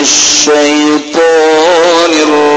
الشيطان 0.00 1.20
الرجيم. 2.12 2.49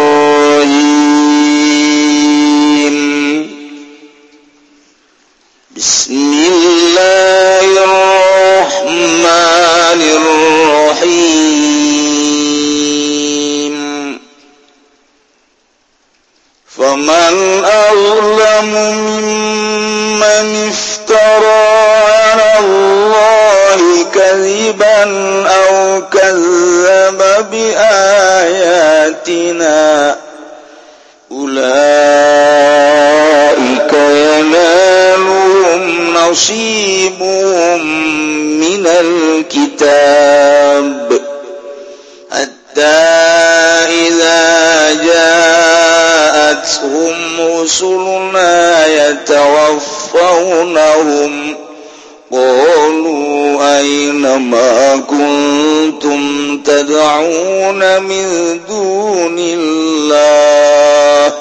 تدعون 56.74 58.02
من 58.02 58.60
دون 58.68 59.36
الله 59.40 61.34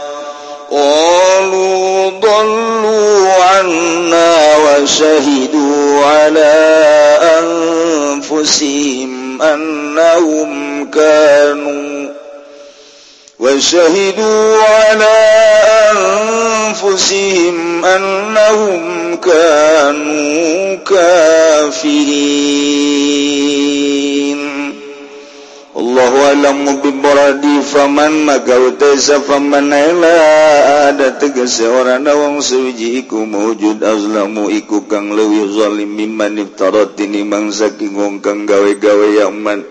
قالوا 0.70 2.10
ضلوا 2.10 3.42
عنا 3.42 4.56
وشهدوا 4.56 6.04
على 6.04 6.52
أنفسهم 8.20 9.42
أنهم 9.42 10.90
كانوا 10.90 12.08
وشهدوا 13.40 14.62
على 14.62 15.16
أنفسهم 16.72 17.84
أنهم 17.84 19.16
كانوا 19.16 20.76
كافرين. 20.76 22.81
Allah 25.72 26.36
alam 26.36 26.68
biboradi 26.84 27.64
faman 27.64 28.28
magautesa 28.28 29.24
faman 29.24 29.72
naila. 29.72 30.16
Ada 30.92 31.16
tegese 31.16 31.64
orang 31.64 32.04
na 32.04 32.12
wong 32.12 32.44
iku 32.76 33.24
mawujud 33.24 33.80
azlamu 33.80 34.52
iku 34.52 34.84
kang 34.84 35.16
lewi 35.16 35.48
zalim 35.48 35.96
mimman 35.96 36.36
iftaratini 36.36 37.24
mangsa 37.24 37.72
ki 37.72 37.88
kang 38.20 38.44
gawe-gawe 38.44 39.08
yaman 39.16 39.64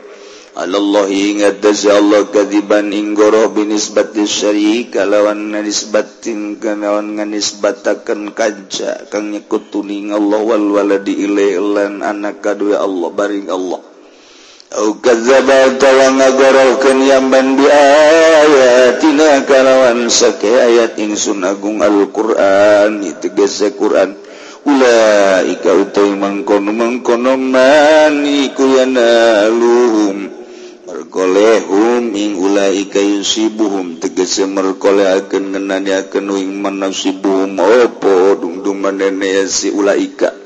Allahi 0.51 1.37
ingat 1.37 1.61
dasa 1.61 2.01
Allah 2.01 2.25
kadiban 2.27 2.89
inggoroh 2.89 3.53
binisbati 3.53 4.25
syari 4.25 4.89
kalawan 4.89 5.53
nisbatin 5.53 6.57
kalawan 6.57 7.13
nganisbatakan 7.13 8.33
kaja 8.33 9.05
kang 9.13 9.29
nyekutuning 9.29 10.09
Allah 10.09 10.41
wal 10.41 10.65
waladi 10.81 11.13
ilaih 11.29 11.61
lan 11.61 12.01
anak 12.01 12.41
kadue 12.41 12.73
Allah 12.73 13.09
baring 13.13 13.53
Allah. 13.53 13.90
tawa 14.71 16.07
yamban 17.03 17.59
biayatina 17.59 19.43
kalawan 19.43 20.07
sake 20.07 20.47
ayat 20.47 20.95
ingsun 20.95 21.43
Agung 21.43 21.83
Alquran 21.83 23.03
tegese 23.19 23.75
Quran. 23.75 24.15
Ula 24.63 25.41
ika 25.43 25.75
utai 25.75 26.15
mangkono 26.15 26.71
mangkono 26.71 27.33
maniku 27.35 28.63
yana 28.77 29.49
luhum 29.49 30.29
merkolehum 30.87 32.13
ing 32.15 32.39
ula 32.39 32.69
ika 32.71 33.01
yusibuhum 33.01 33.99
tegese 33.99 34.47
merkoleh 34.47 35.19
akan 35.19 35.51
ngenani 35.51 35.97
akan 35.99 36.25
wing 36.31 36.61
manasibuhum 36.61 37.57
opo 37.59 38.37
dungdung 38.39 38.79
manene 38.79 39.49
si 39.49 39.73
ula 39.73 39.97
ika 39.97 40.40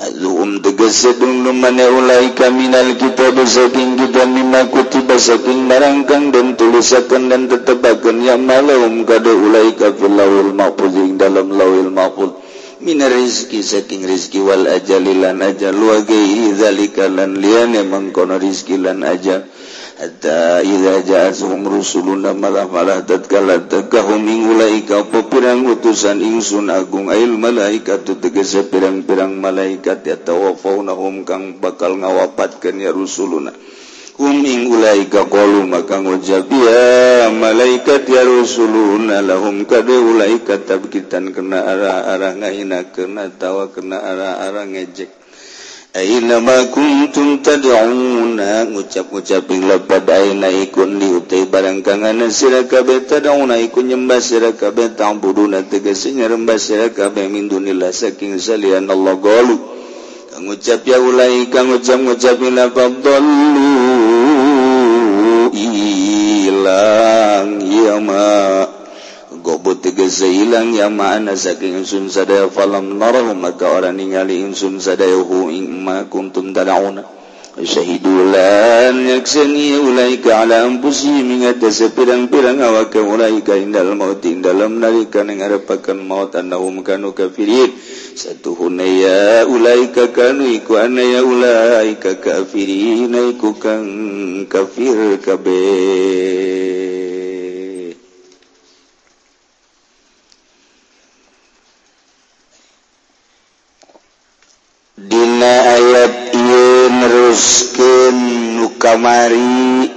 um 0.00 0.64
tegesedung 0.64 1.44
numane 1.44 1.84
ulai 1.84 2.32
kaminal 2.32 2.96
kita 2.96 3.36
bersaking 3.36 4.00
kita 4.00 4.24
mimma 4.24 4.72
kutiba 4.72 5.20
saking 5.20 5.68
marangkang 5.68 6.32
dan 6.32 6.56
tulisakan 6.56 7.28
dan 7.28 7.52
tetebakan 7.52 8.24
yang 8.24 8.40
malam 8.40 9.04
kada 9.04 9.28
ulai 9.28 9.76
kafil 9.76 10.08
lawil 10.08 10.56
mahfuzing 10.56 11.20
dalam 11.20 11.52
lawil 11.52 11.92
mahfuz. 11.92 12.32
Min 12.80 12.96
rizki 13.04 13.60
saking 13.60 14.08
rizki 14.08 14.40
wal 14.40 14.64
ajalilan 14.64 15.36
ajal 15.44 15.76
wa 15.76 16.00
gairi 16.00 16.48
zalika 16.56 17.04
lan 17.12 17.36
liyane 17.36 17.84
mangkono 17.84 18.40
rizki 18.40 18.80
lan 18.80 19.04
ajal. 19.04 19.44
jaatm 20.00 21.60
rusuluna 21.68 22.32
malah 22.32 22.64
malah 22.72 23.04
tatkala 23.04 23.68
takahumingulaika 23.68 25.04
apa 25.04 25.28
pirang 25.28 25.68
utusan 25.68 26.24
ingsun 26.24 26.72
agung 26.72 27.12
ail 27.12 27.36
malaikat 27.36 28.08
tu 28.08 28.16
tegese 28.16 28.64
pirang-pirang 28.64 29.36
malaikat 29.36 30.00
ya 30.08 30.16
tawafaunahum 30.16 31.28
kang 31.28 31.60
bakal 31.60 32.00
ngawapatkeun 32.00 32.80
ya 32.80 32.96
rusuluna. 32.96 33.52
Hum 34.16 34.40
ing 34.44 34.68
ulaika 34.72 35.28
qalu 35.28 35.68
maka 35.68 36.00
ngucap 36.00 36.48
ya 36.48 37.28
malaikat 37.32 38.04
ya 38.08 38.24
rusuluna 38.24 39.20
lahum 39.20 39.68
kade 39.68 39.96
ulaika 39.96 40.60
tabkitan 40.64 41.32
kena 41.36 41.60
arah-arah 41.60 42.40
ngahinakeun 42.40 43.20
atawa 43.20 43.68
kena 43.68 44.00
arah-arah 44.00 44.64
ngejek. 44.64 45.19
Ainama 45.90 46.70
kuntum 46.70 47.42
tad'una 47.42 48.62
ngucap-ngucap 48.70 49.42
ing 49.50 49.66
lapad 49.66 50.06
aina 50.06 50.46
ikun 50.46 51.02
liutai 51.02 51.50
barang 51.50 51.82
kanganan 51.82 52.30
sira 52.30 52.62
kabeh 52.62 53.10
tad'una 53.10 53.58
ikun 53.58 53.90
nyembah 53.90 54.22
sira 54.22 54.54
kabeh 54.54 54.94
ta'buduna 54.94 55.66
tegese 55.66 56.14
nyembah 56.14 56.62
sira 56.62 56.94
kabeh 56.94 57.26
min 57.26 57.50
dunillah 57.50 57.90
saking 57.90 58.38
salian 58.38 58.86
Allah 58.86 59.18
galu 59.18 59.58
kang 60.30 60.46
ngucap 60.46 60.86
ya 60.86 61.02
ulai 61.02 61.50
kang 61.50 61.74
ngucap-ngucap 61.74 62.38
ila 62.38 62.70
dallu 62.70 63.74
ilang 65.50 67.58
yama 67.66 68.30
gobut 69.42 69.80
tegeza 69.82 70.28
hilang 70.28 70.76
yamaana 70.76 71.36
saking 71.36 71.80
insun 71.82 72.12
sadaya 72.12 72.46
falam 72.52 73.00
narahum 73.00 73.40
maka 73.40 73.66
orang 73.66 73.96
ningali 73.96 74.44
insun 74.44 74.76
sadaya 74.78 75.16
hu 75.18 75.48
ing 75.48 75.66
ma 75.84 76.04
kuntum 76.04 76.52
tad'una. 76.52 77.20
Syahidu 77.50 78.30
lan 78.30 79.10
yaksani 79.10 79.74
ulaika 79.74 80.46
ala 80.46 80.62
ampusi 80.70 81.10
mingatasa 81.10 81.90
pirang-pirang 81.90 82.62
awaka 82.62 83.02
ulaika 83.02 83.58
indal 83.58 83.90
maut 83.98 84.22
indalam 84.22 84.78
narika 84.78 85.26
nengarapakan 85.26 85.98
maut 85.98 86.30
annahum 86.38 86.86
kanu 86.86 87.10
kafirin. 87.10 87.74
Satu 88.14 88.54
hunaya 88.54 89.50
ulaika 89.50 90.14
kanu 90.14 90.46
iku 90.46 90.78
anaya 90.78 91.26
ulaika 91.26 92.22
kafirin 92.22 93.18
iku 93.34 93.58
kang 93.58 94.46
kafir 94.46 95.18
kabeh. 95.18 96.99
Dina 105.00 105.80
ayat 105.80 106.36
Inerusken 106.36 108.16
nukamari 108.60 109.88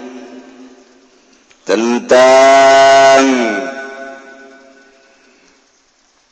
tentang 1.68 3.24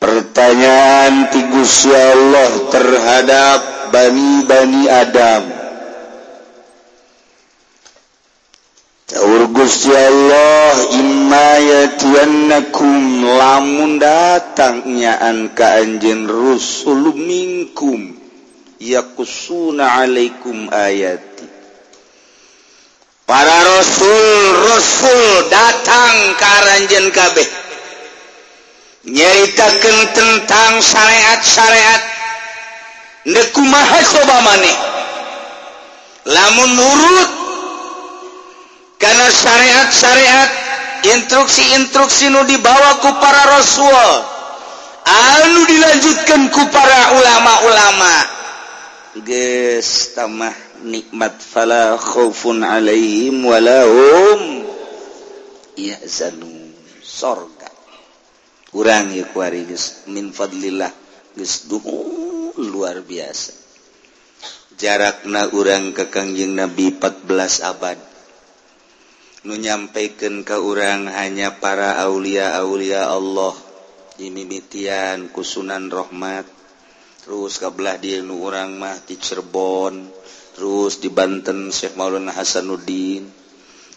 pertanyaan 0.00 1.28
Tigusya 1.28 2.16
Allah 2.16 2.52
terhadap 2.72 3.60
Bani-bani 3.92 4.88
Adam. 4.88 5.52
Taurgusya 9.12 10.00
Allah 10.08 10.96
immayatiannakum 10.96 12.96
lamun 13.36 14.00
datangnyaan 14.00 15.52
ka 15.52 15.76
anjen 15.84 16.24
rusul 16.24 17.12
minkum. 17.12 18.21
yakusuna 18.82 20.02
alaikum 20.02 20.66
ayati. 20.74 21.46
Para 23.22 23.54
rasul 23.62 24.34
rasul 24.66 25.22
datang 25.46 26.14
ke 26.34 26.44
aranjen 26.44 27.06
kabeh. 27.14 27.48
Nyeritakan 29.06 29.98
tentang 30.14 30.72
syariat-syariat. 30.82 32.02
Nekumaha 33.30 34.02
kumaha 34.02 34.10
coba 34.18 34.36
maneh. 34.42 34.76
Lamun 36.26 36.70
nurut 36.74 37.30
karena 38.98 39.26
syariat-syariat 39.30 40.50
instruksi-instruksi 41.02 42.30
nu 42.30 42.46
dibawaku 42.46 43.10
para 43.18 43.58
rasul 43.58 43.94
anu 45.02 45.66
dilanjutkan 45.66 46.46
ku 46.54 46.62
para 46.70 47.18
ulama-ulama. 47.18 48.41
gestamah 49.20 50.56
nikmat 50.88 51.36
fala 51.44 52.00
khaufun 52.00 52.64
alaihim 52.64 53.44
walahum 53.44 54.64
yazanun 55.76 56.72
sorga. 57.04 57.68
Kurang 58.72 59.12
ya 59.12 59.28
kuari 59.28 59.68
geus 59.68 60.08
min 60.08 60.32
fadlillah 60.32 60.88
geus 61.36 61.68
luar 62.56 63.04
biasa. 63.04 63.52
Jarakna 64.80 65.52
urang 65.52 65.92
ke 65.92 66.08
kangjeng 66.08 66.56
nabi 66.56 66.96
14 66.96 67.68
abad. 67.68 68.00
Nu 69.44 69.58
nyampaikan 69.58 70.46
ke 70.46 70.56
orang 70.56 71.10
hanya 71.10 71.60
para 71.60 72.00
aulia 72.00 72.56
aulia 72.62 73.10
Allah 73.10 73.52
dimimitian 74.16 75.28
kusunan 75.34 75.90
rahmat. 75.92 76.48
terus 77.22 77.62
kalah 77.62 77.96
dia 78.02 78.18
nu 78.20 78.42
orang 78.42 78.74
mah 78.76 78.98
di 79.06 79.14
Cirebon 79.14 80.22
terus 80.52 81.00
di 81.00 81.08
Banten 81.08 81.72
Syekh 81.72 81.96
Maulana 81.96 82.32
Hasanuddin. 82.36 83.24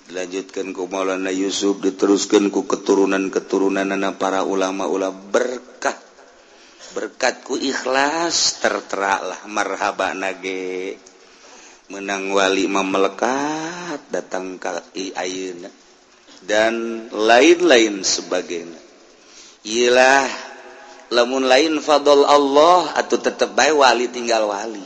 Dilanjutkan 0.05 0.69
ke 0.69 0.81
Maulana 0.85 1.33
Yusuf 1.33 1.81
diteruskan 1.81 2.53
ku 2.53 2.69
keturunan-keturunan 2.69 3.89
anak 3.89 4.21
para 4.21 4.45
ulama-ulama. 4.45 5.17
Berkat 5.33 5.97
berkatku 6.93 7.57
ikhlas 7.57 8.61
terteralah 8.61 9.49
marhaba 9.49 10.13
nage. 10.13 10.95
Menang 11.89 12.33
wali 12.33 12.65
memelekat 12.65 14.09
datang 14.09 14.57
ke 14.57 14.69
ayuna 15.17 15.69
dan 16.45 17.07
lain-lain 17.09 18.01
sebagainya. 18.01 18.81
Ialah 19.65 20.29
lamun 21.15 21.47
lain 21.47 21.79
fadl 21.79 22.27
Allah 22.27 22.91
atau 22.99 23.15
tetap 23.15 23.55
baik 23.55 23.79
wali 23.79 24.11
tinggal 24.11 24.51
wali. 24.51 24.83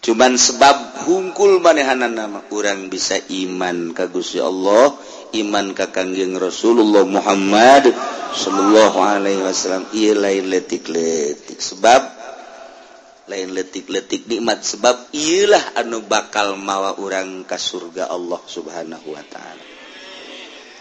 Cuman 0.00 0.38
sebab 0.38 1.04
hungkul 1.04 1.60
manehanan 1.60 2.16
nama 2.16 2.40
orang 2.54 2.88
bisa 2.88 3.20
iman 3.20 3.92
ka 3.92 4.08
Gusti 4.08 4.40
Allah 4.40 4.96
iman 5.36 5.76
ka 5.76 5.92
kangjeng 5.92 6.34
Rasulullah 6.40 7.04
Muhammad 7.06 7.92
Shallallahu 8.30 8.98
alaihi 9.02 9.42
wasallam. 9.42 9.90
Ia 9.90 10.14
lain 10.14 10.46
letik-letik. 10.50 11.58
Sebab 11.58 12.02
lain 13.26 13.48
letik-letik 13.54 14.30
nikmat. 14.30 14.62
Sebab 14.62 15.10
ialah 15.14 15.78
anu 15.78 16.06
bakal 16.06 16.54
mawa 16.54 16.98
orang 16.98 17.42
ke 17.42 17.58
surga 17.58 18.06
Allah 18.10 18.38
subhanahu 18.46 19.08
wa 19.10 19.24
ta'ala. 19.26 19.69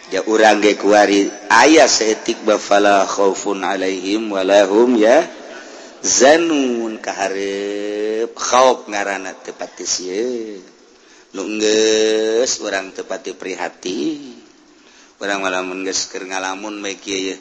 ya 0.10 0.26
urang 0.26 0.58
ge 0.58 0.74
kuari 0.74 1.30
aya 1.54 1.86
seetik 1.86 2.42
bafala 2.42 3.06
khaufun 3.06 3.62
alaihim 3.62 4.34
walahum 4.34 4.98
ya 4.98 5.26
zanun. 6.02 6.98
Kaharep 7.00 8.34
khauf 8.36 8.90
ngaranna 8.90 9.38
tepati 9.40 9.86
sieun 9.86 10.62
nu 11.38 11.46
geus 11.62 12.58
urang 12.66 12.90
tepati 12.90 13.38
prihati. 13.38 14.34
Urang 15.22 15.46
ngalamun 15.46 15.86
geus 15.86 16.10
keur 16.10 16.26
ngalamun 16.26 16.82
bae 16.82 16.98
kieu 16.98 17.34
ya 17.34 17.38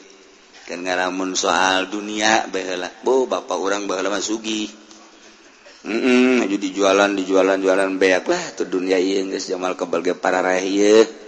keur 0.69 0.85
ngalamun 0.85 1.33
soal 1.33 1.89
dunia 1.89 2.45
bae 2.53 2.61
heula 2.61 2.93
bo 3.01 3.25
bapak 3.25 3.57
urang 3.57 3.89
bae 3.89 4.05
mah 4.05 4.21
sugih 4.21 4.69
heeh 5.79 5.95
mm 5.95 6.43
-mm, 6.45 6.51
jadi 6.51 6.67
jualan 6.75 7.11
dijualan 7.17 7.57
jualan 7.57 7.91
beak 7.97 8.29
lah. 8.29 8.45
Tuh 8.53 8.69
dunia 8.69 9.01
ieu 9.01 9.25
geus 9.33 9.49
jamal 9.49 9.73
kebal 9.79 10.05
ge 10.05 10.13
parareh 10.13 10.61
ieu. 10.69 11.28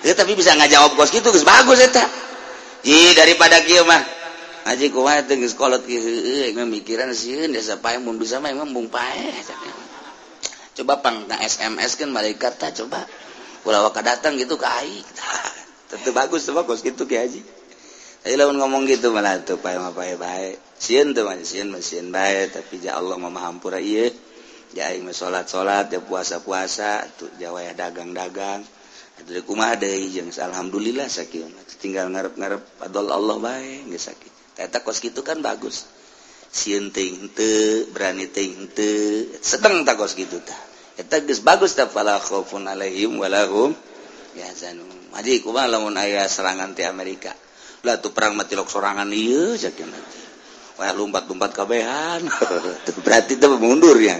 Ya, 0.00 0.16
tapi 0.16 0.32
bisa 0.32 0.56
ngajawab 0.56 0.96
kos 0.96 1.12
gitu 1.12 1.28
geus 1.28 1.44
bagus 1.44 1.76
eta. 1.76 2.04
Ji 2.80 3.12
daripada 3.12 3.60
kieu 3.60 3.84
mah 3.84 4.00
aji 4.72 4.88
kuat 4.88 5.28
teu 5.28 5.36
geus 5.36 5.52
kolot 5.52 5.84
kieu 5.84 6.00
mah 6.56 6.64
mikiran 6.64 7.12
sieun 7.12 7.52
desa 7.52 7.76
pae 7.76 8.00
mun 8.00 8.16
bisa 8.16 8.40
mah 8.40 8.48
emang 8.48 8.72
bung 8.72 8.88
pae. 8.88 9.28
Coba 10.72 11.04
pang 11.04 11.28
na 11.28 11.36
SMS 11.44 12.00
kan 12.00 12.08
malaikat 12.08 12.56
tah 12.56 12.72
coba. 12.72 13.04
Kulawa 13.60 13.92
kadatang 13.92 14.40
gitu 14.40 14.56
ka 14.56 14.72
ai. 14.80 15.04
Tentu 15.92 16.16
bagus 16.16 16.48
tuh 16.48 16.56
bagus 16.56 16.80
gitu 16.80 17.04
ki 17.04 17.16
haji. 17.20 17.40
Tapi 18.24 18.36
lamun 18.40 18.56
ngomong 18.56 18.88
gitu 18.88 19.12
malah 19.12 19.36
tuh 19.44 19.60
pae 19.60 19.76
mah 19.76 19.92
pae 19.92 20.16
bae. 20.16 20.56
Sieun 20.80 21.12
tuh 21.12 21.28
mah 21.28 21.36
sieun 21.44 21.68
mah 21.68 21.84
sieun 21.84 22.08
bae 22.08 22.48
tapi 22.48 22.80
ja 22.80 22.96
Allah 22.96 23.20
mah 23.20 23.28
mahampura 23.28 23.76
ieu. 23.76 24.08
Ja 24.72 24.88
aing 24.88 25.04
mah 25.04 25.12
salat-salat, 25.12 25.90
ya 25.90 25.98
puasa-puasa, 25.98 27.02
tuh 27.18 27.26
jawa 27.42 27.66
ya 27.66 27.74
dagang-dagang. 27.74 28.62
Alhamdulillah 30.40 31.08
sakit. 31.10 31.76
Tinggal 31.80 32.08
ngarep-ngarep 32.12 32.84
adol 32.84 33.08
Allah 33.12 33.36
baik 33.36 33.88
sakit. 33.96 34.32
Kos 34.84 35.00
gitu 35.00 35.20
kan 35.20 35.40
bagus. 35.40 35.88
Siting 36.50 37.30
berani 37.94 38.26
sedang 39.40 39.84
tak 39.86 39.96
kos 40.00 40.16
gitu 40.16 40.40
ta. 40.40 40.56
bagus 41.40 41.72
aya 45.96 46.28
serangan 46.28 46.76
ti 46.76 46.84
Amerika? 46.84 47.32
Lah 47.82 47.96
tuh 47.96 48.12
perang 48.12 48.36
matilok 48.36 48.68
sorangan 48.68 49.08
iya 49.08 49.56
sakit 49.56 49.86
lumpat-lumpat 50.96 51.52
kabehan. 51.52 52.24
Berarti 53.04 53.36
itu 53.36 53.46
mundur 53.60 54.00
ya. 54.00 54.16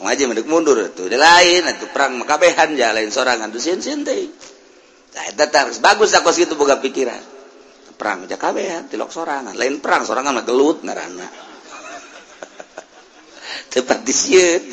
Ngaji 0.00 0.22
mendek 0.26 0.48
mundur 0.48 0.80
tuh 0.96 1.12
lain 1.12 1.62
itu 1.66 1.86
perang 1.92 2.16
makabehan 2.20 2.72
ya 2.72 2.96
lain 2.96 3.12
sorangan 3.12 3.52
tuh 3.52 3.60
sin 3.60 3.84
harus 5.66 5.82
bagus 5.82 6.14
tak 6.14 6.22
kos 6.22 6.38
gitu 6.38 6.54
buka 6.54 6.78
pikiran. 6.78 7.18
Perang 7.98 8.24
aja 8.24 8.38
kabeh 8.40 8.64
ya 8.64 8.78
tilok 8.86 9.12
sorangan. 9.12 9.52
Lain 9.58 9.82
perang 9.82 10.06
sorangan 10.06 10.40
mah 10.40 10.46
gelut 10.46 10.80
ngaranna. 10.80 11.26
Tepat 13.74 14.00
di 14.06 14.14
sieun 14.14 14.72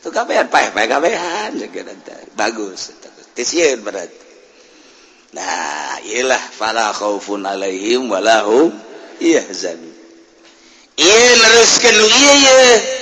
tu 0.00 0.08
kabehan 0.08 0.48
pae 0.48 0.72
pae 0.72 0.88
kabehan 0.88 1.60
bagus 2.32 2.96
tisieun 3.36 3.84
berarti. 3.84 4.18
Nah 5.36 6.00
iyalah 6.02 6.40
fala 6.40 6.90
khaufun 6.90 7.46
alaihim 7.46 8.10
walahum 8.10 8.72
iya 9.20 9.44
neruskan 11.38 11.94
lu 12.00 12.06
iya 12.08 12.32
iya 12.34 12.99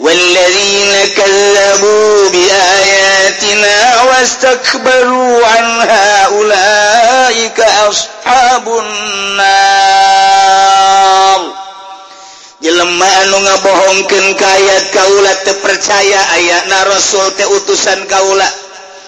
والذين 0.00 1.06
كذبوا 1.16 2.28
بآياتنا 2.28 4.02
واستكبروا 4.02 5.46
عنها 5.46 6.24
أولئك 6.26 7.60
أصحاب 7.60 8.68
النار 8.68 10.16
jelema 12.56 13.06
anu 13.22 13.36
ngabohongkeun 13.46 14.34
ka 14.34 14.48
ayat 14.58 14.90
kaula 14.90 15.32
teu 15.44 15.54
percaya 15.62 16.20
ayatna 16.34 16.88
rasul 16.88 17.28
teh 17.38 17.46
utusan 17.46 18.08
kaula 18.10 18.48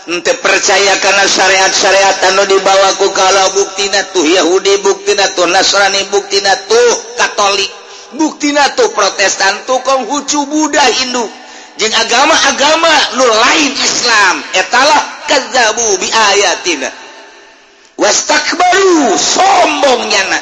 teu 0.04 0.37
percaya 0.44 0.94
kana 1.02 1.25
syariat-syariat 1.26 2.28
anu 2.28 2.44
dibawa 2.44 2.94
ku 3.00 3.08
kala 3.10 3.50
buktina 3.56 4.04
tuh 4.14 4.22
Yahudi 4.22 4.78
buktina 4.84 5.32
tuh 5.34 5.48
Nasrani 5.50 6.06
buktina 6.12 6.54
tuh 6.70 6.88
Katolik 7.18 7.72
bukti 8.15 8.53
tuh 8.77 8.89
protestan 8.93 9.65
tukang 9.65 10.05
hucu 10.08 10.46
Buddha 10.48 10.86
Hindu. 10.88 11.25
Je 11.74 11.89
agama-agama 11.89 13.17
nur 13.17 13.32
lain 13.34 13.74
Islam. 13.74 14.46
Etalah 14.53 15.25
kezabu 15.25 15.98
bi 15.98 16.05
ayatina 16.10 16.89
wastakbaru 17.98 19.17
sombong 19.17 20.10
nyana. 20.10 20.39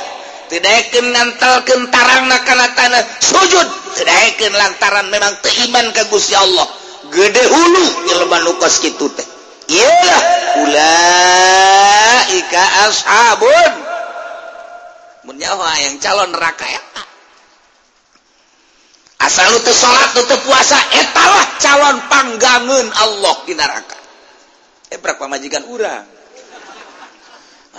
Tidakkan 0.51 1.16
nantal 1.16 1.63
kentarang 1.63 2.28
nakana 2.28 2.68
tanah 2.75 3.00
sujud. 3.24 3.68
Tidakkan 3.96 4.51
lantaran 4.51 5.08
memang 5.08 5.40
teiman 5.40 5.96
ke 5.96 6.04
Gusti 6.12 6.36
Allah. 6.36 6.68
Gede 7.08 7.48
hulu 7.48 7.86
nyeleman 8.08 8.44
nukos 8.51 8.84
gitu 8.84 9.08
teh. 9.16 9.24
Iyalah 9.72 10.22
ulaika 10.68 12.62
ashabun. 12.92 13.72
Menyawa 15.24 15.80
yang 15.88 15.96
calon 16.04 16.36
neraka 16.36 16.68
ya. 16.68 16.82
asal 19.22 19.50
itu 19.58 19.74
salat 19.74 20.10
tutup 20.18 20.42
puasa 20.46 20.78
etalah 20.98 21.46
calon 21.62 21.98
panggangun 22.10 22.88
Allah 22.90 23.36
di 23.46 23.54
neraka. 23.54 23.98
Eh 24.92 25.00
berapa 25.00 25.30
majikan 25.30 25.63
urang? 25.70 26.06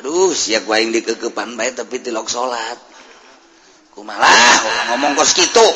Aduh 0.00 0.32
siap 0.32 0.64
waing 0.70 0.94
dikekepan 0.94 1.58
baik 1.58 1.82
tapi 1.82 2.00
tilok 2.00 2.30
salat. 2.30 2.78
Ku 3.92 4.00
malah 4.00 4.56
ngomong 4.94 5.12
kos 5.18 5.36
kitu. 5.36 5.68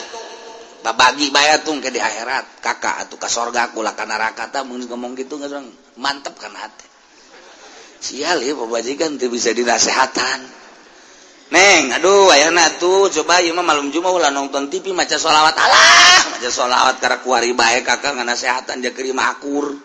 Bagi 0.87 1.35
baya 1.35 1.61
tuh 1.67 1.83
ke 1.83 1.91
di 1.91 1.99
akhirat. 1.99 2.63
Kakak 2.63 3.11
atau 3.11 3.19
ke 3.19 3.27
sorga 3.27 3.75
kula 3.75 3.99
ka 3.99 4.07
neraka 4.07 4.49
ta 4.49 4.63
mun 4.63 4.81
ngomong 4.87 5.19
gitu 5.19 5.37
nggak 5.37 5.53
mantep 5.99 6.39
kan 6.39 6.55
hati. 6.55 6.87
Sial 8.01 8.39
ya 8.41 8.55
pembajikan 8.55 9.19
tuh 9.19 9.29
bisa 9.29 9.51
dinasehatan. 9.51 10.66
neng 11.47 11.95
aduh 11.95 12.27
ayana 12.35 12.75
tuh 12.75 13.07
coba 13.07 13.39
yuma 13.39 13.63
malum 13.63 13.95
juma 13.95 14.11
ulah 14.11 14.35
nonton 14.35 14.67
TV 14.67 14.91
maca 14.91 15.15
sholawat. 15.15 15.55
Allah 15.55 16.35
maca 16.35 16.51
sholawat 16.51 16.99
karena 16.99 17.23
kuari 17.23 17.55
baik 17.55 17.87
kakak 17.87 18.19
nggak 18.19 18.27
nasehatan 18.27 18.83
dia 18.83 18.91
kerima 18.91 19.31
akur. 19.31 19.79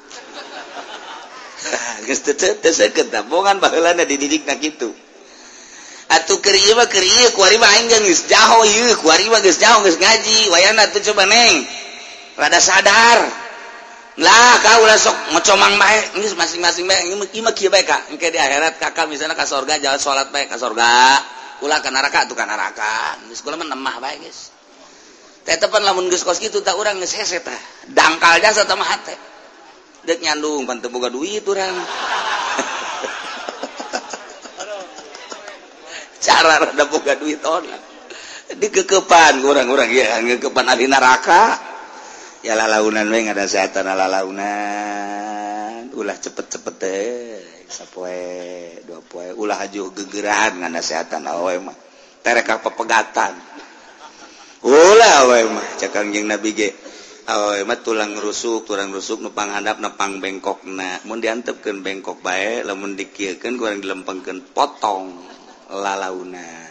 Geus 2.10 2.26
teu 2.26 2.34
teu 2.34 2.74
seukeut 2.74 3.14
bongan 3.30 3.62
baheulana 3.62 4.10
dididik 4.10 4.50
na 4.50 4.58
kitu. 4.58 4.90
Atuh 6.12 6.44
keur 6.44 6.58
ieu 6.58 6.76
mah 6.76 6.90
keur 6.90 7.06
ieu 7.06 7.30
kuari 7.38 7.56
mah 7.56 7.72
aing 7.78 7.88
geus 7.88 8.28
jaho 8.28 8.68
ieu 8.68 8.92
kuari 9.00 9.32
mah 9.32 9.40
geus 9.46 9.62
jaho 9.62 9.86
geus 9.86 10.02
ngaji. 10.02 10.50
Wayana 10.50 10.90
tuh 10.90 11.06
coba 11.14 11.30
neng 11.30 11.62
rada 12.42 12.58
sadar. 12.58 13.22
Lah 14.20 14.60
kau 14.60 14.84
ulah 14.84 15.00
sok 15.00 15.16
ngocomang 15.38 15.80
bae 15.80 16.20
geus 16.20 16.36
masing-masing 16.36 16.90
bae 16.90 17.00
ieu 17.08 17.16
mah 17.46 17.54
kieu 17.56 17.70
bae 17.70 17.86
ka 17.86 18.12
engke 18.12 18.28
di 18.28 18.42
akhirat 18.42 18.82
kakak 18.82 19.08
misalnya 19.08 19.40
ka 19.40 19.48
surga 19.48 19.80
jalan 19.80 20.02
salat 20.02 20.28
bae 20.36 20.52
ka 20.52 20.60
surga 20.60 20.92
ulah 21.62 21.78
ka 21.82 21.90
neraka 21.94 22.26
tuh 22.26 22.36
ka 22.38 22.46
neraka 22.50 23.18
geus 23.30 23.42
kula 23.46 23.58
mah 23.58 23.66
nemah 23.70 24.00
bae 24.02 24.18
geus. 24.22 24.50
Teh 25.46 25.58
tepan 25.58 25.84
lamun 25.86 26.10
geus 26.10 26.24
kos 26.26 26.40
kitu 26.42 26.62
tak 26.66 26.78
urang 26.78 26.98
geus 26.98 27.14
hese 27.14 27.40
tah. 27.42 27.60
Dangkal 27.90 28.42
jasa 28.42 28.66
tah 28.66 28.76
mah 28.78 28.88
hate. 28.90 29.16
Deuk 30.06 30.22
nyandung 30.22 30.66
pan 30.66 30.82
teu 30.82 30.90
boga 30.90 31.10
duit 31.14 31.46
urang. 31.46 31.72
Cara 36.26 36.58
rada 36.62 36.86
boga 36.90 37.16
duit 37.18 37.46
orang 37.46 37.92
dikekepan 38.58 39.40
kurang-kurang 39.40 39.88
ya 39.96 40.20
kekepan 40.20 40.68
ahli 40.68 40.84
neraka 40.90 41.56
ya 42.44 42.58
lalaunan 42.58 43.08
we 43.08 43.24
ada 43.30 43.48
setan 43.48 43.88
lalaunan. 43.88 45.88
Ulah 45.92 46.16
cepet-cepet 46.18 46.76
deh 46.82 47.51
sappoe 47.72 48.84
dua 48.84 49.00
poe. 49.00 49.32
Ulah 49.34 49.64
haju 49.64 49.96
gegerahan 49.96 50.60
ngan 50.60 50.76
nasehatan 50.76 51.24
awemah 51.26 51.74
tereka 52.22 52.62
pepegatan 52.62 53.34
ulah 54.62 55.26
awe 55.26 55.40
mah. 55.50 55.68
Cakang 55.82 56.14
jeng 56.14 56.30
nabi 56.30 56.54
ge 56.54 56.70
awemah 57.26 57.82
tulang 57.82 58.14
rusuk 58.20 58.70
tulang 58.70 58.94
rusuk 58.94 59.24
nupang 59.24 59.50
handap 59.50 59.82
nepang 59.82 60.22
bengkok 60.22 60.62
na 60.70 61.02
mun 61.10 61.18
diantepkan 61.18 61.82
bengkok 61.82 62.22
bae 62.22 62.62
lamun 62.62 62.94
dikirkan 62.94 63.58
kurang 63.58 63.82
dilempengkan 63.82 64.44
potong 64.54 65.18
lalauna. 65.72 66.70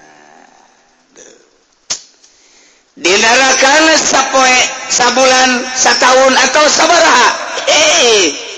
Di 3.01 3.15
neraka 3.17 3.97
sapoe 3.97 4.61
sabulan 4.93 5.51
setahun 5.73 6.35
atau 6.37 6.65
sabaraha? 6.69 7.31
Eh 7.65 8.50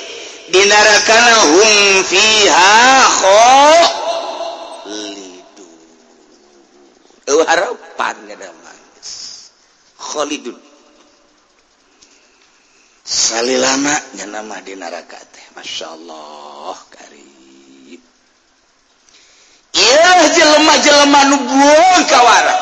dinarakan 0.52 1.24
hum 1.48 2.04
fiha 2.04 2.76
khalidun. 3.16 3.80
Eueuh 7.26 7.46
harapan 7.48 8.16
ngadaman 8.28 8.78
Kholidun. 9.96 10.58
salilana 13.02 13.94
nya 14.14 14.26
mah 14.46 14.60
di 14.62 14.78
neraka 14.78 15.18
teh 15.34 15.46
masyaallah 15.58 16.76
karib 16.94 18.02
ieu 19.74 20.20
jelema-jelema 20.36 21.20
nu 21.28 21.36
buang 21.42 22.04
kawara 22.06 22.54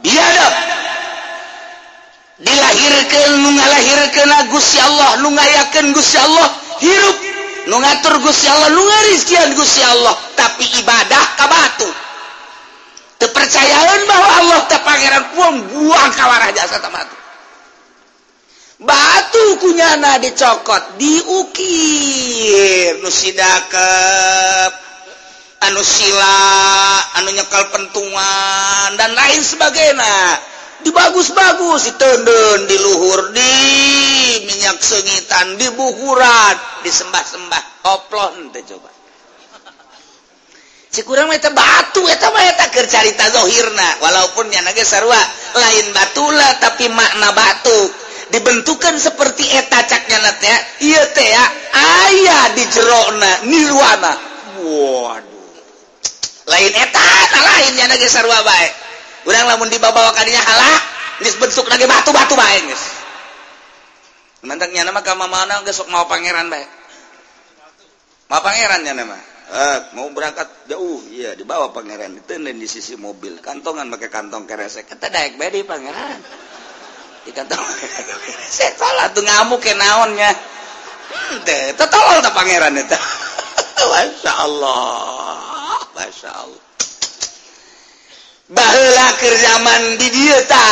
biadab. 0.00 0.54
Dilahirkan 2.40 3.44
nu 3.44 3.52
ngalahirkan 3.52 4.48
Gusti 4.48 4.80
Allah 4.80 5.20
nu 5.20 5.28
ngayakeun 5.36 5.92
Gusti 5.92 6.16
Allah 6.16 6.48
hirup. 6.80 7.18
Nu 7.68 7.76
ngatur 7.78 8.18
Gusti 8.24 8.48
Allah 8.48 8.72
nu 8.72 8.82
ngarizkian 8.82 9.52
Gusti 9.54 9.84
Allah 9.84 10.16
tapi 10.34 10.64
ibadah 10.80 11.24
ka 11.36 11.46
batu 11.46 11.90
kepercayaan 13.20 14.00
bahwa 14.08 14.28
Allah 14.42 14.60
teh 14.64 14.80
pangeran 14.80 15.24
puang 15.36 15.56
buang 15.68 16.10
kawarah 16.16 16.50
jasa 16.56 16.80
tamatu 16.80 17.20
batu 18.80 19.60
kunyana 19.60 20.16
dicokot 20.18 20.96
diukir. 20.96 22.96
Nu 23.04 23.10
sidakep 23.12 24.72
anu 25.60 25.84
sila 25.84 26.40
anu 27.20 27.28
nyekal 27.36 27.68
pentungan 27.70 28.96
dan 28.96 29.12
lain 29.12 29.40
sebagainya. 29.44 30.40
dibagus-bagus. 30.84 31.80
Ditendun 31.94 32.60
di 32.66 32.76
luhur 32.80 33.32
di 33.32 33.54
minyak 34.46 34.80
sengitan 34.82 35.56
di 35.56 35.68
buhurat 35.74 36.84
disembah-sembah. 36.84 37.64
Oplon 37.96 38.52
teh 38.52 38.64
coba. 38.68 38.90
Si 40.90 41.06
kurang 41.06 41.30
eta 41.30 41.54
batu 41.54 42.02
eta 42.10 42.34
mah 42.34 42.44
eta 42.50 42.66
keur 42.74 42.82
carita 42.90 43.30
zahirna 43.30 44.02
walaupun 44.02 44.50
nya 44.50 44.58
nage 44.66 44.82
sarua 44.82 45.22
lain 45.54 45.86
batula 45.94 46.58
tapi 46.58 46.90
makna 46.90 47.30
batu. 47.30 47.80
Dibentukan 48.30 48.98
seperti 48.98 49.42
eta 49.42 49.86
cak 49.86 50.06
ya. 50.10 50.18
Iya 50.82 51.02
teh 51.14 51.28
ya 51.30 51.44
ayah 51.78 52.44
di 52.58 52.64
jerona 52.66 53.32
nirwana 53.46 54.12
waduh. 54.58 55.54
Lain 56.50 56.72
eta 56.74 57.06
lain 57.38 57.72
nya 57.78 57.86
nage 57.86 58.10
sarua 58.10 58.42
bae. 58.42 58.89
Urang 59.28 59.44
lamun 59.48 59.68
dibawa 59.68 60.12
kadinya 60.16 60.40
halak 60.40 60.82
geus 61.20 61.36
bentuk 61.36 61.66
lagi 61.68 61.84
batu-batu 61.84 62.34
bae 62.38 62.58
geus. 62.68 62.84
Mantangnya 64.46 64.88
nama 64.88 65.04
ka 65.04 65.12
mana 65.16 65.60
geus 65.66 65.84
mau 65.88 66.08
pangeran 66.08 66.48
bae. 66.48 66.64
Mau 68.30 68.40
pangerannya 68.40 68.92
nama. 68.94 69.18
Eh, 69.50 69.78
mau 69.98 70.06
berangkat 70.14 70.70
jauh 70.70 71.02
iya 71.10 71.34
dibawa 71.34 71.74
pangeran. 71.74 72.16
Ditenden 72.22 72.56
di 72.56 72.70
sisi 72.70 72.94
mobil 72.94 73.42
kantongan 73.42 73.90
pakai 73.90 74.08
kantong 74.08 74.46
keresek. 74.46 74.86
Kita 74.86 75.10
daek 75.10 75.36
bae 75.36 75.50
di 75.50 75.66
pangeran. 75.66 76.20
Salah 78.80 79.12
tuh 79.12 79.20
ngamuk 79.20 79.60
ke 79.60 79.76
naonnya 79.76 80.32
hmm, 80.32 81.76
tolol 81.76 82.18
tak 82.24 82.32
pangeran 82.32 82.80
itu 82.80 82.96
Masya 83.92 84.32
Allah 84.40 85.84
Masya 85.92 86.30
Allah 86.32 86.69
bahlah 88.50 89.10
kerjaman 89.22 89.94
di 89.96 90.08
dieta 90.10 90.70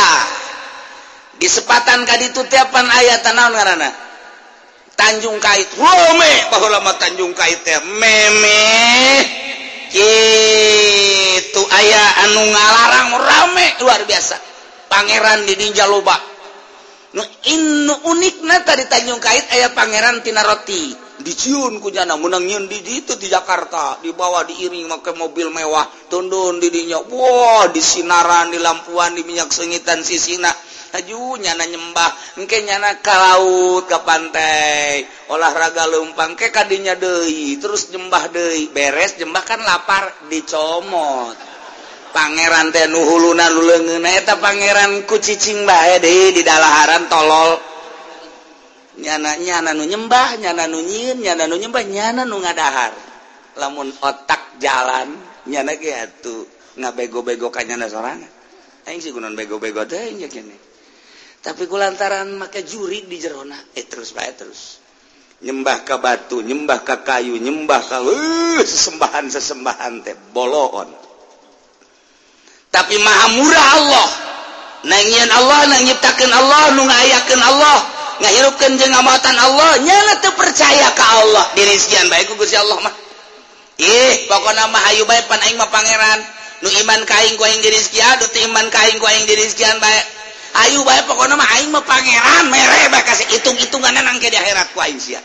disepatan 1.39 2.03
ka 2.03 2.19
itu 2.19 2.43
tiapan 2.51 2.85
ayat 2.91 3.23
tanah 3.23 3.47
karena 3.55 3.89
Tanjung 4.99 5.39
Kait. 5.39 5.71
Rome 5.79 6.33
bahwa 6.51 6.91
Tanjung 6.99 7.31
Kait 7.31 7.63
ya 7.63 7.79
meme 7.79 8.67
itu 9.95 11.61
ayah 11.71 12.27
anu 12.27 12.43
ngalarang 12.51 13.09
rame. 13.15 13.67
Luar 13.79 14.03
biasa. 14.03 14.35
Pangeran 14.91 15.47
di 15.47 15.55
ninja 15.55 15.87
loba. 15.87 16.19
Nu 17.15 17.23
unik 17.95 18.35
tadi 18.67 18.83
Tanjung 18.91 19.23
Kait 19.23 19.47
ayah 19.55 19.71
pangeran 19.71 20.19
tina 20.19 20.43
roti. 20.43 21.08
diciun 21.19 21.83
kujana 21.83 22.15
menang 22.15 22.47
nyiun 22.47 22.65
di 22.71 22.79
itu 22.79 23.19
di 23.19 23.27
Jakarta 23.27 23.99
dibawa 23.99 24.47
diiring 24.47 24.87
pakai 24.87 25.13
mobil 25.19 25.51
mewah 25.51 25.83
tundun 26.07 26.63
didinya 26.63 27.03
wow, 27.03 27.67
di 27.67 27.83
sinaran 27.83 28.55
di 28.55 28.59
lampuan 28.59 29.15
di 29.15 29.27
minyak 29.27 29.51
sengitan 29.51 30.01
sisina. 30.01 30.51
Aju 30.89 31.37
nyana 31.37 31.69
nyembah 31.69 32.41
engke 32.41 32.65
nyana 32.65 32.97
ke 32.97 33.13
laut 33.13 33.85
ke 33.85 33.93
pantai 34.01 35.05
olahraga 35.29 35.85
lumpang 35.85 36.33
ke 36.33 36.49
kadinya 36.49 36.97
deui 36.97 37.61
terus 37.61 37.93
nyembah 37.93 38.33
deui. 38.33 38.73
Beres 38.73 39.21
nyembah 39.21 39.43
kan 39.45 39.61
lapar 39.61 40.09
dicomot. 40.33 41.37
Pangeran 42.09 42.73
teh 42.73 42.89
nuhuluna 42.89 43.53
nu 43.53 43.69
leungeuna 43.69 44.09
eta 44.17 44.41
pangeran 44.41 45.05
ku 45.05 45.21
cicing 45.21 45.61
bae 45.61 46.01
deui 46.01 46.33
di 46.33 46.41
dalaharan 46.41 47.05
tolol. 47.05 47.68
nyananya 48.99 49.71
nu 49.73 49.83
nyembah 49.87 50.37
nyana 50.39 50.67
nu 50.67 50.83
nyin 50.83 51.23
nyana 51.23 51.47
nu 51.47 51.55
nyembah 51.55 51.83
nyana 51.87 52.21
nu 52.27 52.37
ngadahar. 52.39 52.93
Lamun 53.57 53.91
otak 54.03 54.61
jalan 54.61 55.15
nyana 55.47 55.75
gitu 55.79 56.47
ngabego-bego 56.79 57.51
kanyana 57.51 57.89
sorangan 57.91 58.39
aing 58.89 59.05
sih 59.05 59.13
gunan 59.13 59.37
bego-bego 59.37 59.85
teh 59.85 60.17
nya 60.17 60.25
kene. 60.25 60.57
Tapi 61.39 61.69
kulantaran 61.69 62.35
make 62.35 62.65
juri 62.65 63.05
di 63.05 63.21
jerona 63.21 63.55
eh 63.77 63.85
terus 63.85 64.11
bae 64.17 64.33
terus. 64.33 64.81
Nyembah 65.39 65.87
ke 65.87 65.95
batu 66.01 66.43
nyembah 66.43 66.83
ke 66.83 67.05
kayu 67.05 67.39
nyembah 67.39 67.79
ke 67.79 67.97
uh, 68.01 68.59
sesembahan 68.65 69.29
sesembahan 69.31 70.03
teh 70.03 70.17
boloon. 70.35 70.89
Tapi 72.73 72.95
maha 72.99 73.27
murah 73.39 73.67
Allah. 73.77 74.09
Nangian 74.79 75.31
Allah 75.31 75.59
nang 75.67 75.81
nyiptakeun 75.85 76.31
Allah 76.31 76.61
nu 76.75 76.83
ngayakeun 76.87 77.43
Allah. 77.43 77.79
ngahirupkan 78.19 78.75
jengamatan 78.75 79.35
Allah 79.39 79.79
nyala 79.83 80.13
tuh 80.19 80.35
percaya 80.35 80.87
ke 80.93 81.03
Allah. 81.03 81.45
Diri 81.55 81.75
sekian 81.79 82.11
baik 82.11 82.35
Gusti 82.35 82.59
Allah 82.59 82.77
mah. 82.83 82.93
Ih 83.79 84.27
pokok 84.27 84.53
nama 84.53 84.79
ayu 84.91 85.07
baik 85.07 85.31
pan 85.31 85.39
aing 85.39 85.55
mah 85.55 85.71
pangeran. 85.71 86.19
Nu 86.59 86.67
iman 86.67 87.07
kain 87.07 87.39
ku 87.39 87.43
aing 87.47 87.63
di 87.63 87.71
rizkian 87.71 88.19
tu 88.19 88.27
iman 88.51 88.67
kain 88.67 88.99
ku 88.99 89.07
aing 89.07 89.23
di 89.23 89.35
rizkian 89.39 89.79
baik 89.79 90.03
ayu 90.67 90.83
baik 90.83 91.07
pokok 91.07 91.31
nama 91.31 91.47
aing 91.55 91.71
mah 91.71 91.83
pangeran 91.87 92.51
mere 92.51 92.91
bae 92.91 93.03
kasih 93.07 93.31
hitung-hitungan 93.31 93.95
nang 93.95 94.19
ke 94.19 94.27
di 94.27 94.35
akhirat 94.35 94.75
ku 94.75 94.83
aing 94.83 94.99
sia. 94.99 95.23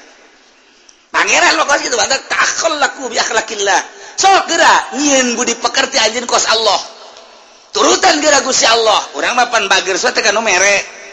Pangeran 1.10 1.58
pokok 1.58 1.82
kitu 1.82 1.98
bae 1.98 2.06
takhallaku 2.30 3.10
bi 3.10 3.18
akhlaqillah 3.18 3.80
sok 4.14 4.46
geura 4.46 4.94
nyieun 4.94 5.34
budi 5.34 5.58
pekerti 5.58 5.98
anjin 5.98 6.22
kos 6.30 6.46
Allah. 6.46 6.78
Turutan 7.74 8.22
geura 8.22 8.38
Gusti 8.46 8.70
Allah. 8.70 9.02
Urang 9.18 9.34
mapan 9.34 9.66
bager 9.66 9.98
suatu 9.98 10.22
kan 10.22 10.38
merek 10.38 11.03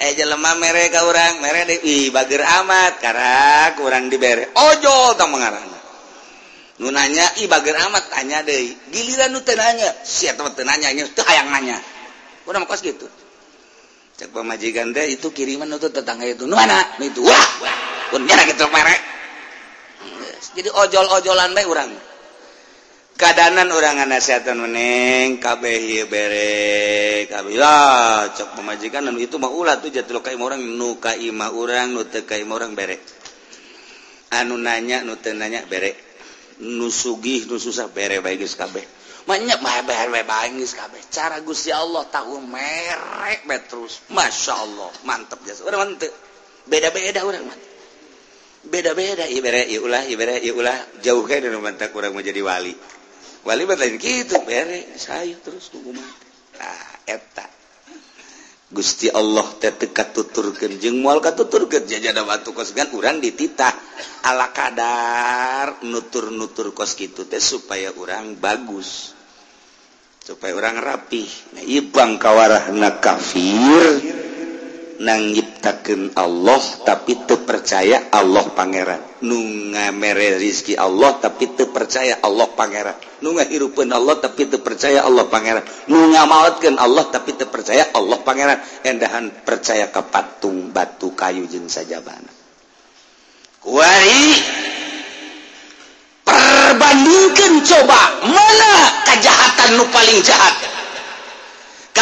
eh 0.00 0.12
jelema 0.16 0.52
mere 0.56 0.88
ka 0.92 1.04
urang 1.04 1.40
mere 1.40 1.64
de 1.64 1.76
ih 1.80 2.12
bageur 2.12 2.42
amat 2.42 3.00
karak 3.00 3.80
kurang 3.80 4.12
dibere 4.12 4.52
ojo 4.52 5.16
tong 5.16 5.32
mengarana 5.32 5.78
nu 6.80 6.92
nanya 6.92 7.24
ih 7.40 7.48
bageur 7.48 7.72
amat 7.88 8.12
tanya 8.12 8.44
deui. 8.44 8.76
Giliran 8.92 9.32
nu 9.32 9.40
teu 9.40 9.56
nanya 9.56 9.88
sia 10.04 10.36
teh 10.36 10.44
teu 10.52 10.64
nanya 10.64 10.92
nya 10.92 11.08
teu 11.08 11.24
hayang 11.24 11.48
nanya. 11.48 11.80
Udah 12.44 12.60
mah 12.60 12.68
gitu. 12.76 13.08
Cek 14.16 14.28
pamajikan 14.28 14.92
teh 14.92 15.08
itu 15.08 15.32
kiriman 15.32 15.72
itu 15.72 15.88
tetangga 15.88 16.28
itu 16.28 16.44
nu 16.44 16.52
mana? 16.52 17.00
Itu. 17.00 17.24
Wah 17.24 17.46
pun 18.12 18.22
nyara 18.22 18.44
gitu 18.46 18.68
mere 18.70 19.16
jadi 20.56 20.72
ojol-ojolan 20.72 21.52
bae 21.52 21.68
urang. 21.68 21.90
keadaanan 23.16 23.72
orang 23.72 24.04
nasiatan 24.04 24.60
meneng 24.60 25.40
kabeh 25.40 26.04
bere 26.04 27.24
kabilah 27.32 28.28
cok 28.36 28.60
pemajikan 28.60 29.08
dan 29.08 29.16
itu 29.16 29.40
mau 29.40 29.56
ulah 29.56 29.80
tuh 29.80 29.88
jatuh 29.88 30.20
kayak 30.20 30.36
orang 30.36 30.60
nu 30.60 31.00
kaim 31.00 31.40
orang 31.40 31.96
nu 31.96 32.04
kaim 32.04 32.52
orang 32.52 32.76
bere 32.76 33.00
anu 34.36 34.60
nanya 34.60 35.00
nu 35.00 35.16
nanya 35.16 35.64
bere 35.64 35.96
nu 36.60 36.92
sugih 36.92 37.48
nu 37.48 37.56
susah 37.56 37.88
bere 37.88 38.20
baik 38.20 38.44
geus 38.44 38.56
kabeh. 38.56 38.84
Banyak 39.26 39.58
mah 39.58 39.82
bayar 39.82 40.06
bae 40.08 40.22
bangis 40.22 40.78
kabeh. 40.78 41.02
Cara 41.10 41.42
Gusti 41.42 41.74
Allah 41.74 42.06
tahu 42.06 42.38
merek 42.46 43.42
bae 43.44 43.58
terus. 43.66 44.06
Masya 44.12 44.54
Allah 44.54 44.90
mantep 45.02 45.42
jasa 45.44 45.66
orang 45.66 45.96
mantep 45.96 46.12
beda-beda 46.68 47.26
orang 47.26 47.44
mantep 47.44 47.74
beda-beda 48.66 49.24
ibarat 49.30 49.70
iulah 49.70 50.02
ibarat 50.10 50.42
iulah 50.42 50.74
jauh 50.98 51.22
kayak 51.22 51.46
dari 51.46 51.58
mantap 51.58 51.94
orang 51.94 52.14
mau 52.14 52.22
wali. 52.22 52.74
Wali 53.46 53.62
lain 53.62 53.94
gitu 54.02 54.42
bere 54.42 54.98
saya 54.98 55.38
terus 55.38 55.70
hukum 55.70 55.94
mati. 55.94 56.26
Nah, 56.58 57.06
eta. 57.06 57.46
Gusti 58.66 59.06
Allah 59.06 59.46
teh 59.62 59.70
teu 59.70 59.94
katuturkeun 59.94 60.82
jeung 60.82 60.98
moal 60.98 61.22
katuturkeun 61.22 61.86
jajada 61.86 62.26
batu 62.26 62.50
kos 62.50 62.74
gan 62.74 62.90
urang 62.90 63.22
dititah 63.22 63.70
ala 64.26 64.50
kadar 64.50 65.86
nutur-nutur 65.86 66.74
kos 66.74 66.98
gitu 66.98 67.30
teh 67.30 67.38
supaya 67.38 67.94
orang 67.94 68.34
bagus. 68.34 69.14
Supaya 70.26 70.58
orang 70.58 70.82
rapih. 70.82 71.30
Nah, 71.54 71.62
ibang 71.62 72.18
kawarahna 72.18 72.98
kafir 72.98 74.02
nang 74.98 75.22
nyitaken 75.66 76.14
Allah 76.14 76.62
tapi 76.86 77.26
terpercaya 77.26 78.06
Allah 78.14 78.46
Pangeran. 78.54 79.02
Nunga 79.26 79.90
mere 79.90 80.38
rizki 80.38 80.78
Allah 80.78 81.18
tapi 81.18 81.50
terpercaya 81.58 82.22
Allah 82.22 82.46
Pangeran. 82.54 82.94
Nunga 83.18 83.42
hirupun 83.50 83.90
Allah 83.90 84.22
tapi 84.22 84.46
terpercaya 84.46 85.02
Allah 85.02 85.26
Pangeran. 85.26 85.66
Nunga 85.90 86.22
mautkan 86.22 86.78
Allah 86.78 87.10
tapi 87.10 87.34
terpercaya 87.34 87.90
Allah 87.98 88.22
Pangeran. 88.22 88.62
Endahan 88.86 89.42
percaya 89.42 89.90
ke 89.90 90.06
patung 90.06 90.70
batu 90.70 91.10
kayu 91.18 91.50
jeng 91.50 91.66
sajabana. 91.66 92.30
Kuari 93.58 94.38
perbandingkan 96.22 97.52
coba 97.66 98.22
mana 98.22 98.74
kejahatan 99.02 99.82
nu 99.82 99.84
paling 99.90 100.22
jahat. 100.22 100.75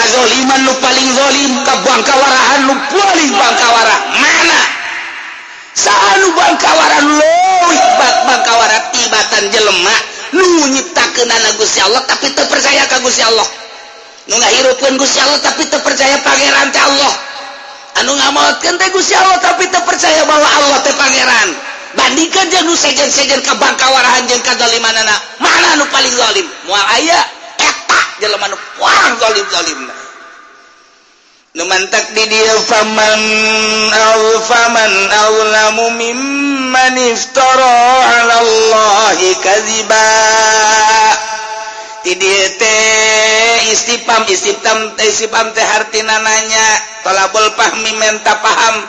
kazoliman 0.05 0.61
lu 0.69 0.75
paling 0.85 1.09
zolim 1.17 1.53
kabangkawarahan 1.65 2.61
lu 2.69 2.75
paling 2.93 3.33
bangkawara. 3.33 3.97
Mana? 4.21 4.61
Selalu 5.73 6.29
bangkawaran 6.37 7.07
bak 7.97 8.15
bangkawara 8.29 8.79
tibatan 8.93 9.49
jelema. 9.49 9.97
Nu 10.37 10.45
nyiptakeunana 10.69 11.57
Gusti 11.57 11.81
Allah 11.81 12.05
tapi 12.05 12.29
teu 12.37 12.45
percaya 12.45 12.85
ka 12.85 13.01
Gusti 13.01 13.25
Allah. 13.25 13.49
Nu 14.29 14.37
ngahirupkeun 14.37 15.01
Gusti 15.01 15.25
Allah 15.25 15.41
tapi 15.41 15.65
teu 15.73 15.81
percaya 15.81 16.21
pangeran 16.21 16.69
teh 16.69 16.85
Allah. 16.85 17.15
Anu 18.05 18.13
ngamaotkeun 18.13 18.77
teh 18.77 18.89
Gusti 18.93 19.17
Allah 19.17 19.41
tapi 19.41 19.73
teu 19.73 19.81
percaya 19.89 20.21
bahwa 20.29 20.45
Allah 20.45 20.79
teh 20.85 20.93
pangeran. 20.93 21.49
Bandingkan 21.95 22.51
jeung 22.51 22.67
nu 22.67 22.75
sejen-sejen 22.75 23.39
ka 23.47 23.55
bangkawarahan 23.55 24.27
jeung 24.27 24.43
kazalimanana 24.43 25.15
mana 25.39 25.79
nu 25.79 25.87
paling 25.89 26.11
zalim 26.13 26.47
moal 26.67 26.83
aya. 26.93 27.23
jelema 28.21 28.47
nu 28.51 28.57
wah 28.79 29.05
zalim 29.19 29.47
zalim 29.51 29.81
nu 31.55 31.63
mantak 31.71 32.11
di 32.19 32.25
dia 32.27 32.59
faman 32.67 33.23
au 33.95 34.23
faman 34.43 34.93
awlamu 35.07 35.87
mimman 35.95 36.99
iftara 37.15 37.79
ala 38.03 38.43
Allahi 38.43 39.31
kaziba. 39.39 40.11
Di 42.05 42.13
dia 42.19 42.53
teh 42.59 43.71
istipam 43.71 44.27
istipam 44.27 44.99
istipam 44.99 45.47
teh 45.55 45.63
hartina 45.63 46.19
nanya 46.21 46.67
talabul 47.07 47.47
pahmi 47.55 48.03
menta 48.03 48.35
paham. 48.43 48.83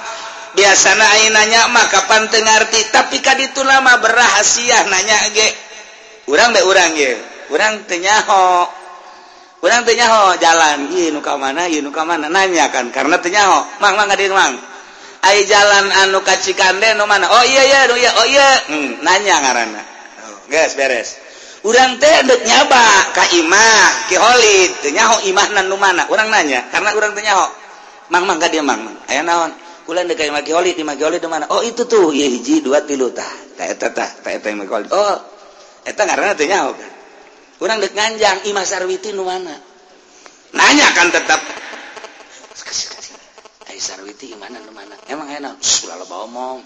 Biasana 0.57 1.05
aing 1.21 1.37
nanya 1.37 1.69
mah 1.69 1.85
kapan 1.85 2.33
teu 2.33 2.41
ngarti 2.41 2.81
tapi 2.89 3.21
kaditu 3.21 3.61
lama 3.61 4.01
berahasia 4.01 4.89
nanya 4.89 5.21
ge. 5.37 5.53
Urang 6.33 6.49
be 6.49 6.65
urang 6.65 6.97
ge 6.97 7.13
urang 7.53 7.85
teu 7.85 8.01
nyaho. 8.01 8.84
punyaho 9.65 10.37
jalan. 10.37 10.79
Ka 11.21 11.33
mana 11.41 11.65
ka 11.89 12.03
mana. 12.05 12.25
Nanya 12.29 12.69
kan 12.69 12.93
karena 12.93 13.17
tenyaho 13.17 13.65
mang 13.81 13.97
mang 13.97 14.09
hadir 14.13 14.29
mang. 14.29 14.53
Ay 15.25 15.49
jalan 15.49 15.89
anu 16.05 16.21
kacikande 16.21 16.93
no 16.93 17.09
mana? 17.09 17.25
Oh 17.25 17.43
iya 17.43 17.65
iya 17.65 17.79
oh 17.89 17.97
iya. 17.97 18.11
Oh 18.13 18.27
iya. 18.29 18.47
Hmm, 18.69 18.89
nanya 19.01 19.41
ngaranna. 19.41 19.81
Oh, 20.29 20.37
guys 20.45 20.77
beres. 20.77 21.17
Urang 21.65 21.97
teh 21.97 22.21
endek 22.21 22.45
nyaba 22.45 22.85
ka 23.17 23.25
imah 23.33 23.89
ki 24.05 24.15
holid. 24.21 24.71
Tenyaho 24.85 25.25
imah 25.25 25.47
nan 25.57 25.65
nu 25.65 25.81
mana? 25.81 26.05
Urang 26.13 26.29
nanya 26.29 26.69
karena 26.69 26.93
urang 26.93 27.17
tenyaho 27.17 27.49
mang 28.13 28.29
mang 28.29 28.37
ka 28.37 28.53
dia 28.53 28.61
mang 28.61 28.85
aya 29.09 29.25
naon? 29.25 29.49
Kula 29.89 30.05
endek 30.05 30.29
imah 30.29 30.45
ki 30.45 30.53
holid 30.53 30.77
imah 30.77 30.93
ki 30.93 31.03
holid 31.09 31.25
mana? 31.25 31.49
Oh 31.49 31.65
itu 31.65 31.89
tuh. 31.89 32.13
Ieu 32.13 32.29
hiji 32.29 32.61
dua 32.61 32.85
tilu 32.85 33.09
tah. 33.09 33.33
Tah 33.57 33.65
eta 33.65 33.89
tah. 33.89 34.09
Tah 34.21 34.29
eta 34.29 34.53
imah 34.53 34.69
holid. 34.69 34.93
Oh 34.93 35.17
eta 35.81 36.05
ngaranna 36.05 36.37
tenyaho 36.37 36.77
kan? 36.77 36.94
kurang 37.57 37.79
dek 37.79 37.95
nganjang 37.95 38.47
Ima 38.51 38.63
Sarwiti 38.67 39.15
nu 39.15 39.23
mana? 39.23 39.55
Nanya 40.55 40.87
kan 40.95 41.11
tetap. 41.11 41.41
Ai 43.71 43.79
Sarwiti 43.79 44.35
mana 44.35 44.59
nu 44.63 44.71
mana? 44.71 44.95
Emang 45.07 45.27
enak 45.31 45.59
sudah 45.63 45.99
lo 45.99 46.05
omong. 46.07 46.59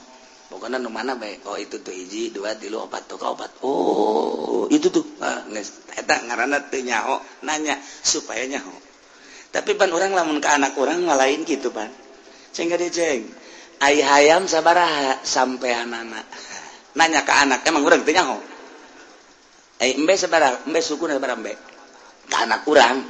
Pokoknya 0.49 0.81
nu 0.81 0.89
mana 0.89 1.13
bae 1.13 1.37
oh 1.45 1.61
itu 1.61 1.77
tuh 1.85 1.93
hiji 1.93 2.33
dua 2.33 2.57
tilu 2.57 2.81
opat 2.81 3.05
tuh 3.05 3.21
opat. 3.21 3.61
Oh 3.61 4.65
itu 4.73 4.89
tuh. 4.89 5.05
Ah, 5.21 5.45
eta 5.93 6.25
ngarana 6.25 6.73
teu 6.73 6.81
nyaho 6.81 7.21
nanya 7.45 7.77
supaya 8.01 8.49
nyaho. 8.49 8.73
Tapi 9.53 9.77
pan 9.77 9.93
orang 9.93 10.13
lamun 10.13 10.41
ke 10.41 10.49
anak 10.49 10.73
orang 10.77 11.05
ngalain 11.05 11.45
gitu 11.45 11.69
pan. 11.69 11.93
Ceng 12.49 12.73
dia 12.73 12.89
ceng. 12.89 13.29
Ayah 13.79 14.09
ayam 14.19 14.43
sabaraha 14.49 15.21
sampai 15.21 15.71
anak 15.71 16.25
nanya 16.97 17.21
ke 17.21 17.33
anak 17.33 17.61
emang 17.69 17.85
orang 17.85 18.01
teu 18.01 18.13
nyaho? 18.17 18.48
anak 22.35 22.67
kurang 22.67 23.07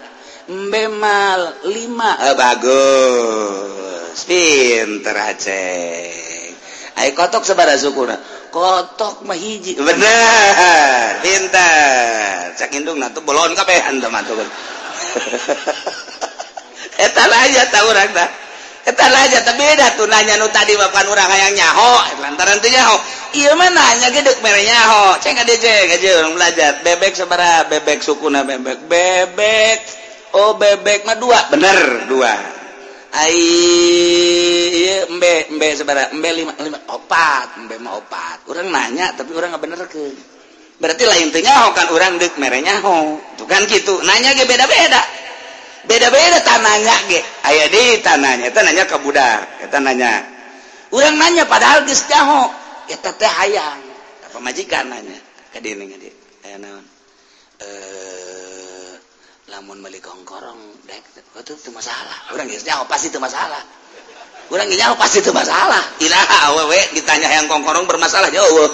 embe 0.49 0.89
mal 0.89 1.61
lima. 1.69 2.17
Eh, 2.25 2.35
bagus. 2.37 4.17
Pinter 4.25 5.15
aceh. 5.15 6.53
Ayo 6.99 7.15
kotok 7.15 7.45
sebarang 7.45 7.79
suku 7.79 8.03
kotok 8.49 9.23
mah 9.23 9.37
hiji. 9.37 9.77
Bener. 9.77 11.21
Pinter. 11.21 12.53
Cak 12.57 12.73
indung 12.75 12.97
nanti 12.99 13.21
bolon 13.21 13.53
kapehan 13.53 14.01
teman 14.01 14.25
tuh. 14.25 14.35
Etan 17.05 17.31
aja 17.31 17.63
tahu 17.71 17.87
orang 17.95 18.11
dah 18.11 18.27
etan 18.83 19.13
aja 19.15 19.39
tapi 19.45 19.63
beda 19.63 19.95
tuh. 19.95 20.09
Nanya 20.09 20.35
nu 20.41 20.51
tadi 20.51 20.75
bapak 20.75 21.07
orang 21.07 21.29
yang 21.29 21.53
nyaho. 21.55 22.19
Lantaran 22.19 22.59
tuh 22.59 22.67
nyaho. 22.73 22.97
nanya 23.33 24.09
gedek 24.09 24.41
merenya 24.41 24.79
ho. 24.89 25.05
Ceng 25.21 25.37
adejek 25.37 25.99
aja 25.99 26.09
orang 26.23 26.33
belajar. 26.33 26.71
Bebek 26.81 27.13
sebera 27.13 27.67
bebek 27.69 28.01
suku 28.01 28.27
na 28.29 28.41
bebek 28.41 28.89
bebek. 28.89 29.79
Oh 30.33 30.57
bebek 30.57 31.05
mah 31.05 31.17
dua. 31.17 31.39
Bener 31.53 32.09
dua. 32.09 32.33
Ai 33.09 33.41
iya 34.69 35.09
embe 35.09 35.49
embe 35.49 35.67
sebera 35.73 36.13
embe 36.13 36.29
lima 36.33 36.53
lima 36.61 36.79
opat. 36.89 37.57
Embe 37.61 37.77
mah 37.81 37.97
opat. 37.97 38.49
Orang 38.49 38.69
nanya 38.69 39.13
tapi 39.13 39.33
orang 39.33 39.53
nggak 39.53 39.63
bener 39.63 39.79
ke 39.89 40.03
berarti 40.79 41.03
lain 41.03 41.27
tengah 41.35 41.67
ho 41.67 41.75
kan 41.75 41.91
orang 41.91 42.17
dek 42.17 42.37
merenya 42.37 42.81
ho. 42.81 43.17
Tuh 43.37 43.45
kan 43.45 43.65
gitu. 43.69 44.01
Nanya 44.05 44.33
ge 44.33 44.45
beda 44.45 44.65
beda 44.65 45.01
beda 45.89 46.07
beda 46.09 46.37
tanahnya 46.45 46.95
ge. 47.09 47.21
Ayah 47.45 47.67
di 47.69 47.83
tanahnya 48.01 48.49
tanahnya 48.53 48.85
ke 48.85 48.97
budak. 49.01 49.69
Tanahnya 49.69 50.25
orang 50.89 51.17
nanya 51.17 51.43
padahal 51.45 51.85
geus 51.85 52.05
jaho. 52.09 52.68
hayang. 52.97 53.81
Pemajikan 54.29 54.89
nanya? 54.89 55.19
Eh, 55.57 55.65
eh 57.59 58.93
lamun 59.49 59.81
melingkorong 59.81 60.61
oh, 60.85 61.41
itu 61.41 61.69
masalah. 61.73 62.29
Orang 62.33 62.47
jauh 62.53 62.85
pasti 62.85 63.09
itu 63.09 63.17
masalah. 63.17 63.61
Orang 64.49 64.69
jauh 64.69 64.97
pasti 64.97 65.25
itu 65.25 65.33
masalah. 65.33 65.81
Ilaha 65.97 66.53
awewe 66.53 66.79
ditanya 66.93 67.33
yang 67.33 67.49
kongkorong 67.49 67.89
bermasalah 67.89 68.29
jauh 68.29 68.69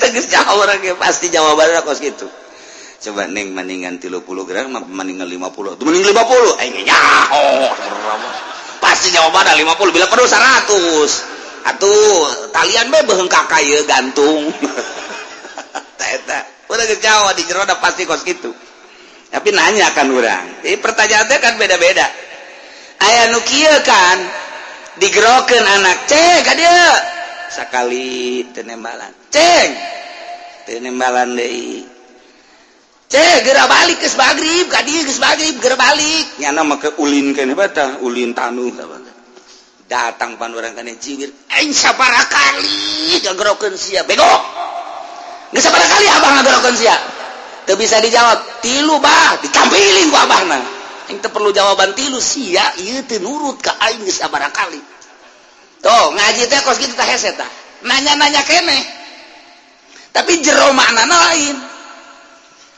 itu 0.00 0.06
geus 0.16 0.28
jauh 0.28 0.58
orang 0.60 0.80
pasti 0.98 1.30
jawabannya 1.30 1.80
kos 1.84 2.00
gitu 2.02 2.26
coba 3.00 3.24
neng 3.32 3.56
mendingan 3.56 3.96
30 3.96 4.20
gram 4.44 4.68
mendingan 4.76 5.24
50 5.24 5.80
tuh 5.80 5.84
mending 5.88 6.04
50 6.12 6.60
aing 6.60 6.84
nyaho 6.84 7.46
pasti 8.80 9.12
jawaban 9.12 9.46
50 9.46 9.94
bila 9.94 10.06
perlu 10.08 10.26
100 10.26 10.66
atuh 11.60 12.50
talian 12.56 12.88
be 12.88 12.98
behengka 13.04 13.44
kaya 13.46 13.84
gantung. 13.84 14.48
Udah 16.70 16.86
ke 16.86 16.96
Jawa 17.02 17.34
di 17.34 17.42
jero 17.44 17.66
pasti 17.82 18.06
kos 18.06 18.22
gitu 18.22 18.50
tapi 19.30 19.54
nanya 19.54 19.94
kan 19.94 20.10
orang 20.10 20.58
jadi 20.66 20.74
eh, 20.74 20.78
pertanyaannya 20.82 21.38
kan 21.38 21.54
beda-beda. 21.54 22.06
Ayah 23.00 23.32
nukia 23.32 23.80
kan 23.86 24.18
digerokin 24.98 25.64
anak 25.64 26.04
ceng 26.10 26.42
kan 26.42 26.58
dia. 26.58 26.90
Sekali 27.48 28.42
tenembalan 28.50 29.14
ceng. 29.30 29.70
Tenembalan 30.66 31.38
deh 31.38 31.86
Eh, 33.10 33.42
gera 33.42 33.66
balik 33.66 33.98
ke 33.98 34.08
magrib 34.14 34.70
magrib 35.18 35.56
balik. 35.74 36.26
Nama 36.38 36.74
ke 36.78 36.94
ulin 37.02 37.34
ke 37.34 37.42
ulin 38.06 38.30
tanu. 38.30 38.70
Datang 39.90 40.38
pan 40.38 40.54
orang 40.54 40.78
kan 40.78 40.86
cingir 41.02 41.26
aing 41.50 41.74
sabara 41.74 42.22
kali? 42.30 43.18
Gagerokeun 43.18 43.74
sia 43.74 44.06
bego. 44.06 44.22
Geus 45.50 45.66
sabara 45.66 45.82
kali 45.82 46.06
abang 46.06 46.38
gagerokeun 46.38 46.78
sia? 46.78 46.94
Teu 47.66 47.74
bisa 47.74 47.98
dijawab 47.98 48.62
tilu 48.62 49.02
bah 49.02 49.42
ditampilin 49.42 50.14
gua 50.14 50.30
abahna. 50.30 50.62
Aing 51.10 51.18
teu 51.18 51.34
perlu 51.34 51.50
jawaban 51.50 51.90
tilu 51.98 52.22
siap 52.22 52.78
itu 52.78 53.18
nurut 53.18 53.58
ke 53.58 53.74
aing 53.74 54.06
geus 54.06 54.22
sabara 54.22 54.54
kali. 54.54 54.78
Tuh 55.82 56.14
ngaji 56.14 56.46
teh 56.46 56.62
kos 56.62 56.78
kita 56.78 57.02
heset 57.02 57.34
nanya-nanya 57.82 58.46
kene 58.46 58.78
tapi 60.14 60.38
jero 60.46 60.70
makna 60.70 61.02
lain. 61.10 61.69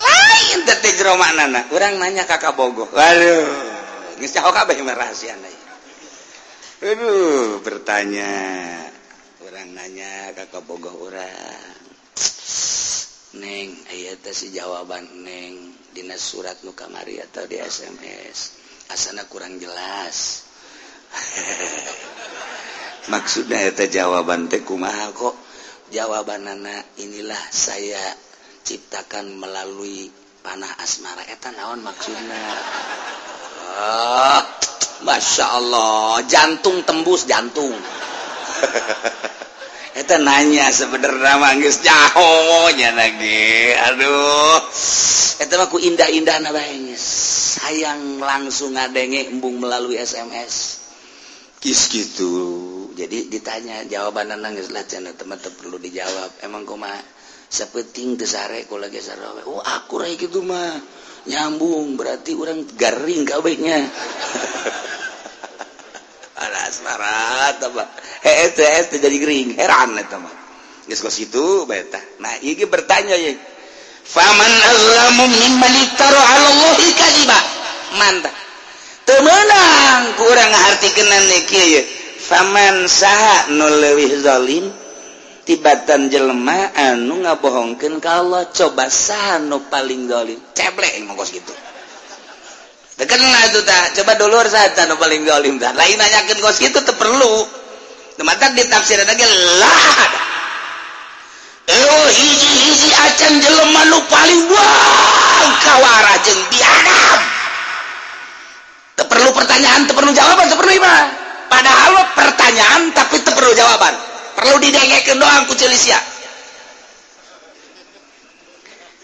lain 0.02 0.58
detik 0.66 0.98
romanana 1.06 1.70
orang 1.70 2.02
nanya 2.02 2.26
kakak 2.26 2.58
bogo 2.58 2.90
waduh 2.90 3.72
kabeh 4.22 4.76
rahasia 4.86 5.34
aduh 6.82 7.62
bertanya. 7.62 8.34
Orang 9.46 9.70
nanya 9.74 10.34
kakak 10.34 10.66
bogo 10.66 10.90
orang 11.06 11.70
neng 13.38 13.70
ayat 13.88 14.26
si 14.34 14.52
jawaban 14.52 15.06
neng 15.24 15.72
dinas 15.96 16.20
surat 16.20 16.58
nu 16.66 16.76
kamari 16.76 17.22
atau 17.22 17.46
di 17.46 17.62
SMS 17.62 18.58
asana 18.90 19.30
kurang 19.30 19.62
jelas. 19.62 20.46
Maksudnya 23.12 23.62
itu 23.66 23.86
jawaban 23.88 24.50
teh 24.50 24.62
kumaha 24.66 25.14
kok? 25.14 25.34
Jawaban 25.94 26.50
anak 26.50 26.86
inilah 26.98 27.40
saya 27.50 28.00
ciptakan 28.62 29.38
melalui 29.38 30.10
panah 30.42 30.70
asmaraetan 30.82 31.54
naon 31.58 31.82
maksudnya? 31.82 32.42
Oh, 33.72 34.40
Masya 35.06 35.46
Allah. 35.58 36.22
Jantung 36.26 36.82
tembus 36.86 37.26
jantung. 37.26 37.72
Itu 39.92 40.16
nanya 40.24 40.72
sebenarnya 40.72 41.36
manggis 41.36 41.84
jahonya 41.84 42.96
lagi 42.96 43.76
aduh. 43.76 44.64
Itu 45.36 45.54
aku 45.60 45.76
indah-indah 45.76 46.40
nabahnya 46.40 46.96
sayang 46.96 48.16
langsung 48.16 48.72
ngadenge 48.72 49.28
embung 49.28 49.60
melalui 49.60 50.00
SMS 50.00 50.80
kis 51.62 51.92
gitu. 51.92 52.32
Jadi 52.96 53.30
ditanya 53.30 53.86
jawaban 53.86 54.34
nangis 54.34 54.72
lah 54.72 54.82
teman-teman 54.82 55.38
perlu 55.38 55.76
dijawab. 55.76 56.40
Emang 56.42 56.64
koma 56.64 56.88
sepeting 57.52 58.16
desare 58.16 58.64
kalau 58.64 58.88
lagi 58.88 59.04
oh, 59.44 59.60
aku 59.60 60.00
rai 60.00 60.16
gitu 60.16 60.40
mah. 60.40 60.80
Nyambung 61.22 61.94
berarti 61.94 62.34
orang 62.34 62.66
garing 62.74 63.22
kabehnya 63.22 63.78
ada 66.42 66.66
marat 66.82 67.62
apa? 67.62 67.84
Eh, 68.26 68.26
eh, 68.26 68.46
itu 68.50 68.58
itu 68.58 68.94
eh, 68.98 69.00
jadi 69.06 69.16
gering. 69.22 69.48
Heran 69.54 69.94
eta 70.02 70.18
mah. 70.18 70.34
Geus 70.88 70.98
ka 70.98 71.12
situ 71.14 71.68
beta 71.68 72.00
nah 72.18 72.34
ini 72.42 72.66
bertanya 72.66 73.14
ya. 73.14 73.38
faman 74.02 74.50
azlamu 74.66 75.30
mimman 75.30 75.72
iftara 75.78 76.18
'ala 76.18 76.48
Allahi 76.50 76.88
kadiba. 76.90 77.38
mantap 78.02 78.34
Temenang 79.02 80.14
kurang 80.14 80.14
ku 80.18 80.22
urang 80.26 80.50
ngartikeun 80.50 81.30
kieu 81.46 81.82
faman 82.22 82.86
saha 82.90 83.50
nu 83.54 83.66
leuwih 83.66 84.10
zalim 84.22 84.81
tibatan 85.42 86.06
jelema 86.06 86.70
anu 86.74 87.26
ngabohongkan 87.26 87.98
kalau 87.98 88.46
coba 88.50 88.86
sano 88.86 89.66
paling 89.66 90.06
dolim. 90.06 90.38
Ceblek 90.54 91.02
mongkos 91.06 91.34
gitu. 91.34 91.54
Terkenal 92.98 93.42
itu 93.50 93.60
tak 93.66 93.98
coba 93.98 94.12
dulur 94.14 94.46
saja 94.46 94.86
anu 94.86 94.94
paling 95.00 95.26
dolim 95.26 95.58
tak 95.58 95.74
lain 95.74 95.98
nanyakeun 95.98 96.38
kos 96.38 96.62
gitu 96.62 96.78
terperlu 96.86 97.48
tempat 98.14 98.54
ditafsirin 98.54 99.08
lagi 99.08 99.26
lah. 99.58 100.10
Oh 101.72 102.06
hiji 102.10 102.50
hiji 102.68 102.90
acan 102.90 103.38
jelema 103.38 103.86
nu 103.86 103.98
paling 104.10 104.50
wah, 104.50 105.50
kawara 105.62 106.14
jeng 106.26 106.40
biadab. 106.50 107.20
Terperlu 108.98 109.30
pertanyaan 109.32 109.86
terperlu 109.88 110.10
jawaban 110.12 110.46
terperlu 110.52 110.72
ibadah. 110.76 111.06
Padahal 111.48 111.94
pertanyaan 112.12 112.92
tapi 112.92 113.22
terperlu 113.24 113.54
jawaban. 113.56 114.11
perlu 114.36 114.56
digagekeun 114.62 115.18
doang 115.20 115.44
ku 115.48 115.54
celisia 115.56 116.00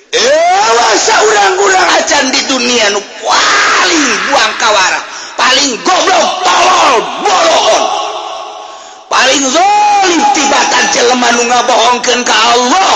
Ewasa 0.08 1.20
urang-urang 1.20 1.88
acan 2.00 2.32
di 2.32 2.40
dunia 2.48 2.88
nu 2.96 3.00
paling 3.20 4.04
buang 4.32 4.52
kawara, 4.56 5.00
paling 5.36 5.76
goblok, 5.84 6.28
tolol, 6.48 6.96
boroon. 7.20 7.84
Paling 9.12 9.44
zolim 9.52 10.20
tibatan 10.32 10.84
jelema 10.96 11.28
nu 11.36 11.44
ngabohongkeun 11.52 12.20
ka 12.24 12.36
Allah. 12.56 12.92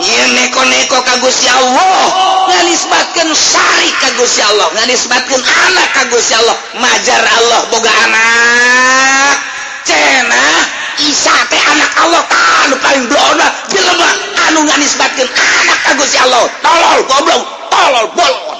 Nyeun 0.00 0.30
neko-neko 0.38 1.02
ka 1.02 1.18
Gusti 1.18 1.50
Allah, 1.50 1.98
nganisbatkeun 2.46 3.30
sari 3.34 3.90
ka 3.98 4.14
Gusti 4.14 4.40
Allah, 4.46 4.70
nganisbatkeun 4.70 5.42
anak 5.42 5.88
ka 5.98 6.02
Gusti 6.14 6.38
Allah, 6.38 6.56
majar 6.78 7.22
Allah 7.26 7.60
boga 7.74 7.90
anak. 7.90 9.34
Cenah 9.82 10.59
Isa 11.00 11.34
teh 11.48 11.62
anak 11.72 11.92
Allah 11.96 12.22
kan 12.28 12.70
paling 12.84 13.04
blona 13.08 13.46
jelema 13.72 14.10
anu 14.48 14.60
nganisbatkeun 14.68 15.28
anak 15.32 15.78
ka 15.84 15.90
Gusti 15.96 16.18
Allah. 16.20 16.44
Tolol 16.60 17.00
goblok 17.08 17.42
tolol 17.72 18.06
bolon 18.12 18.58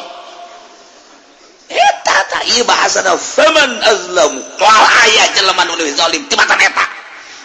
eta 1.71 2.17
ta 2.27 2.39
ieu 2.51 2.67
bahasa 2.67 3.07
faman 3.15 3.71
azlam 3.87 4.33
lawan 4.59 4.91
aya 5.07 5.25
jelema 5.39 5.63
nu 5.65 5.79
leuwih 5.79 5.95
zalim 5.95 6.27
timatan 6.27 6.59
eta. 6.59 7.00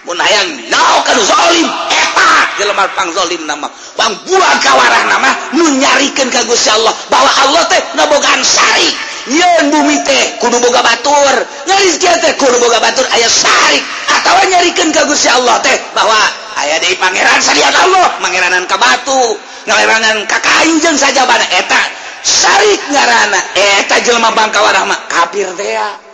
munanglimlim 0.05 0.69
nama. 3.45 3.69
Bang 3.95 4.11
buah 4.27 4.59
kawarah 4.59 5.03
nama 5.07 5.29
menyarikan 5.55 6.27
kagusya 6.29 6.73
Allah. 6.77 6.93
Bahwa 7.07 7.31
Allah 7.43 7.63
teh 7.71 7.81
nabogaan 7.95 8.43
syari 8.43 8.91
yen 9.25 9.73
bumi 9.73 9.97
teh 10.05 10.37
kudu 10.37 10.59
boga 10.61 10.83
batur. 10.83 11.45
Nyaris 11.65 11.97
teh 11.97 12.33
kudu 12.37 12.59
boga 12.61 12.79
batur 12.79 13.05
ayah 13.15 13.31
syari 13.31 13.81
atau 14.05 14.37
nyarikan 14.45 14.91
kagusya 14.93 15.33
Allah 15.41 15.57
teh 15.65 15.77
bahwa 15.95 16.17
ayah 16.65 16.79
dari 16.79 16.95
pangeran 16.99 17.41
syariat 17.41 17.73
Allah 17.73 18.09
pangeranan 18.21 18.67
ke 18.69 18.77
batu 18.77 19.37
ngalerangan 19.65 20.27
ke 20.29 20.37
kayu 20.43 20.79
jeung 20.83 20.97
saja 20.97 21.25
bana 21.25 21.45
eta 21.49 21.81
syari 22.21 22.77
ngarana. 22.91 23.39
Eta 23.55 23.99
jelma 24.05 24.31
bangkawarah 24.35 24.85
mah 24.85 24.99
kafir 25.09 25.49
teh 25.57 26.04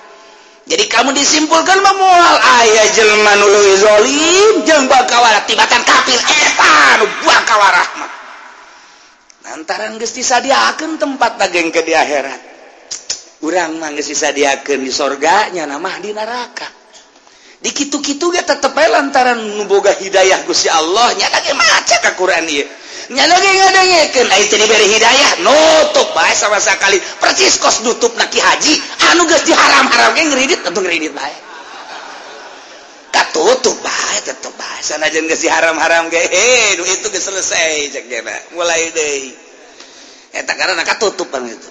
jadi 0.71 0.87
kamu 0.87 1.11
disimpulkan 1.11 1.83
memual 1.83 2.35
ayah 2.63 2.87
Jelman 2.95 3.43
Luzolim 3.43 4.63
jeng 4.63 4.87
bakawara 4.87 5.43
tibatan 5.43 5.83
kafir 5.83 6.15
etan 6.15 7.03
bakawa 7.27 7.67
rahmat 7.75 8.11
lantaran 9.51 9.99
geus 9.99 10.15
disadiakeun 10.15 10.95
tempat 10.95 11.35
daging 11.35 11.75
ke 11.75 11.83
di 11.83 11.91
akhirat. 11.91 12.41
Urang 13.43 13.81
mah 13.83 13.91
geus 13.91 14.07
disadiakeun 14.07 14.79
di 14.79 14.93
sorganya 14.93 15.67
nama 15.67 15.91
di 15.99 16.15
neraka. 16.15 16.69
Di 17.61 17.69
kitu-kitu 17.69 18.33
ge 18.33 18.41
tetep 18.41 18.73
lantaran 18.73 19.37
nuboga 19.37 19.93
hidayah 19.93 20.47
Gusti 20.49 20.65
Allah 20.71 21.13
nya 21.13 21.29
ge 21.29 21.53
maca 21.53 21.95
ka 21.99 22.11
Quran 22.17 22.47
ieu. 22.49 22.65
diberi 24.61 24.85
Hidayah. 24.93 25.41
Nutup 25.41 26.13
baik 26.13 26.37
sama-sa 26.37 26.77
kali. 26.77 27.01
Persis 27.17 27.57
kos 27.57 27.81
nutup 27.81 28.13
naki 28.13 28.37
haji. 28.37 28.73
Anu 29.09 29.25
guys 29.25 29.41
di 29.41 29.55
haram-haram 29.55 30.13
ngeridit 30.13 30.61
tentu 30.61 30.85
ngeridit 30.85 31.15
baik 31.15 31.51
katutup 33.11 33.75
baik 33.83 34.23
tetap 34.23 34.55
baik 34.55 34.81
sana 34.83 35.11
jangan 35.11 35.27
guys 35.27 35.43
di 35.43 35.49
haram-haram 35.51 36.07
ge 36.07 36.19
hey, 36.31 36.79
itu 36.79 37.07
ge 37.11 37.19
selesai 37.19 37.91
cek 37.91 38.05
dia 38.07 38.23
mulai 38.55 38.87
deh 38.91 39.35
eta 40.31 40.55
karena 40.55 40.83
tutup 40.95 41.27
kan 41.27 41.43
gitu 41.43 41.69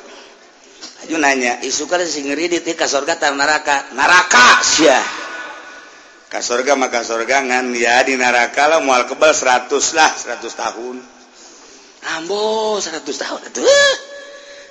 Ayo 1.00 1.16
nanya, 1.16 1.64
isu 1.64 1.88
kali 1.88 2.04
sing 2.04 2.28
ngeridit 2.28 2.60
eh, 2.68 2.76
ka 2.76 2.84
surga 2.84 3.16
tar 3.16 3.32
neraka. 3.32 3.88
Neraka 3.96 4.60
sia. 4.60 5.00
Ka 6.28 6.44
surga 6.44 6.76
maka 6.76 7.00
surga 7.00 7.40
ngan 7.40 7.72
ya 7.72 8.04
di 8.04 8.20
neraka 8.20 8.68
lah 8.68 8.84
mual 8.84 9.08
kebal 9.08 9.32
100 9.32 9.72
lah, 9.96 10.12
100 10.12 10.44
tahun. 10.44 10.96
Ambo 12.00 12.80
100 12.80 13.04
tahun 13.04 13.40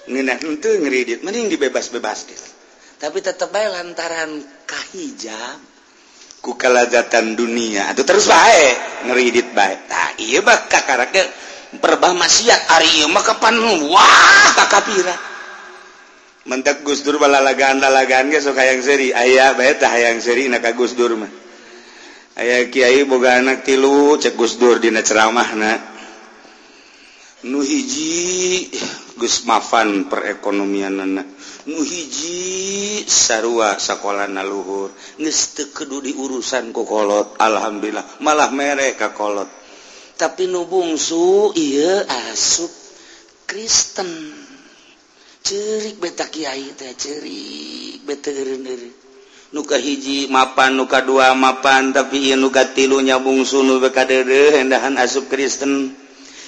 ngeri 0.09 1.21
mending 1.21 1.45
dibebas-bebas 1.53 2.19
gitu. 2.25 2.47
Tapi 2.99 3.21
tetap 3.21 3.53
baik 3.53 3.69
lantaran 3.69 4.41
kahijab 4.65 5.61
ku 6.39 6.55
kelazatan 6.55 7.35
dunia 7.35 7.91
atau 7.91 8.07
terus 8.07 8.31
baik 8.31 9.07
ngeridit 9.11 9.51
baik 9.51 9.91
nah 9.91 10.15
iya 10.23 10.39
bak 10.39 10.71
karakter 10.71 11.27
berbah 11.83 12.15
maksiat 12.15 12.61
ari 12.79 13.05
mah 13.11 13.23
kapan 13.23 13.55
wah 13.91 14.49
kakapira. 14.57 15.15
Mentek 16.49 16.81
Gus 16.81 17.05
Dur 17.05 17.21
balalagaan 17.21 17.77
lalagaan 17.77 18.33
ge 18.33 18.41
sok 18.41 18.57
hayang 18.57 18.81
seri. 18.81 19.13
Aya 19.13 19.53
bae 19.53 19.77
tah 19.77 19.91
hayang 19.93 20.17
seri 20.17 20.49
na 20.49 20.57
ka 20.57 20.73
Gus 20.73 20.97
Dur 20.97 21.13
mah. 21.13 21.29
Aya 22.39 22.71
kiai 22.73 23.05
boga 23.05 23.37
anak 23.37 23.61
tilu 23.67 24.17
cek 24.17 24.33
Gus 24.33 24.57
Dur 24.57 24.81
dina 24.81 25.05
ceramahna 25.05 25.88
nuhiji 27.47 28.67
Gusmafan 29.19 30.07
perekonomian 30.07 30.95
anak 31.03 31.27
nuhiji 31.67 33.03
sarua 33.03 33.75
sekolah 33.75 34.31
naluhur 34.31 34.91
niste 35.19 35.71
kedu 35.75 35.99
di 36.03 36.15
urusan 36.15 36.71
kukolot 36.71 37.35
Alhamdulillah 37.39 38.19
malah 38.23 38.47
mereka 38.51 39.11
kolot. 39.11 39.47
Tapi 40.19 40.51
nubungsu 40.51 41.55
iya 41.55 42.03
asup 42.27 42.67
Kristen. 43.47 44.35
Cerik 45.39 46.03
beta 46.03 46.27
Kyai 46.27 46.75
teh 46.75 46.91
cerik 46.99 48.03
beta 48.03 48.27
nuka 49.55 49.79
hiji 49.79 50.27
mapan 50.27 50.75
nuka 50.75 51.01
dua 51.01 51.31
mapan 51.33 51.95
tapi 51.95 52.29
ia 52.29 52.35
nuka 52.35 52.75
tilunya 52.75 53.17
bungsu 53.17 53.63
nu 53.63 53.79
bekadedehendahan 53.79 54.99
asup 54.99 55.31
Kristen. 55.31 55.95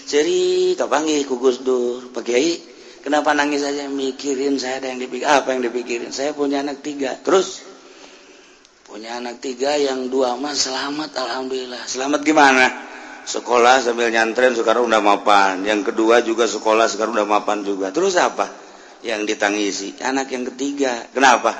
Ceri 0.06 0.74
kapangi 0.78 1.26
kugus 1.26 1.62
Dur. 1.66 2.14
Pakai 2.14 2.62
kenapa 3.02 3.34
nangis 3.34 3.66
saja 3.66 3.90
mikirin 3.90 4.62
saya 4.62 4.80
ada 4.80 4.94
yang 4.94 5.02
dipikir 5.02 5.28
apa 5.28 5.54
yang 5.54 5.62
dipikirin? 5.66 6.10
Saya 6.14 6.32
punya 6.38 6.62
anak 6.62 6.86
tiga. 6.86 7.18
Terus? 7.20 7.66
Punya 8.86 9.24
anak 9.24 9.40
tiga 9.40 9.80
yang 9.80 10.12
dua 10.12 10.36
mas 10.36 10.68
selamat 10.68 11.16
Alhamdulillah. 11.16 11.84
Selamat 11.88 12.22
gimana? 12.28 12.68
Sekolah 13.24 13.80
sambil 13.80 14.12
nyantren 14.12 14.52
sekarang 14.52 14.84
udah 14.90 15.00
mapan. 15.00 15.64
Yang 15.64 15.94
kedua 15.94 16.20
juga 16.26 16.50
sekolah 16.50 16.92
sekarang 16.92 17.16
udah 17.16 17.28
mapan 17.30 17.64
juga. 17.64 17.94
Terus 17.96 18.20
apa 18.20 18.52
yang 19.06 19.26
ditangisi? 19.26 19.98
Anak 20.02 20.30
yang 20.34 20.44
ketiga. 20.54 21.08
Kenapa? 21.14 21.54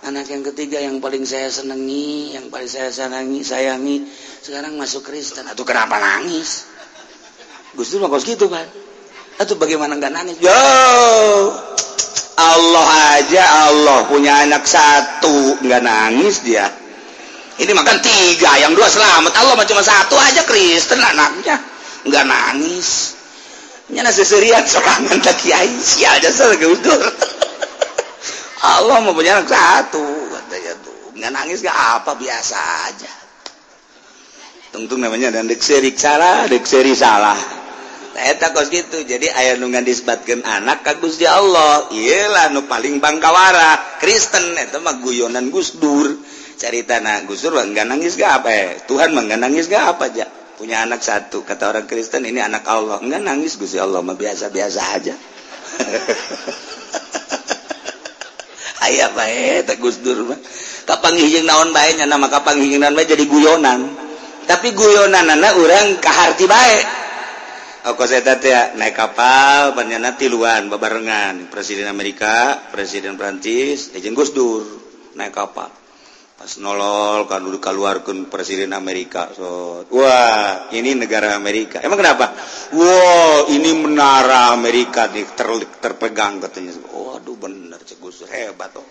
Anak 0.00 0.32
yang 0.32 0.40
ketiga 0.40 0.80
yang 0.80 0.96
paling 0.96 1.28
saya 1.28 1.52
senangi 1.52 2.32
yang 2.32 2.48
paling 2.48 2.68
saya 2.68 2.88
senangi 2.88 3.44
sayangi 3.44 4.08
sekarang 4.40 4.76
masuk 4.80 5.04
Kristen. 5.04 5.44
Atau 5.44 5.68
kenapa 5.68 6.00
nangis 6.00 6.69
Gus 7.78 7.94
Dur 7.94 8.06
kos 8.10 8.26
gitu 8.26 8.50
kan 8.50 8.66
atau 9.40 9.56
bagaimana 9.56 9.96
nggak 9.96 10.12
nangis? 10.12 10.36
Yo! 10.44 10.52
Allah 12.36 12.88
aja 13.16 13.72
Allah 13.72 14.04
punya 14.04 14.44
anak 14.44 14.68
satu 14.68 15.60
nggak 15.64 15.80
nangis 15.80 16.44
dia. 16.44 16.68
Ini 17.60 17.72
makan 17.72 17.98
tiga 18.00 18.56
yang 18.60 18.72
dua 18.72 18.88
selamat. 18.88 19.32
Allah 19.36 19.64
cuma 19.68 19.84
satu 19.84 20.16
aja 20.16 20.44
Kristen 20.44 21.00
anaknya. 21.00 21.56
Nggak 22.04 22.24
nangis. 22.24 23.16
Serian 24.24 24.64
serangan 24.64 25.20
tak 25.20 25.40
kiai. 25.40 25.68
Aja 26.04 26.28
dur. 26.80 27.02
Allah 28.60 28.96
mau 29.04 29.12
punya 29.12 29.40
anak 29.40 29.48
satu 29.48 30.04
katanya 30.32 30.72
tuh. 30.80 31.16
Nggak 31.16 31.32
nangis 31.32 31.60
gak 31.60 31.76
apa 31.76 32.12
biasa 32.16 32.56
aja. 32.88 33.12
Tungtung 34.72 35.04
namanya 35.04 35.28
dan 35.32 35.48
dek 35.48 35.60
seri 35.60 35.92
salah 35.92 36.48
dek 36.48 36.64
seri 36.64 36.94
salah 36.96 37.59
eta 38.28 38.52
kos 38.52 38.68
gitu. 38.68 39.00
Jadi 39.00 39.32
aya 39.32 39.56
nungan 39.56 39.86
disbatkan 39.86 40.44
anak 40.44 40.84
kagus 40.84 41.16
di 41.16 41.24
Allah. 41.24 41.88
Ialah 41.88 42.52
nu 42.52 42.68
paling 42.68 43.00
Bangkawara. 43.00 43.96
Kristen 44.02 44.52
itu 44.56 44.80
mah 44.84 45.00
guyonan 45.00 45.48
Gus 45.48 45.72
Gusdur 45.76 46.20
cerita 46.60 47.00
Gus 47.24 47.40
Dur 47.40 47.56
enggak 47.56 47.88
nangis 47.88 48.20
gak 48.20 48.44
apa 48.44 48.52
ya 48.52 48.60
eh, 48.60 48.68
Tuhan 48.84 49.16
mah 49.16 49.24
nangis 49.24 49.64
gak 49.64 49.96
apa 49.96 50.12
aja 50.12 50.28
punya 50.60 50.84
anak 50.84 51.00
satu 51.00 51.40
kata 51.40 51.72
orang 51.72 51.88
Kristen 51.88 52.28
ini 52.28 52.36
anak 52.36 52.68
Allah. 52.68 53.00
Enggak 53.00 53.24
nangis 53.24 53.56
Gusti 53.56 53.80
Allah 53.80 54.04
mah 54.04 54.12
biasa-biasa 54.12 54.80
aja. 54.92 55.16
Aya 58.84 59.08
bae 59.16 59.64
Gus 59.80 60.04
Dur 60.04 60.28
mah. 60.28 60.36
Kapanggihjeung 60.84 61.48
naon 61.48 61.72
bae 61.72 61.96
nya 61.96 62.04
hijing 62.04 62.76
naon 62.76 62.92
bae 62.92 63.08
jadi 63.08 63.24
guyonan. 63.24 63.88
Tapi 64.44 64.76
guyonan 64.76 65.32
anak 65.32 65.56
orang 65.56 65.96
kaharti 65.96 66.44
baik 66.44 66.99
naik 68.76 68.94
kapal, 68.94 69.72
banyak 69.72 69.98
tiluan, 70.20 70.68
babarengan. 70.68 71.48
Presiden 71.48 71.88
Amerika, 71.88 72.68
Presiden 72.68 73.16
Prancis, 73.16 73.96
Ejeng 73.96 74.12
Gus 74.12 74.36
Dur, 74.36 74.64
naik 75.16 75.32
kapal. 75.32 75.80
Nolol 76.40 77.28
kan 77.28 77.44
dulu 77.44 77.60
keluarkan 77.60 78.32
presiden 78.32 78.72
Amerika. 78.72 79.28
So 79.36 79.84
wah 79.92 80.72
ini 80.72 80.96
negara 80.96 81.36
Amerika. 81.36 81.84
Emang 81.84 82.00
kenapa? 82.00 82.32
Wow 82.72 83.52
ini 83.52 83.76
menara 83.76 84.48
Amerika 84.56 85.04
nih 85.12 85.28
ter, 85.36 85.44
terpegang 85.84 86.40
katanya. 86.40 86.72
Waduh 86.96 87.36
bener 87.36 87.76
cegus 87.84 88.24
hebat 88.24 88.72
tuh 88.72 88.88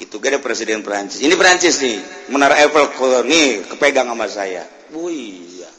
itu 0.00 0.16
ada 0.16 0.40
presiden 0.40 0.80
Prancis 0.80 1.20
ini 1.20 1.36
Prancis 1.36 1.76
nih 1.84 2.00
menara 2.32 2.56
Eiffel 2.56 2.88
nih 3.26 3.68
kepegang 3.68 4.08
sama 4.08 4.30
saya. 4.30 4.64
Wih 4.94 5.60
ya 5.60 5.70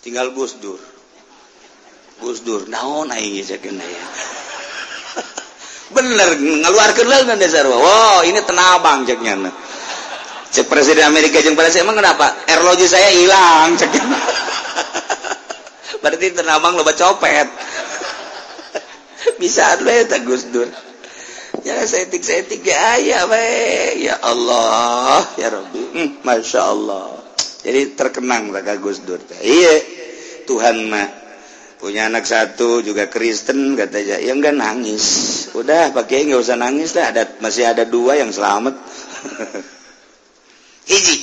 tinggal 0.00 0.30
Gus 0.30 0.56
Dur 0.62 0.93
Gus 2.22 2.46
Dur 2.46 2.70
naon 2.70 3.10
aing 3.10 3.40
ya. 3.42 3.58
Bener 5.94 6.28
ngeluarkan 6.38 7.06
lah 7.06 7.18
kan 7.26 7.38
dasar 7.38 7.66
wow 7.66 8.22
ini 8.26 8.40
tenabang 8.42 9.06
ceknya. 9.06 9.50
Cek 10.54 10.70
presiden 10.70 11.10
Amerika 11.10 11.42
yang 11.42 11.58
pada 11.58 11.70
saya 11.70 11.82
emang 11.82 11.98
kenapa? 11.98 12.30
Airlogi 12.46 12.86
saya 12.86 13.10
hilang 13.10 13.74
cek 13.74 13.90
berarti 16.04 16.36
tenabang 16.36 16.76
loba 16.76 16.92
copet. 16.92 17.48
Bisa 19.40 19.74
ada 19.74 19.88
ya 19.88 20.04
Gus 20.20 20.52
Dur. 20.52 20.68
Ya 21.64 21.80
setik 21.88 22.20
setik 22.20 22.60
ya 22.60 23.00
ya 23.00 23.24
we. 23.24 24.04
Ya 24.04 24.20
Allah 24.20 25.24
ya 25.40 25.48
Rabbi. 25.48 25.82
Hmm, 25.96 26.08
masya 26.20 26.60
Allah. 26.60 27.24
Jadi 27.64 27.96
terkenang 27.96 28.52
lah 28.52 28.60
Gus 28.76 29.00
Dur 29.08 29.16
iya 29.40 29.80
Tuhan 30.44 30.92
mah 30.92 31.23
punya 31.84 32.08
anak 32.08 32.24
satu 32.24 32.80
juga 32.80 33.12
Kristen 33.12 33.76
katanya 33.76 34.16
ya 34.16 34.32
enggak 34.32 34.56
nangis. 34.56 35.04
Udah 35.52 35.92
pakai 35.92 36.24
nggak 36.24 36.40
usah 36.40 36.56
nangis 36.56 36.96
lah. 36.96 37.12
Ada 37.12 37.36
masih 37.44 37.68
ada 37.68 37.84
dua 37.84 38.16
yang 38.16 38.32
selamat. 38.32 38.72
Hiji 40.88 41.16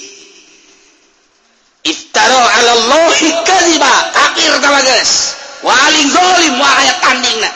iftaro 1.82 2.38
ala 2.38 2.72
Allahi 2.78 3.30
kaziba 3.42 3.94
kafir 4.14 4.54
sama 4.62 4.80
guys. 4.86 5.34
Waling 5.66 6.10
zalim 6.14 6.54
wa 6.62 6.70
ayat 6.78 6.98
tandingna 7.02 7.50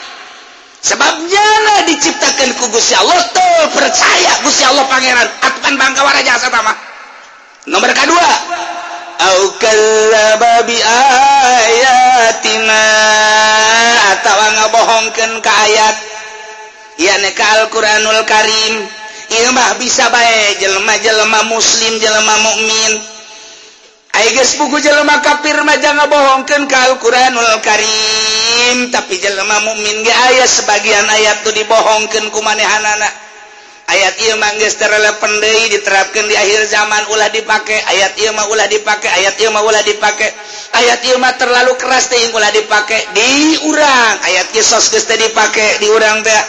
sebabnya 0.82 1.46
lah 1.62 1.78
diciptakan 1.86 2.58
ku 2.58 2.66
Gusti 2.74 2.98
Allah. 2.98 3.22
Tuh 3.30 3.70
percaya 3.70 4.42
Gusti 4.42 4.66
Allah 4.66 4.82
pangeran. 4.90 5.30
Atukan 5.46 5.78
bangkawara 5.78 6.26
jasa 6.26 6.50
sama. 6.50 6.74
Nomor 7.70 7.94
kedua. 7.94 8.30
tawa 14.22 14.46
ngabohongkeun 14.56 15.32
ka 15.44 15.52
ayat 15.68 15.96
yaneka 17.00 17.44
Alquranul 17.60 18.22
Karim. 18.28 18.74
Imah 19.26 19.74
bisa 19.82 20.06
baik 20.06 20.62
jelma-jelma 20.62 21.50
muslim 21.50 21.98
jelma 21.98 22.34
mukmin 22.46 23.16
guys 24.32 24.56
buku 24.56 24.80
jelma 24.80 25.20
kafir 25.20 25.60
maja 25.62 25.92
ngebohongken 25.92 26.66
ke 26.66 26.76
Alquranul 26.76 27.56
Karim. 27.60 28.88
Tapi 28.90 29.14
jelma 29.20 29.60
mukmin 29.62 30.02
gak 30.02 30.18
ayat 30.32 30.48
sebagian 30.48 31.06
ayat 31.06 31.44
tuh 31.44 31.52
dibohongken 31.52 32.32
kumanehan 32.32 32.84
anak 32.84 33.25
ayat 33.86 34.14
Imangsterla 34.18 35.22
pendei 35.22 35.70
diterapkan 35.70 36.26
di 36.26 36.34
akhir 36.34 36.66
zaman 36.66 37.06
ulah 37.14 37.30
dipakai 37.30 37.78
ayat 37.86 38.18
Imah 38.18 38.46
ulah 38.50 38.66
dipakai 38.66 39.10
ayat 39.22 39.38
Imah 39.38 39.62
ulah 39.62 39.82
dipakai 39.86 40.28
ayat 40.74 41.00
Imah 41.06 41.32
terlalu 41.38 41.78
keras 41.78 42.10
teh 42.10 42.18
ulah 42.34 42.50
dipakai 42.50 43.14
diurang. 43.14 44.14
Ayat 44.26 44.50
Yesus 44.52 44.90
Kristen 44.90 45.22
dipakai 45.22 45.78
diurang 45.78 46.26
teh. 46.26 46.42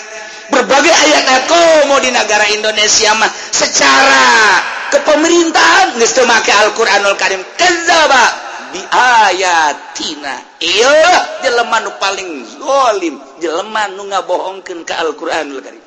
Berbagai 0.48 0.94
ayat-ayat 0.96 1.46
oh, 1.52 1.92
mau 1.92 2.00
di 2.00 2.08
negara 2.08 2.48
Indonesia 2.56 3.12
mah 3.20 3.28
secara 3.52 4.56
kepemerintahan 4.96 6.00
geus 6.00 6.16
make 6.24 6.56
Al-Qur'anul 6.56 7.20
Karim 7.20 7.44
kadzaba 7.60 8.26
bi 8.72 8.80
ayatina. 8.88 10.40
Iya 10.64 11.44
jelema 11.44 11.84
nu 11.84 11.92
paling 12.00 12.48
zalim 12.64 13.20
jelema 13.44 13.92
nu 13.92 14.08
ngabohongkeun 14.08 14.88
ka 14.88 15.04
Al-Qur'anul 15.04 15.60
Karim. 15.60 15.87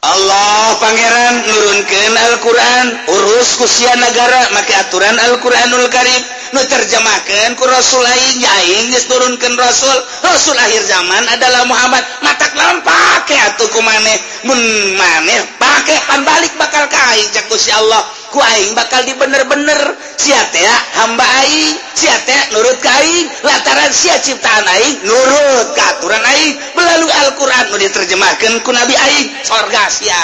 Allah 0.00 0.80
Pangeran 0.80 1.44
nurunkan 1.44 2.12
Alquran 2.32 2.86
urus 3.04 3.60
usia 3.60 3.92
negara 4.00 4.48
maka 4.56 4.88
aturan 4.88 5.12
Alquranul 5.28 5.92
Karib 5.92 6.24
nu 6.56 6.60
terjemahkan 6.64 7.52
ku 7.60 7.68
Rasul 7.68 8.00
lain 8.00 8.40
nyaing 8.40 8.96
turunkan 9.04 9.54
Rasul. 9.60 9.92
Rasul 10.24 10.56
akhir 10.56 10.88
zaman 10.88 11.22
adalah 11.36 11.68
Muhammad. 11.68 12.00
Mata 12.24 12.48
lawan 12.56 12.80
pakai 12.80 13.38
atau 13.52 13.68
ku 13.68 13.80
maneh 13.84 14.16
mun 14.48 14.60
maneh 14.96 15.40
pakai 15.60 16.00
pan 16.08 16.24
balik 16.24 16.56
bakal 16.56 16.88
kain 16.88 17.28
jakusi 17.36 17.68
Allah. 17.68 18.00
kuing 18.30 18.72
bakal 18.78 19.02
di 19.02 19.14
bener-bener 19.18 19.98
si 20.14 20.30
hamba 20.30 21.26
Aing 21.42 21.74
si 21.94 22.06
nurut 22.54 22.78
kaing 22.78 23.26
lataran 23.42 23.90
si 23.90 24.08
ciptaan 24.08 24.66
Aing 24.66 25.02
nurut 25.04 25.74
keaturan 25.74 26.22
Aing. 26.22 26.54
Melalui 26.78 27.12
Alquran 27.26 27.74
diterjemahkan 27.74 28.62
ku 28.62 28.70
Nabi 28.70 28.94
Aing 28.94 29.28
sorga 29.42 29.90
sia. 29.90 30.22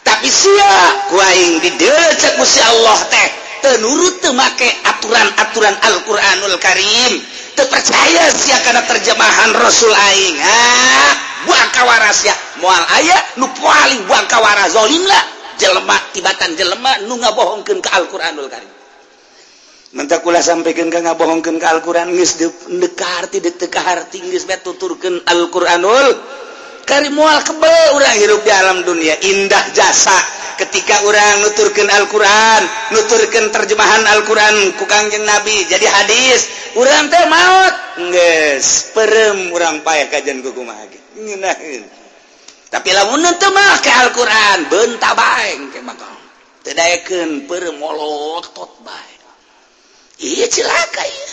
Tapi 0.00 0.28
sia 0.32 0.74
kuing 1.12 1.60
didecek 1.60 2.40
musya 2.40 2.64
Allah 2.72 2.98
teh 3.12 3.28
tenurut 3.60 4.24
temake 4.24 4.68
aturan-aturan 4.88 5.76
Alquranul 5.76 6.56
Karim. 6.56 7.20
Terpercaya 7.52 8.24
sia 8.32 8.56
karena 8.64 8.82
terjemahan 8.88 9.52
Rasul 9.60 9.92
Aing. 9.92 10.36
Ah 10.40 11.30
buang 11.44 11.70
kawaras 11.72 12.20
ya 12.24 12.36
mual 12.60 12.84
aya 13.00 13.16
nu 13.40 13.48
paling 13.56 14.04
buang 14.04 14.26
kawaras 14.28 14.76
zolim 14.76 15.04
lah. 15.08 15.39
jelemak 15.60 16.16
tibatan 16.16 16.56
jelemak 16.56 17.04
nu 17.04 17.20
ngabohongkan 17.20 17.84
ke 17.84 17.90
Alquranul 17.92 18.48
Karim. 18.48 18.72
Mentakula 19.90 20.40
sampaikan 20.40 20.88
ke 20.88 20.98
ngabohongkan 21.04 21.60
ke 21.60 21.66
Alquran 21.68 22.14
geus 22.16 22.40
dekarti 22.66 23.44
de 23.44 23.52
ti 23.52 23.68
harti 23.68 24.24
geus 24.24 24.48
bet 24.48 24.64
tuturkeun 24.64 25.20
Alquranul 25.28 26.16
Karim. 26.88 27.12
Moal 27.12 27.44
kebel 27.44 28.00
urang 28.00 28.16
hirup 28.16 28.40
di 28.40 28.50
alam 28.50 28.80
dunia. 28.82 29.14
Indah 29.20 29.68
jasa 29.76 30.16
ketika 30.64 31.04
orang 31.04 31.44
nuturkan 31.44 31.88
Alquran 31.92 32.62
nuturkan 32.96 33.52
terjemahan 33.52 34.02
Alquran 34.16 34.72
ku 34.80 34.88
Kangjeng 34.88 35.28
Nabi. 35.28 35.68
Jadi 35.68 35.84
hadis 35.84 36.40
orang 36.80 37.12
teh 37.12 37.24
maut. 37.28 37.74
Nges 38.00 38.96
perem 38.96 39.52
orang 39.52 39.84
payah 39.84 40.08
kajian 40.08 40.40
kukumaha 40.40 40.88
geus 40.88 41.99
tapi 42.70 42.94
lamun 42.94 43.18
lamunan 43.18 43.34
temah 43.42 43.74
ke 43.82 43.90
Alquran 43.90 44.58
benta 44.70 45.10
baik 45.18 45.74
tidakkan 46.62 47.50
permolot 47.50 48.46
tot 48.54 48.78
baik 48.86 49.20
iya 50.22 50.46
celaka 50.46 51.02
ya 51.02 51.30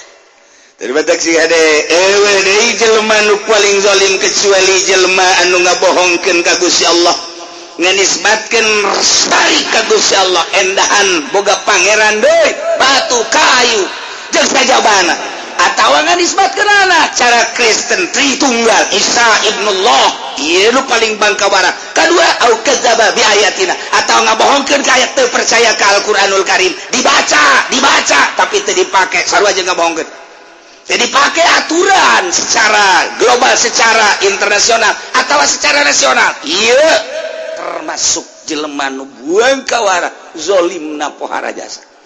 terbatak 0.78 1.18
si 1.18 1.34
ade 1.34 1.64
ewe 1.90 2.34
eh, 2.34 2.40
deh 2.46 2.66
jelma 2.78 3.18
nu 3.26 3.38
paling 3.50 3.78
zalim 3.82 4.14
kecuali 4.22 4.76
jelma 4.86 5.28
anu 5.46 5.58
ngabohongkan 5.66 6.38
kagusi 6.46 6.86
Allah. 6.86 7.18
Ngenisbatkan 7.82 8.66
sari 9.02 9.62
kagusi 9.74 10.14
Allah. 10.22 10.46
Endahan 10.62 11.34
boga 11.34 11.58
pangeran 11.66 12.22
deh 12.22 12.50
batu 12.78 13.20
kayu 13.34 13.84
jeung 14.30 14.48
sajabana 14.54 15.37
tawangan 15.78 16.20
isbat 16.22 16.54
kerana 16.54 17.10
cara 17.16 17.54
Kristen 17.58 18.12
Tritunggal 18.14 18.84
Isa 18.94 19.28
Ibnullah. 19.54 20.38
Lu 20.74 20.82
paling 20.86 21.18
bangkawara. 21.18 21.72
Kedua 21.96 22.28
ayatina. 23.34 23.74
Atau 23.96 24.22
ngabohongkan 24.22 24.86
kayak 24.86 25.18
terpercaya 25.18 25.74
ke 25.74 25.86
Alquranul 25.86 26.46
Karim. 26.46 26.74
Dibaca 26.94 27.72
dibaca. 27.74 28.22
Tapi 28.38 28.62
itu 28.62 28.72
dipakai. 28.78 29.26
Selalu 29.26 29.46
aja 29.50 29.62
ngabohongkan. 29.72 30.08
Jadi 30.88 31.06
pakai 31.12 31.46
aturan 31.64 32.24
secara 32.32 33.18
global 33.18 33.54
secara 33.58 34.22
internasional. 34.28 34.94
Atau 35.18 35.42
secara 35.50 35.82
nasional. 35.82 36.38
Iya. 36.46 36.90
Termasuk 37.58 38.46
jeleman 38.46 39.02
buang 39.26 39.66
kawara. 39.66 40.14
Zolim 40.38 41.02
napohara 41.02 41.50
jasa. 41.50 41.97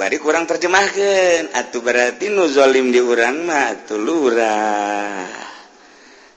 Jasa 0.00 0.16
kurang 0.16 0.48
terjemahkan. 0.48 1.52
Atau 1.52 1.84
berarti 1.84 2.32
nuzolim 2.32 2.88
di 2.88 3.00
urangmah 3.04 3.84
lurah. 4.00 5.28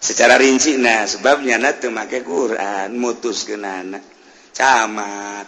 Secara 0.04 0.36
rinci 0.36 0.76
nah 0.76 1.08
sebabnya 1.08 1.56
na 1.56 1.72
make 1.88 2.28
Quran 2.28 2.92
mutus 3.00 3.48
ke 3.48 3.56
anak 3.56 4.04
camat. 4.52 5.48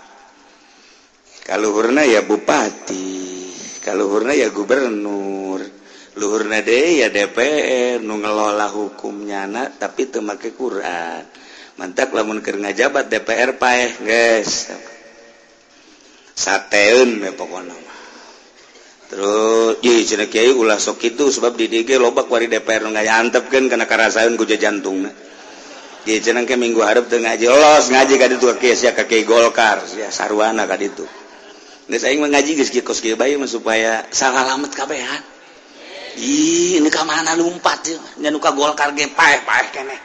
Kalauhurna 1.44 2.08
ya 2.08 2.24
bupati 2.24 3.52
kalauhurna 3.84 4.32
ya 4.32 4.48
gubernur. 4.48 5.60
Luhurna 6.16 6.64
de 6.64 7.04
ya 7.04 7.12
DPR 7.12 8.00
nu 8.00 8.16
ngelola 8.16 8.72
hukumnya 8.72 9.44
anak 9.44 9.76
tapi 9.76 10.08
temake 10.08 10.56
Quran. 10.56 11.28
Mantap 11.76 12.16
lamun 12.16 12.40
ke 12.40 12.56
ngajabat 12.56 13.12
DPR 13.12 13.60
paeh 13.60 13.92
guys 14.00 14.72
sateun 16.36 17.24
pokoknya 17.36 17.85
terus 19.06 19.78
Kyai 19.82 20.52
ulah 20.52 20.82
sok 20.82 21.06
itu 21.06 21.30
sebab 21.30 21.54
di 21.54 21.70
DG 21.70 22.02
lobak 22.02 22.26
wari 22.30 22.50
DPR 22.50 22.90
nggak 22.90 23.06
yantepkan 23.06 23.70
karena 23.70 23.86
karasaun 23.86 24.34
guja 24.38 24.58
jantung 24.58 25.06
Iya 26.06 26.22
cenang 26.22 26.46
ke 26.46 26.54
minggu 26.54 26.86
harap 26.86 27.10
tengah 27.10 27.34
ngaji 27.34 27.50
los 27.50 27.90
ngaji 27.90 28.14
kadi 28.22 28.34
tuh 28.38 28.54
ke 28.62 28.78
sia 28.78 28.94
kakek 28.94 29.26
golkar. 29.26 29.82
Ya 29.98 30.14
sarwana 30.14 30.70
kadi 30.70 30.94
itu 30.94 31.02
nggak 31.86 32.02
saya 32.02 32.18
mengaji 32.18 32.58
guys 32.58 32.70
kos 32.82 33.02
kieu 33.02 33.18
bayi 33.18 33.38
supaya 33.50 34.06
salah 34.14 34.46
lamet 34.46 34.70
kabehan. 34.74 35.22
Ih 36.18 36.78
ini 36.78 36.90
kemana 36.94 37.34
lumpat 37.34 37.90
nya 38.22 38.30
nu 38.30 38.38
golkar 38.38 38.94
ge 38.94 39.10
paeh 39.10 39.42
paeh 39.50 39.68
kene. 39.74 39.98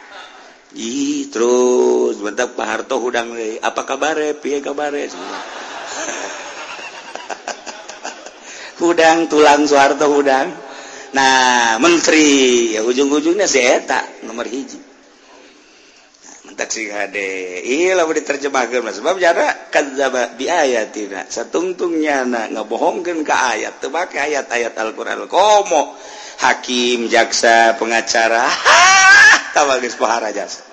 Ih 0.73 1.29
terus 1.29 2.17
bentak 2.17 2.57
Pak 2.57 2.65
Harto 2.65 2.97
hudang 2.97 3.37
apa 3.61 3.81
kabare? 3.85 4.33
Piye 4.33 4.57
kabare? 4.57 5.05
udang 8.81 9.29
tulang 9.29 9.69
Soeharto 9.69 10.09
udang. 10.09 10.49
Nah 11.11 11.77
menteri 11.77 12.73
ya 12.73 12.81
ujung-ujungnya 12.81 13.45
setak 13.45 14.25
nomor 14.25 14.49
hiji. 14.49 14.89
Taksi 16.51 16.91
HD 16.91 17.17
iya 17.63 17.95
lah 17.95 18.05
diterjemahkan 18.05 18.83
lah 18.83 18.93
sebab 18.93 19.15
jarak 19.17 19.71
kadzaba 19.71 20.35
bi 20.35 20.51
ayatina. 20.51 21.23
Satungtungnya 21.25 22.27
na 22.27 22.51
ngebohongkeun 22.51 23.23
ka 23.23 23.55
ayat. 23.55 23.79
Teu 23.79 23.87
make 23.87 24.19
ayat-ayat 24.19 24.75
Al-Qur'an. 24.75 25.25
Komo 25.31 25.95
hakim 26.43 27.07
jaksa 27.07 27.79
pengacara. 27.79 28.45
Tawa 29.55 29.79
geus 29.79 29.95
pohara 29.95 30.29
jasa 30.35 30.71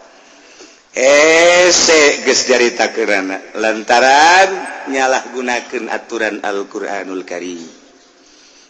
ese 0.99 2.27
geus 2.27 2.43
caritakeunana 2.43 3.55
lantaran 3.63 4.51
nyalah 4.91 5.23
nyalahgunakeun 5.31 5.87
aturan 5.87 6.43
Al-Qur'anul 6.43 7.23
Karim. 7.23 7.78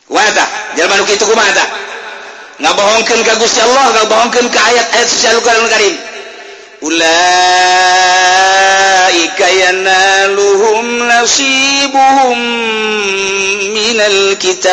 itu 0.09 1.25
kumadah 1.29 1.68
nggak 2.59 2.75
bohongkan 2.75 3.18
ke 3.23 3.33
Gusti 3.38 3.62
Allah 3.62 3.87
nggak 3.94 4.11
bohongkan 4.11 4.51
ke 4.51 4.59
ayat-ayat 4.59 5.07
sosial 5.07 5.38
Al-Quran 5.38 5.71
Karim. 5.71 5.94
Ulaika 6.79 7.07
yanaluhum 9.51 11.11
nasibuhum 11.11 12.38
minal 13.75 14.35
kitab. 14.42 14.71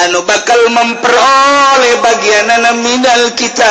anu 0.00 0.24
bakal 0.24 0.56
memperoleh 0.72 2.00
bagian 2.00 2.48
nominal 2.64 3.36
kita 3.36 3.68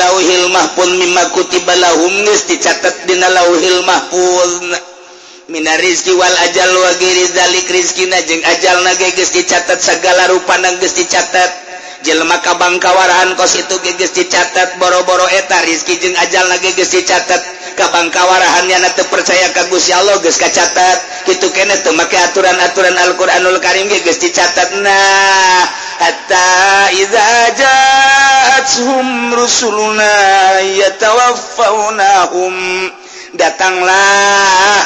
Lauhilmah 0.00 0.72
pun 0.72 0.88
mimakutibalahum 0.96 2.24
dicatat 2.48 3.04
Di 3.04 3.20
lauhilmah 3.20 4.08
pun 4.08 4.72
Min 5.52 5.68
Rizki 5.68 6.16
Wal 6.16 6.32
ajal 6.48 6.72
wazalik 6.80 7.68
Rizkin 7.68 8.08
ajal 8.16 8.80
na 8.80 8.96
dicatat 8.96 9.76
segala 9.76 10.32
rupa 10.32 10.56
nangis 10.56 10.96
dicatat. 10.96 11.63
jelma 12.04 12.38
ka 12.44 12.54
Bangkawaraan 12.60 13.32
kos 13.34 13.56
itu 13.56 13.80
geges 13.80 14.12
dicatat 14.12 14.76
boro-boro 14.76 15.24
eta 15.32 15.64
Rizki 15.64 15.96
jeung 15.98 16.14
ajal 16.20 16.46
lagi 16.52 16.70
geges 16.70 16.92
dicatat. 16.92 17.40
Ka 17.74 17.90
Bangkawarahannya 17.90 18.78
na 18.78 18.94
percaya 18.94 19.50
kagus 19.50 19.90
ya 19.90 19.98
Allah 19.98 20.22
geus 20.22 20.38
kacatat. 20.38 21.26
Kitu 21.26 21.50
kene 21.50 21.74
teu 21.82 21.90
make 21.96 22.14
aturan-aturan 22.14 22.94
Al-Qur'anul 22.94 23.58
Karim 23.58 23.90
geus 23.90 24.22
dicatat. 24.22 24.78
Nah 24.78 25.64
hatta 25.98 26.92
idza 26.94 27.50
ja'atuhum 27.58 29.34
rusuluna 29.34 30.14
yatawaffawnahum 30.62 32.54
datanglah 33.34 34.78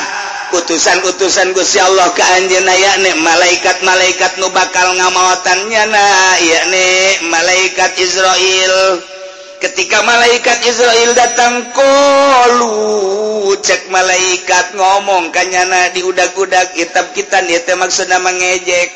utusan-utusan 0.55 1.53
Gusya 1.53 1.89
Allah 1.89 2.09
ke 2.17 2.25
Anjnek 2.25 3.17
malaikat-malaikat 3.21 4.41
nu 4.41 4.49
bakal 4.53 4.97
ngamawatannya 4.97 5.83
nah 5.93 6.37
ya 6.41 6.61
nek 6.73 7.29
malaikat 7.29 7.93
Israel 8.01 9.03
ketika 9.61 10.01
malaikat 10.07 10.65
Israel 10.65 11.11
datang 11.13 11.69
kolu 11.75 13.53
cek 13.61 13.91
malaikat 13.93 14.79
ngomong 14.79 15.35
kanyana 15.35 15.93
di 15.93 16.07
udah-gudak 16.07 16.73
kitab 16.79 17.13
kita 17.13 17.45
dia 17.45 17.75
maksud 17.77 18.07
nama 18.09 18.31
ngejek 18.33 18.89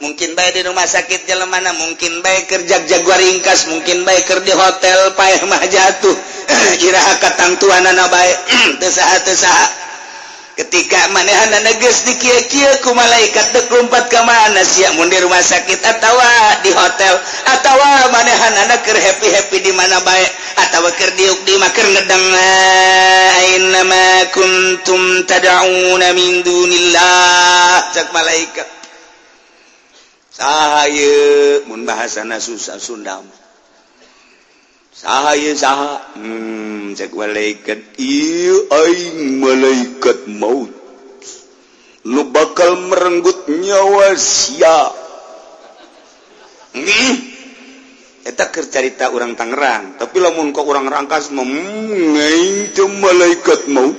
mungkin 0.00 0.32
baik 0.32 0.56
di 0.56 0.62
rumah 0.64 0.88
sakit 0.88 1.28
jalan 1.28 1.48
mana 1.48 1.76
mungkin 1.76 2.24
baik 2.24 2.48
kerja 2.48 2.88
jaguar 2.88 3.20
ringkas 3.20 3.68
mungkin 3.68 4.08
baik 4.08 4.24
kerja 4.24 4.48
di 4.48 4.54
hotel 4.56 5.12
payah 5.12 5.44
mah 5.44 5.60
jatuh. 5.68 6.16
Iraha 6.88 7.14
katang 7.20 7.60
tuan 7.60 7.84
anak 7.84 8.08
baik 8.08 8.36
tesaha 8.80 9.20
tesaha 9.20 9.89
ketika 10.60 11.08
manehan 11.16 11.56
neges 11.64 12.04
di 12.04 12.20
ku 12.84 12.92
malaikat 12.92 13.48
terkelumpat 13.56 14.12
ke 14.12 14.20
mana 14.28 14.60
siapmun 14.60 15.08
di 15.08 15.16
rumah 15.24 15.40
sakit 15.40 15.80
atau 15.80 16.16
di 16.60 16.68
hotel 16.76 17.16
atau 17.48 17.80
manehan 18.12 18.52
anak 18.60 18.84
anakker 18.84 18.96
happy 19.00 19.28
happy 19.32 19.58
di 19.64 19.72
mana 19.72 20.04
baik 20.04 20.30
atau 20.68 20.84
ker 20.92 21.16
diuk 21.16 21.48
di 21.48 21.56
dimakker 21.56 21.86
ngedang 21.88 22.24
kuntum 24.36 25.24
tadauna 25.24 26.12
min 26.12 26.44
dunillah 26.44 27.96
cak 27.96 28.12
malaikat. 28.12 28.68
Sahaya 30.36 31.64
mun 31.68 31.88
bahasana 31.88 32.36
susah 32.36 32.76
Sundama 32.76 33.39
saya 34.90 35.54
saha 35.54 36.18
hmm, 36.18 36.98
cek 36.98 37.14
malaikat 37.14 37.94
ieu 37.94 38.66
aing 38.66 39.38
malaikat 39.38 40.26
maut 40.26 40.74
lu 42.10 42.26
bakal 42.34 42.74
merenggut 42.90 43.46
nyawa 43.46 44.18
sia 44.18 44.90
nih 46.74 47.14
eta 48.26 48.50
keur 48.50 48.66
carita 48.66 49.14
urang 49.14 49.38
Tangerang 49.38 49.94
tapi 49.94 50.18
lamun 50.18 50.50
kok 50.50 50.66
urang 50.66 50.90
rangkas 50.90 51.30
mengaing 51.30 52.74
teu 52.74 52.90
malaikat 52.90 53.70
maut 53.70 53.94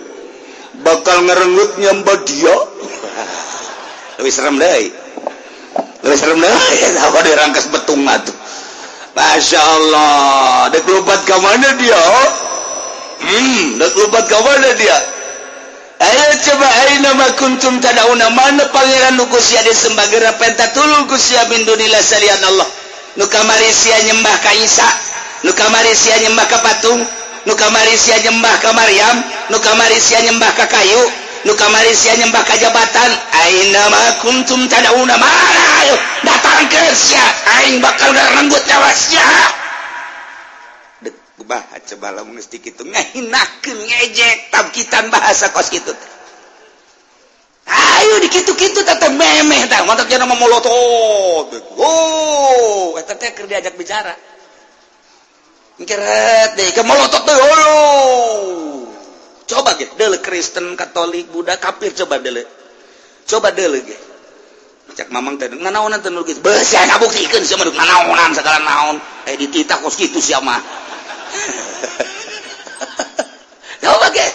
bakal 0.83 1.23
ngerenggut 1.23 1.79
nyamba 1.79 2.19
dia 2.27 2.57
lebih 4.19 4.33
serem 4.35 4.59
deh 4.59 4.91
lebih 6.03 6.17
serem 6.19 6.35
deh 6.35 6.51
apa 6.99 7.19
dirangkas 7.23 7.71
betung 7.71 8.03
atuh 8.11 8.40
Masya 9.11 9.59
Allah. 9.59 10.71
Debat 10.71 11.21
ke 11.27 11.35
mana 11.43 11.69
dia 11.75 11.99
oh? 11.99 12.29
hmm, 13.21 13.79
debat 13.79 14.25
ke 14.25 14.37
mana 14.39 14.69
dia? 14.79 14.97
Ayo 16.01 16.33
coba 16.41 16.65
ayo 16.65 16.93
nama 17.05 17.25
kuntum 17.37 17.77
tadauna 17.77 18.33
mana 18.33 18.65
pangeran 18.73 19.21
nu 19.21 19.29
Gusti 19.29 19.53
ada 19.53 19.69
sembagara 19.69 20.33
pentatulul 20.41 21.05
Gusti 21.05 21.37
min 21.51 21.61
dunillah 21.61 22.01
salian 22.01 22.41
Allah. 22.41 22.65
Nu 23.19 23.27
kamari 23.27 23.69
sia 23.69 23.99
nyembah 24.09 24.35
ka 24.41 24.49
Isa. 24.57 24.87
Nu 25.45 25.51
kamari 25.53 25.93
sia 25.93 26.17
nyembah 26.25 26.47
ka 26.49 26.57
patung. 26.63 27.05
Nu 27.45 27.53
kamari 27.53 27.93
sia 27.99 28.17
nyembah 28.23 28.55
ka 28.63 28.73
Maryam. 28.73 29.21
Nu 29.53 29.59
kamari 29.61 29.99
sia 30.01 30.25
nyembah 30.25 30.51
ka 30.57 30.65
kayu. 30.71 31.03
nuka 31.45 31.65
Malaysia 31.69 32.13
nyembah 32.17 32.43
ka 32.45 32.55
jabatan 32.57 33.11
aina 33.33 33.83
ma 33.89 34.03
kuntum 34.21 34.65
tad'una 34.69 35.15
Ainatum 35.17 35.99
datang 36.25 36.65
ke 36.69 36.83
sia. 36.93 37.25
Aing 37.61 37.81
bakal 37.81 38.13
ngerenggut 38.13 38.63
nyawa 38.65 38.91
sia 38.93 39.61
bah 41.51 41.67
coba 41.83 42.15
lah 42.15 42.23
mesti 42.23 42.63
kitu 42.63 42.87
rambut 42.87 43.77
ngejek 43.83 44.55
tabkitan 44.55 45.11
bahasa 45.11 45.51
kos 45.51 45.67
gitu 45.67 45.91
Ayo 47.71 48.17
dikitu-kitu 48.25 48.81
tetap 48.81 49.13
memeh 49.13 49.69
tah 49.69 49.85
mantap 49.85 50.09
jangan 50.09 50.27
mau 50.27 50.35
molotov. 50.35 51.53
Oh, 51.77 52.97
eta 52.97 53.13
teh 53.15 53.31
keur 53.31 53.45
diajak 53.45 53.77
bicara. 53.77 54.11
Ngkeret 55.77 56.57
deh 56.57 56.67
ke 56.73 56.81
molotot 56.81 57.21
teh 57.21 57.37
Oh. 57.37 58.80
coba 59.51 59.75
gitu. 59.75 59.91
Dele 59.99 60.23
Kristen 60.23 60.79
Katolik 60.79 61.27
Buddha 61.27 61.59
kafir 61.59 61.91
coba 61.91 62.23
dele 62.23 62.47
coba 63.27 63.51
dele 63.51 63.83
gitu 63.83 64.11
cek 64.91 65.07
mamang 65.07 65.39
teh 65.39 65.47
nanaonan 65.47 66.03
teh 66.03 66.11
nulis 66.11 66.39
beus 66.43 66.75
aya 66.75 66.83
ngabuktikeun 66.91 67.43
sia 67.47 67.55
mah 67.55 67.67
nanaonan 67.71 68.31
segala 68.35 68.59
naon. 68.59 68.99
Eh 69.27 69.35
dititah 69.39 69.79
kos 69.79 69.95
kitu 69.95 70.19
sia 70.19 70.43
mah. 70.43 70.59
Coba 73.81 74.07
ge. 74.13 74.27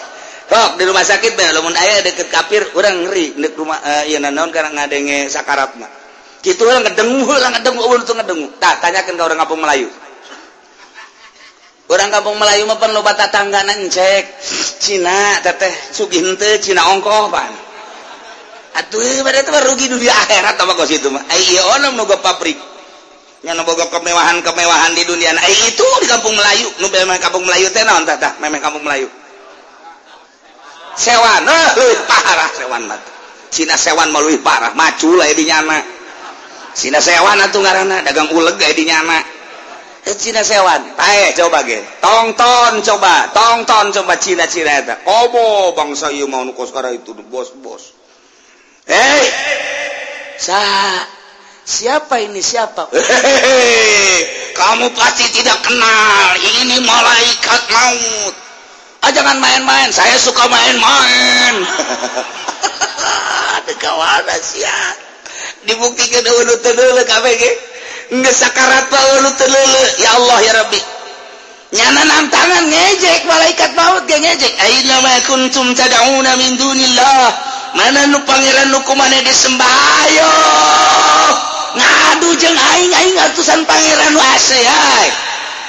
Tok 0.47 0.79
di 0.79 0.83
rumah 0.87 1.03
sakit 1.03 1.35
bae 1.35 1.51
lamun 1.53 1.75
aya 1.75 2.01
deket 2.01 2.31
kafir 2.31 2.63
urang 2.73 3.05
ngeri. 3.05 3.37
Di 3.37 3.47
rumah 3.53 3.79
uh, 3.79 4.03
ieu 4.09 4.17
naon 4.19 4.49
karena 4.49 4.73
ngadenge 4.73 5.29
sakarat 5.29 5.77
mah. 5.77 5.91
Kitu 6.41 6.65
urang 6.65 6.81
ngedengu 6.83 7.27
urang 7.27 7.53
ngedengu 7.53 7.81
ulun 7.85 8.01
tuh 8.07 8.15
ngedengu 8.17 8.47
tah 8.57 8.81
tanyakeun 8.81 9.15
ka 9.19 9.23
urang 9.29 9.39
kampung 9.39 9.61
Melayu. 9.61 9.87
orang 11.87 12.09
kampung 12.11 12.35
Melayu 12.39 12.67
mepen 12.67 12.91
loba 12.91 13.15
tatangganan 13.15 13.87
cek. 13.87 14.23
Cina 14.77 15.41
teteh 15.41 15.73
suginte 15.91 16.61
Cina 16.63 16.85
ongkoh 16.93 17.33
pan 17.33 17.67
atuh 18.77 19.25
pada 19.25 19.41
itu 19.41 19.51
rugi 19.65 19.85
dunia 19.89 20.13
akhirat 20.13 20.53
apa 20.53 20.73
kos 20.77 20.93
itu 20.93 21.09
mah. 21.09 21.25
Iya 21.33 21.61
onom 21.77 21.97
nuga 21.97 22.21
pabrik. 22.21 22.57
Yang 23.45 23.69
boga 23.69 23.85
kemewahan 23.93 24.41
kemewahan 24.41 24.91
di 24.97 25.05
dunia. 25.05 25.29
Nah 25.33 25.45
itu 25.45 25.85
di 26.01 26.07
kampung 26.09 26.33
Melayu. 26.33 26.67
Nu 26.81 26.89
memang 26.89 27.21
kampung 27.21 27.45
Melayu 27.45 27.69
teh 27.69 27.85
naon 27.85 28.05
tah 28.05 28.37
memang 28.41 28.61
kampung 28.61 28.81
Melayu. 28.85 29.09
Sewan 30.97 31.45
eh 31.45 31.67
leuwih 31.77 32.01
parah 32.09 32.49
sewan 32.57 32.89
mah. 32.89 32.97
Cina 33.53 33.77
sewan 33.77 34.09
mah 34.09 34.21
leuwih 34.25 34.41
parah. 34.41 34.73
Macu 34.73 35.13
lah 35.13 35.29
di 35.29 35.45
nyana. 35.45 35.79
Cina 36.73 36.97
sewan 36.97 37.37
atuh 37.41 37.61
ngaranna 37.61 38.01
dagang 38.05 38.29
uleg 38.33 38.57
di 38.57 38.83
nyana. 38.89 39.21
Cina 40.15 40.39
sewan, 40.39 40.95
tae 40.95 41.35
coba 41.35 41.67
ge, 41.67 41.83
tongton 41.99 42.79
coba, 42.79 43.27
tongton 43.35 43.91
coba 43.91 44.15
Cina 44.15 44.47
Cina 44.47 44.79
eta. 44.79 44.95
Obo 45.03 45.75
bangsa 45.75 46.07
ieu 46.15 46.31
mau 46.31 46.47
nu 46.47 46.55
koskara 46.55 46.95
itu 46.95 47.11
bos 47.27 47.51
bos. 47.59 47.91
Hei, 48.87 49.27
sa, 50.39 50.63
siapa 51.67 52.23
ini 52.23 52.39
siapa? 52.39 52.87
Hehehe, 52.95 54.53
kamu 54.55 54.95
pasti 54.95 55.27
tidak 55.35 55.59
kenal. 55.59 56.39
Ini 56.39 56.79
malaikat 56.87 57.61
maut. 57.67 58.35
Ah, 59.03 59.11
jangan 59.11 59.37
main-main. 59.43 59.91
Saya 59.91 60.15
suka 60.15 60.47
main-main. 60.47 61.55
Kawan 63.77 64.25
sia. 64.41 64.73
Dibuktikan 65.69 66.25
dulu 66.25 66.57
dulu 66.57 67.01
KPG. 67.05 67.43
sakarat 68.31 68.87
ya 69.99 70.09
Allah 70.15 70.37
ya 70.43 70.53
Rabbi. 70.63 70.81
Nyanan 71.67 72.31
tangan 72.31 72.63
ngejek. 72.71 73.27
Malaikat 73.27 73.71
maut 73.75 74.07
ge 74.07 74.17
ngejek. 74.19 74.53
Aina 74.63 75.03
ma 75.03 75.15
kuntum 75.27 75.75
tad'una 75.75 76.39
min 76.39 76.55
dunillah. 76.55 77.57
Mana 77.75 78.07
nu 78.07 78.23
pangeran 78.23 78.71
nu 78.71 78.79
kumane 78.87 79.21
disembahayo 79.21 80.33
ngadu 81.77 82.29
jeung 82.41 82.57
aing 82.57 82.93
aing 82.95 83.17
atusan 83.21 83.61
pangeran 83.69 84.15
nu 84.15 84.21
ase 84.33 84.57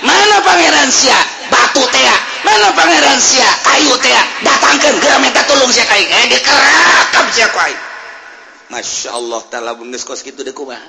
mana 0.00 0.40
pangeran 0.40 0.88
sia? 0.88 1.18
Batu 1.50 1.82
tea 1.90 2.16
mana 2.46 2.70
pangeran 2.72 3.18
sia? 3.18 3.50
Ayu 3.76 3.92
tea 3.98 4.22
datangkeun 4.46 4.96
geura 5.02 5.18
minta 5.18 5.42
tulung 5.44 5.68
sia 5.68 5.84
aing 5.90 6.08
eh 6.08 6.24
dikerakap 6.32 7.26
sia 7.34 7.46
ku 7.50 7.58
aing. 7.60 7.80
Masyaallah 8.72 9.40
taala 9.52 9.74
geus 9.76 10.06
kos 10.06 10.22
kitu 10.22 10.46
de 10.46 10.54
kumaha 10.54 10.86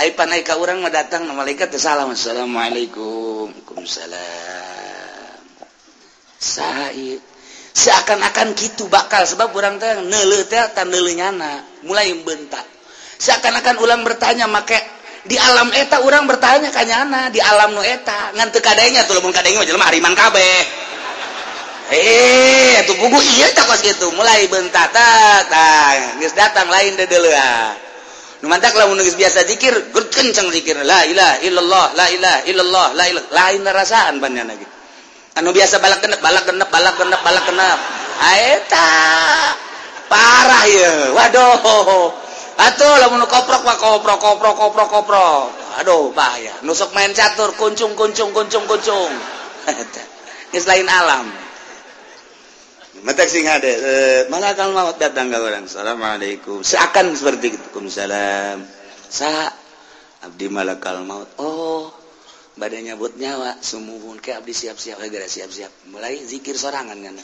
Ay 0.00 0.16
panai 0.16 0.40
ka 0.40 0.56
urang 0.56 0.80
mah 0.80 0.88
datang 0.88 1.28
na 1.28 1.36
malaikat 1.36 1.68
salam 1.76 2.16
assalamualaikum. 2.16 3.52
Waalaikumsalam. 3.52 5.40
Said. 6.40 7.20
Seakan-akan 7.72 8.52
gitu 8.52 8.84
bakal 8.92 9.24
sebab 9.24 9.48
orang 9.56 9.80
teh 9.80 9.96
neuleuh 10.04 10.44
teh 10.44 10.60
tan 10.76 10.92
nyana, 10.92 11.64
mulai 11.88 12.12
bentak. 12.20 12.64
Seakan-akan 13.16 13.80
ulang 13.80 14.04
bertanya 14.04 14.44
make 14.44 14.76
di 15.24 15.38
alam 15.38 15.72
eta 15.72 16.02
orang 16.02 16.26
bertanya 16.28 16.68
ka 16.68 16.82
nyana 16.82 17.30
di 17.30 17.38
alam 17.38 17.72
nu 17.72 17.80
eta 17.80 18.34
ngan 18.34 18.50
teu 18.50 18.58
kadengnya 18.58 19.06
tuh 19.06 19.16
lamun 19.16 19.30
kadengnya 19.32 19.62
mah 19.62 19.68
jelema 19.68 19.86
ariman 19.88 20.12
kabeh. 20.12 20.56
Eh, 21.92 22.88
tuh 22.88 22.96
buku 22.96 23.20
iya 23.36 23.52
tak 23.52 23.68
pas 23.68 23.76
gitu, 23.76 24.08
mulai 24.16 24.48
bentak 24.48 24.96
tak, 24.96 25.44
tak, 25.52 26.16
datang 26.32 26.68
lain 26.72 26.96
dedeulah. 26.96 27.91
biasa 28.42 29.46
dzikir 29.46 29.94
kenceng 29.94 30.50
dzikir 30.50 30.82
la 30.82 31.06
ilah 31.06 31.38
illallah 31.46 31.94
la 31.94 32.06
ilah 32.10 32.36
illallah 32.42 32.88
la 32.98 33.04
ilah 33.06 33.24
lain 33.30 33.62
rasaan 33.70 34.18
banyak 34.18 34.42
lagi. 34.42 34.66
Anu 35.38 35.54
biasa 35.54 35.78
balak 35.78 36.02
genep 36.02 36.20
balak 36.20 36.44
genep 36.44 36.68
balak 36.68 36.94
genep 36.98 37.20
balak 37.22 37.44
genep. 37.46 37.78
Aeta 38.18 38.90
parah 40.10 40.64
ya 40.66 41.14
waduh. 41.14 42.10
Atuh 42.52 42.94
lamun 43.00 43.24
koprok 43.30 43.62
wa 43.64 43.74
koprok 43.78 44.18
koprok 44.20 44.54
koprok 44.58 44.88
koprok. 44.90 45.44
Aduh 45.80 46.12
bahaya. 46.12 46.52
Nusuk 46.66 46.92
main 46.92 47.14
catur 47.16 47.54
kuncung 47.56 47.96
kuncung 47.96 48.34
kuncung 48.36 48.68
kuncung. 48.68 49.10
Geus 50.52 50.68
lain 50.68 50.84
alam. 50.84 51.30
Mata 53.02 53.26
sing 53.26 53.50
ada 53.50 53.66
eh, 53.66 54.22
malakal 54.30 54.70
maut 54.70 54.94
datang 54.94 55.26
ke 55.26 55.34
orang. 55.34 55.66
Assalamualaikum. 55.66 56.62
Seakan 56.62 57.18
seperti 57.18 57.50
itu. 57.50 57.58
Waalaikumsalam. 57.58 58.62
Sa 59.10 59.50
abdi 60.22 60.46
malakal 60.46 61.02
maut. 61.02 61.26
Oh, 61.42 61.90
badannya 62.54 62.94
buat 62.94 63.18
nyawa 63.18 63.58
sumuhun 63.58 64.22
ke 64.22 64.38
abdi 64.38 64.54
siap-siap 64.54 65.02
gara 65.02 65.26
siap-siap. 65.26 65.90
Mulai 65.90 66.22
zikir 66.22 66.54
sorangan 66.54 66.94
kan. 66.94 67.18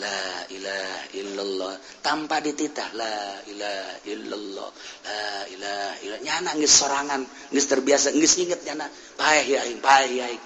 La 0.00 0.48
ilaha 0.48 1.00
illallah. 1.20 1.74
Tanpa 2.00 2.40
dititah. 2.40 2.88
La 2.96 3.44
ilaha 3.52 3.94
illallah. 4.08 4.70
La 5.04 5.22
ilaha 5.52 5.92
illallah. 6.08 6.24
Nyana 6.24 6.50
geus 6.56 6.72
sorangan. 6.72 7.20
Geus 7.52 7.68
terbiasa. 7.68 8.16
Geus 8.16 8.32
inget 8.40 8.64
nyana. 8.64 8.88
Paeh 9.20 9.44
ya 9.44 9.60
paeh 9.76 10.08
ya 10.08 10.24
aing 10.24 10.40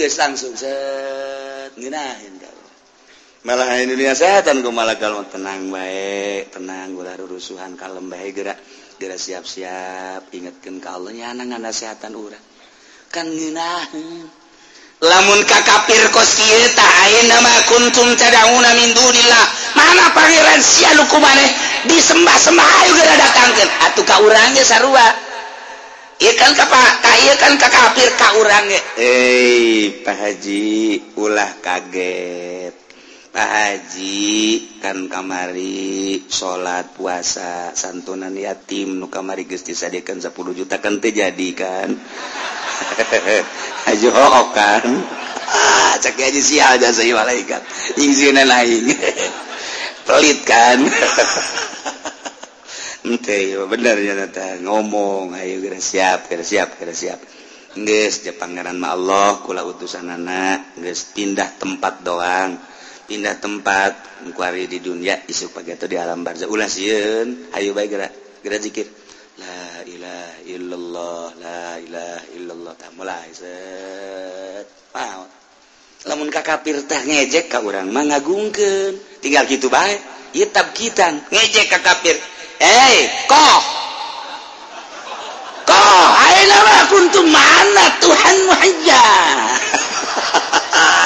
geus 0.00 0.16
langsung 0.16 0.56
set. 0.56 1.76
Ngeunaheun 1.76 2.40
ka 2.40 2.55
malah 3.44 3.68
dunia 3.84 4.14
sehatan 4.16 4.64
gue 4.64 4.72
malah 4.72 4.96
kalau 4.96 5.26
tenang 5.28 5.68
baik. 5.68 6.54
Tenang 6.54 6.94
gula 6.96 7.18
rusuhan 7.18 7.76
kalem 7.76 8.08
baik 8.08 8.32
gerak. 8.38 8.58
Gerak 8.96 9.20
siap-siap. 9.20 10.32
Ingatkan 10.32 10.80
kalau 10.80 11.12
nyana 11.12 11.44
nggak 11.44 11.60
nasihatan 11.60 12.16
urang. 12.16 12.44
Kan 13.12 13.28
nginahin 13.28 14.46
lamun 14.96 15.44
kakapir 15.44 16.00
kos 16.08 16.40
kieu 16.40 16.72
ta 16.72 16.88
kuntum 17.68 18.08
tad'una 18.16 18.70
min 18.80 18.90
dunillah. 18.96 19.46
Mana 19.76 20.08
pangeran 20.16 20.60
sia 20.64 20.96
nu 20.96 21.04
disembah-sembah 21.86 22.68
ayo 22.82 22.90
geura 22.96 23.14
datangkeun 23.14 23.70
atuh 23.84 24.04
ka 24.08 24.16
urang 24.24 24.56
sarua. 24.64 25.06
Ikan 26.16 26.56
kan 26.56 26.72
ka 26.72 26.80
ka 27.04 27.12
ieu 27.20 27.34
kan 27.36 27.52
kakapir 27.60 28.08
ka 28.16 28.40
urang 28.40 28.64
eh 28.96 30.00
Pak 30.00 30.16
Haji 30.16 30.64
ulah 31.20 31.60
kaget. 31.60 32.85
Haji 33.36 34.80
kan 34.80 35.12
kamari 35.12 36.24
salat 36.24 36.96
puasa 36.96 37.68
santunan 37.76 38.32
yatim 38.32 38.96
nu 38.96 39.12
kamari 39.12 39.44
geus 39.44 39.60
disadekeun 39.60 40.24
10 40.24 40.32
juta 40.56 40.80
kan 40.80 40.96
teu 41.04 41.12
jadi 41.12 41.48
kan? 41.52 41.92
Haji 43.92 44.08
hook 44.08 44.48
kan? 44.56 44.88
Ah, 45.52 46.00
Cek 46.00 46.16
aja 46.16 46.40
sial 46.40 46.80
jasa 46.80 47.04
malaikat 47.12 47.60
ingsinan 48.00 48.48
lain 48.48 48.88
pelit 50.08 50.40
kan? 50.48 50.80
Ente, 53.04 53.52
bener 53.68 54.00
ya 54.00 54.16
nata 54.16 54.64
ngomong 54.64 55.36
ayo 55.36 55.60
kira 55.60 55.76
siap 55.76 56.32
kira 56.32 56.40
siap 56.40 56.80
kira 56.80 56.96
siap. 56.96 57.20
Nges, 57.76 58.24
Jepang 58.24 58.56
pangeran 58.56 58.80
ma 58.80 58.96
Allah 58.96 59.44
kula 59.44 59.60
utusan 59.60 60.08
anak 60.08 60.80
nges, 60.80 61.12
pindah 61.12 61.60
tempat 61.60 62.00
doang. 62.00 62.75
pindah 63.06 63.38
tempat 63.38 64.22
mengkuari 64.26 64.66
di 64.66 64.82
dunia 64.82 65.22
isu 65.30 65.54
pagi 65.54 65.70
atau 65.70 65.86
di 65.86 65.94
alam 65.94 66.26
barza 66.26 66.50
ulah 66.50 66.66
sieun 66.66 67.54
ayo 67.54 67.70
baik 67.72 67.90
gerak 67.94 68.12
gerak 68.42 68.60
zikir. 68.60 68.86
La 69.36 69.84
ilaha 69.86 70.36
illallah 70.48 71.26
la 71.38 71.62
ilaha 71.78 72.24
illallah. 72.34 72.74
Tak 72.74 72.90
mulai 72.98 73.30
set. 73.30 74.66
Wow. 74.90 75.28
lamun 76.06 76.30
kakapir 76.30 76.86
teh 76.86 77.02
ngejek 77.02 77.50
ka 77.50 77.62
urang 77.62 77.90
mah 77.90 78.06
ngagungkeun. 78.06 79.22
Tinggal 79.22 79.46
kitu 79.46 79.66
bae 79.66 80.16
ieu 80.36 80.46
tabkitan 80.52 81.18
ngejek 81.32 81.66
ka 81.72 81.78
kafir 81.82 82.14
eh 82.60 82.96
koh! 83.26 83.60
Koh 85.66 86.06
aina 86.14 86.56
ma 86.62 86.78
kuntum 86.92 87.26
mana 87.26 87.86
tuhan 87.98 88.36
muhajja 88.46 89.04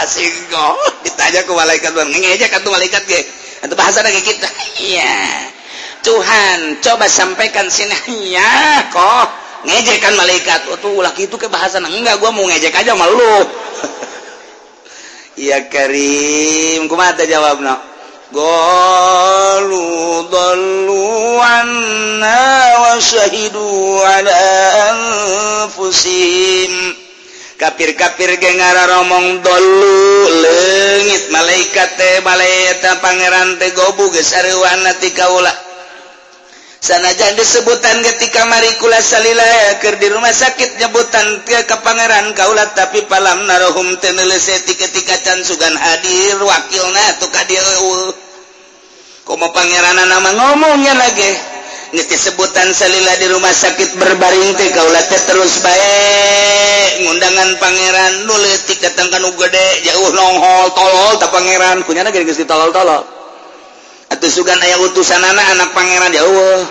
singgoh 0.12 0.89
ditanya 1.04 1.40
ke 1.44 1.52
malaikat 1.52 1.92
ngejek 1.92 2.50
atuh 2.60 2.70
malaikat 2.72 3.02
ge. 3.06 3.20
Atuh 3.64 3.76
bahasa 3.76 4.00
ge 4.04 4.22
kita. 4.24 4.48
Iya. 4.80 5.16
Tuhan 6.00 6.80
coba 6.80 7.06
sampaikan 7.08 7.68
sininya 7.68 8.88
kok. 8.88 9.28
Ngejekan 9.60 10.16
malaikat. 10.16 10.72
Oh, 10.72 10.78
tuh 10.80 11.04
laki 11.04 11.28
itu 11.28 11.36
kebahasan 11.36 11.84
enggak 11.84 12.16
gua 12.16 12.32
mau 12.32 12.48
ngejek 12.48 12.72
aja 12.72 12.96
malu 12.96 13.44
iya 15.44 15.68
Karim. 15.68 16.88
Kumata 16.88 17.28
jawab 17.28 17.60
no 17.60 17.76
Golu 18.30 20.22
dalu 20.30 21.02
anna 21.42 22.46
wa 22.78 22.94
syahidu 23.02 23.58
ala 24.06 24.38
anfusim 25.66 26.99
kafir-kafir 27.60 28.40
gengara 28.40 28.88
romong 28.88 29.44
dolu 29.44 30.32
lengit 30.32 31.28
malaikat 31.28 31.92
teh 32.00 32.24
baleta 32.24 32.96
Pangeran 33.04 33.60
teh 33.60 33.76
gobu 33.76 34.08
tegobu 34.08 34.16
gesaruanati 34.16 35.12
kaula. 35.12 35.52
Sanajan 36.80 37.36
disebutan 37.36 38.00
ketika 38.00 38.48
marikula 38.48 38.96
salilakir 39.04 40.00
di 40.00 40.08
rumah 40.08 40.32
sakit 40.32 40.80
nyebutan 40.80 41.44
ke 41.44 41.68
ke 41.68 41.76
Pangeran 41.84 42.32
Kaulat 42.32 42.72
tapi 42.72 43.04
palam 43.04 43.44
narohum 43.44 44.00
teneleseti 44.00 44.80
ketika 44.80 45.20
can 45.20 45.44
sugan 45.44 45.76
hadir 45.76 46.40
wakilna 46.40 47.20
tuh 47.20 47.28
kadir 47.28 47.60
komo 49.28 49.52
pangeran 49.52 50.00
nama 50.08 50.30
ngomongnya 50.32 50.96
lagi. 50.96 51.49
sebutan 51.98 52.70
Salila 52.70 53.18
di 53.18 53.26
rumah 53.26 53.50
sakit 53.50 53.98
berbaring 53.98 54.54
teh 54.54 54.70
kaulate 54.70 55.18
terus 55.26 55.58
baik. 55.58 57.02
Ngundangan 57.02 57.48
pangeran 57.58 58.12
lu 58.28 58.36
letik 58.38 58.78
datang 58.78 59.10
kanu 59.10 59.34
gede 59.34 59.82
jauh 59.88 60.14
nongol 60.14 60.70
tolol 60.76 61.18
tak 61.18 61.34
pangeran. 61.34 61.82
Punya 61.82 62.06
lagi 62.06 62.22
geus 62.22 62.38
ditolol 62.38 62.70
tolol 62.70 63.02
atau 64.10 64.26
sugan 64.26 64.58
ayah 64.66 64.78
utusan 64.84 65.22
anak 65.22 65.46
anak 65.58 65.70
pangeran 65.74 66.14
jauh. 66.14 66.62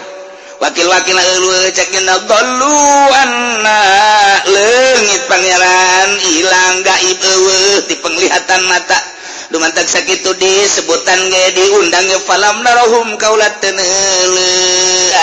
Wakil-wakil 0.60 1.16
lu 1.16 1.72
cekin 1.72 2.04
dulu 2.04 2.76
anak 3.16 4.44
lengit 4.44 5.24
pangeran 5.32 6.10
hilang 6.20 6.76
gaib 6.84 7.20
eueuh. 7.20 7.80
Di 7.88 7.96
penglihatan 8.00 8.62
mata. 8.68 9.19
Dumantak 9.50 9.90
sakit 9.90 10.22
disebutan 10.38 11.26
ge 11.34 11.58
diundang 11.58 12.06
falam 12.22 12.62
narohum 12.62 13.18
kaulat 13.18 13.58
tenele. 13.58 14.54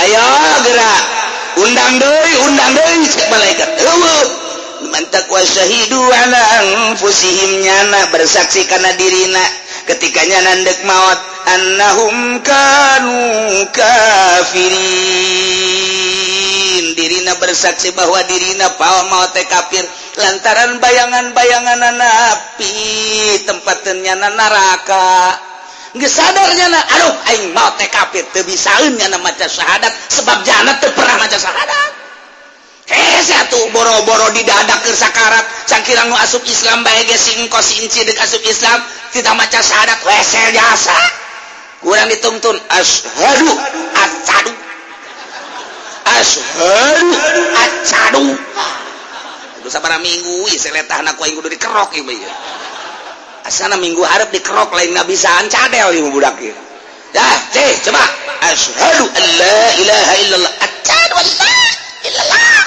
Ayo 0.03 0.27
gerak. 0.67 1.03
Undang 1.57 1.95
deui, 2.03 2.33
undang 2.43 2.75
deui 2.75 3.07
cek 3.07 3.31
malaikat. 3.31 3.71
mantak 3.79 4.27
Dumantak 4.83 5.31
wasyahidu 5.31 5.97
ala 5.97 6.43
anfusihim 6.59 7.65
nyana 7.65 8.11
bersaksi 8.11 8.67
karena 8.67 8.93
dirina 8.99 9.41
ketikanya 9.87 10.43
nandek 10.43 10.85
maut 10.85 11.17
annahum 11.47 12.43
kanu 12.43 13.23
kafirin 13.71 14.67
dirina 16.99 17.39
bersaksi 17.39 17.95
bahwa 17.95 18.19
dirina 18.27 18.75
pal 18.75 19.07
maut 19.09 19.33
kafir 19.47 19.87
lantaran 20.17 20.81
bayangan-bayangan 20.81 21.83
napi 21.97 22.75
tempatnya 23.45 24.17
na 24.17 24.33
neraka. 24.33 25.37
Sadarnya 25.97 26.69
na 26.69 26.77
Aduh 26.77 27.17
mau 27.57 27.73
bisanya 28.45 29.09
maca 29.17 29.49
syahadat 29.49 29.93
sebab 30.13 30.45
jana 30.45 30.77
tuh 30.77 30.93
pernah 30.93 31.17
maca 31.17 31.39
syahadat. 31.41 31.91
Tuh 33.47 33.71
boro-boro 33.73 34.35
di 34.37 34.45
dada 34.45 34.77
ke 34.83 34.93
sakarat. 34.93 35.45
Cangkirang 35.71 36.13
asup 36.21 36.45
Islam 36.45 36.85
baik 36.85 37.09
singko 37.17 37.63
sinci 37.65 38.05
dek 38.05 38.19
asup 38.21 38.45
Islam 38.45 38.83
kita 39.15 39.33
maca 39.33 39.61
syahadat. 39.63 40.05
Wesel 40.05 40.53
jasa 40.53 40.99
kurang 41.87 42.09
dituntun 42.11 42.57
ashadu 42.73 43.51
acadu 43.95 44.53
ashadu 46.19 47.11
acadu 47.55 48.25
dosa 49.67 49.83
para 49.83 49.99
minggu? 49.99 50.47
Letah 50.47 51.03
anak 51.03 51.19
minggu 51.19 51.43
dari 51.43 51.59
kerok 51.59 51.91
ibu 51.99 52.15
ya 52.15 52.33
asana 53.47 53.79
minggu 53.79 54.03
harap 54.03 54.35
dikerok 54.35 54.75
lain 54.75 54.91
nggak 54.91 55.07
bisa 55.07 55.31
ancadel 55.39 55.95
ibu 55.95 56.11
budak 56.11 56.35
ya 56.43 56.57
dah 57.15 57.37
teh 57.55 57.73
coba. 57.87 58.03
Asyhadu 58.37 59.09
alla 59.09 59.57
ilaha 59.81 60.15
illallah. 60.21 60.53
Asyhadu 60.61 61.15
alla 61.17 61.55
illallah. 62.05 62.67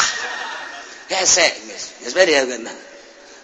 Hese 1.13 1.45
geus 2.01 2.13
bae 2.15 2.25
ya 2.25 2.41
gana 2.47 2.73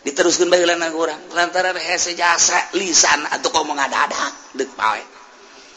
diteruskan 0.05 0.49
bae 0.49 0.61
heulana 0.61 0.89
urang 0.95 1.19
lantaran 1.33 1.77
hese 1.77 2.17
jasa 2.17 2.57
lisan 2.73 3.25
atau 3.29 3.53
kau 3.53 3.67
mengadadak 3.67 4.33
dek 4.57 4.71
pawe. 4.73 5.03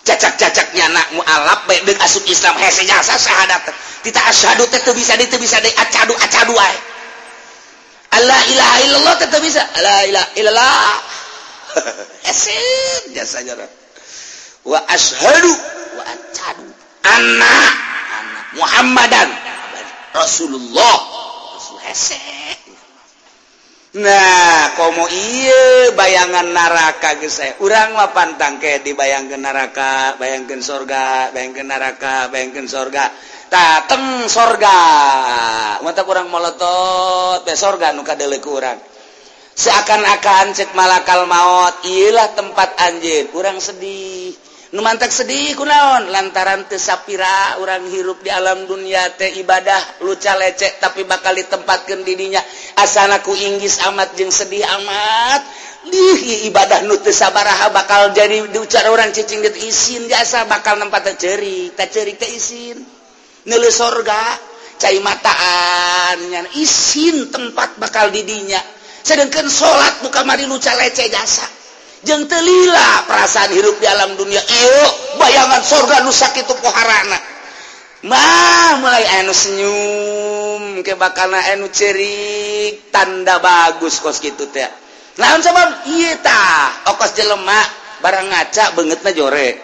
Cacak-cacaknya 0.09 0.89
nak 0.89 1.07
mualaf 1.21 1.69
baik 1.69 1.85
dek 1.85 1.99
asup 2.01 2.25
Islam. 2.25 2.57
Hese 2.57 2.89
jasa 2.89 3.19
syahadat 3.19 3.69
kita 4.07 4.21
asyhadu 4.31 4.65
teh 4.73 4.81
teu 4.81 4.97
bisa 4.97 5.19
dieu 5.21 5.37
bisa 5.37 5.61
deui 5.61 5.75
acadu 5.77 6.17
acadu 6.17 6.57
wae. 6.57 6.77
Allah 8.15 8.41
ilaha 8.49 8.77
illallah 8.89 9.15
tetap 9.21 9.41
bisa. 9.45 9.63
Allah 9.77 9.99
ilaha 10.09 10.29
illallah. 10.39 10.93
Esen 12.31 13.13
jasanya. 13.13 13.55
Wa 14.65 14.79
ashadu 14.89 15.53
wa 15.99 16.05
atadu. 16.09 16.67
Anak. 17.05 17.73
Anak. 18.17 18.45
Muhammadan. 18.57 19.29
Rasulullah. 20.17 20.97
Rasul 21.57 21.79
Esen. 21.89 22.38
Nah 23.99 24.79
komo 24.79 25.11
iya 25.11 25.91
bayangan 25.91 26.55
naraka 26.55 27.19
gese 27.19 27.59
uranglah 27.59 28.15
pantang 28.15 28.63
ke 28.63 28.79
dibayangkan 28.87 29.43
neraka 29.43 30.15
bayangkan 30.23 30.63
sorga 30.63 31.35
bayangkan 31.35 31.67
neraka 31.67 32.31
bayangkan 32.31 32.71
sorga. 32.71 33.11
Dateng 33.49 34.29
sorga. 34.29 34.79
Mata 35.83 36.05
kurang 36.07 36.31
melotot 36.31 37.43
be 37.43 37.59
sorga 37.59 37.91
nuka 37.91 38.15
dele 38.15 38.39
kurang 38.39 38.79
seakan-akan 39.59 40.55
cek 40.55 40.79
malakal 40.79 41.27
maut 41.27 41.83
ialah 41.83 42.31
tempat 42.39 42.79
anjir 42.79 43.27
kurang 43.35 43.59
sedih. 43.59 44.48
numantak 44.75 45.13
sedih 45.13 45.55
kunaon? 45.55 46.11
Lantaran 46.13 46.67
tesapira 46.69 47.61
orang 47.63 47.87
hirup 47.89 48.21
di 48.21 48.31
alam 48.33 48.69
dunia 48.69 49.15
teh 49.17 49.39
ibadah 49.41 50.03
luca 50.05 50.35
lecek 50.37 50.83
tapi 50.83 51.05
bakal 51.05 51.37
ditempatkan 51.37 52.03
didinya 52.05 52.43
asanaku 52.81 53.33
Inggris 53.35 53.81
amat 53.89 54.17
jeng 54.19 54.33
sedih 54.33 54.65
amat. 54.65 55.43
Lih, 55.89 56.51
ibadah 56.51 56.85
nute 56.85 57.15
sabaraha 57.15 57.71
bakal 57.71 58.13
jadi 58.13 58.45
diucar 58.51 58.85
orang 58.91 59.15
cicing 59.15 59.41
dit 59.41 59.57
isin. 59.63 60.05
Jasa 60.11 60.45
bakal 60.45 60.77
nempat 60.77 61.17
ceri 61.17 61.73
tak 61.73 61.89
ceri 61.95 62.19
teh 62.19 62.29
isin. 62.29 62.77
Nilai 63.49 63.73
sorga 63.73 64.37
cai 64.79 64.99
mataannya 65.01 66.55
isin 66.61 67.35
tempat 67.35 67.83
bakal 67.83 68.15
didinya 68.15 68.63
sedangkan 69.09 69.49
sholat 69.49 70.05
bukan 70.05 70.25
mari 70.29 70.45
luca 70.45 70.69
lecek 70.77 71.09
jasa. 71.09 71.58
jeng 72.05 72.31
telila 72.31 73.09
perasaan 73.09 73.51
hirup 73.55 73.79
di 73.83 73.87
alam 73.89 74.15
dunia. 74.15 74.39
Iyo 74.39 74.83
bayangan 75.19 75.63
surga 75.63 76.03
nu 76.07 76.13
sakit 76.15 76.47
poharana. 76.61 77.19
Mah 78.07 78.79
mulai 78.79 79.03
anu 79.19 79.35
senyum 79.35 80.87
ke 80.87 80.95
bakana 80.95 81.43
anu 81.51 81.67
cerik 81.67 82.95
tanda 82.95 83.43
bagus 83.43 83.99
kos 83.99 84.23
gitu 84.23 84.47
teh. 84.55 84.71
Nah 85.19 85.35
sebab 85.43 85.91
iya 85.91 86.15
tah 86.23 86.95
okos 86.95 87.19
jelema 87.19 87.59
barang 87.99 88.27
ngaca 88.31 88.65
bangetna 88.79 89.11
jore. 89.11 89.59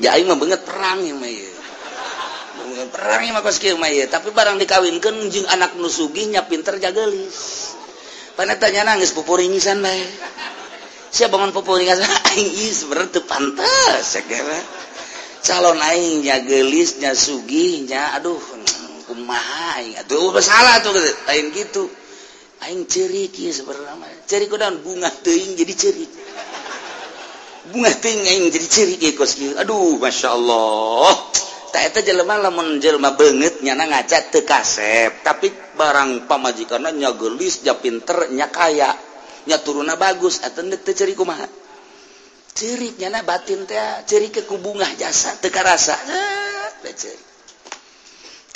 Ya 0.00 0.16
aing 0.16 0.28
mah 0.28 0.40
banget 0.40 0.64
perang 0.64 1.04
ya 1.04 1.12
mah 1.12 1.28
ieu. 1.28 1.52
Perang 2.88 3.20
ya 3.20 3.36
mah 3.36 3.44
kos 3.44 3.60
kieu 3.60 3.76
mah 3.76 3.92
ieu. 3.92 4.08
Tapi 4.08 4.32
barang 4.32 4.56
dikawinkeun 4.56 5.28
jeung 5.28 5.44
anak 5.52 5.76
nu 5.76 5.92
sugih 5.92 6.32
pinter 6.48 6.80
jagelis 6.80 7.76
panetanya 8.36 8.96
nangis 8.96 9.12
pupuringisan 9.12 9.84
bae. 9.84 10.04
siapa 11.16 11.32
bangun 11.40 11.56
pupul 11.56 11.80
aing 11.88 12.52
sebenarnya 12.76 13.16
teu 13.16 13.24
pantas 13.24 14.04
segera 14.04 14.60
calon 15.40 15.80
aingnya 15.80 16.44
gelisnya 16.44 17.16
sugihnya 17.16 18.20
aduh 18.20 18.36
kumaha 19.08 19.80
aing? 19.80 19.96
Atuh 20.04 20.36
salah 20.44 20.84
tuh 20.84 20.92
lain 21.24 21.56
gitu. 21.56 21.88
Aing 22.68 22.84
cerik 22.84 23.32
ieu 23.40 23.52
sebenarnya 23.52 23.96
cerik 24.28 24.52
kudaon 24.52 24.84
bunga 24.84 25.08
teuing 25.08 25.56
jadi 25.56 25.74
cerik 25.76 26.10
bunga 27.68 27.92
teuing 27.96 28.24
aing 28.24 28.44
jadi 28.52 28.66
cerik 28.68 29.00
ieu 29.00 29.16
kos 29.16 29.40
kieu. 29.40 29.56
Aduh 29.56 29.96
masyaallah 29.96 31.14
tak 31.72 31.92
eta 31.92 32.00
jelema 32.04 32.40
lamun 32.40 32.80
jelema 32.80 33.16
banget 33.16 33.64
nyana 33.64 33.88
ngaca 33.88 34.28
teu 34.28 34.44
kasep. 34.44 35.24
Tapi 35.24 35.48
barang 35.80 36.28
pamajikanna 36.28 36.92
nya 36.92 37.16
geulis 37.16 37.64
nya 37.64 37.72
pinter 37.78 38.28
nya 38.36 38.52
kaya. 38.52 39.05
nya 39.46 39.62
turuna 39.62 39.94
bagus 39.94 40.42
atau 40.42 40.66
ceri 40.90 41.14
kumaha? 41.14 41.46
Cerik 42.56 42.96
nyana 42.96 43.20
batin 43.20 43.68
teh 43.68 43.78
ceri 44.08 44.32
ke 44.32 44.48
kubungah 44.48 44.88
jasa 44.96 45.36
teka 45.38 45.60
rasa. 45.60 45.92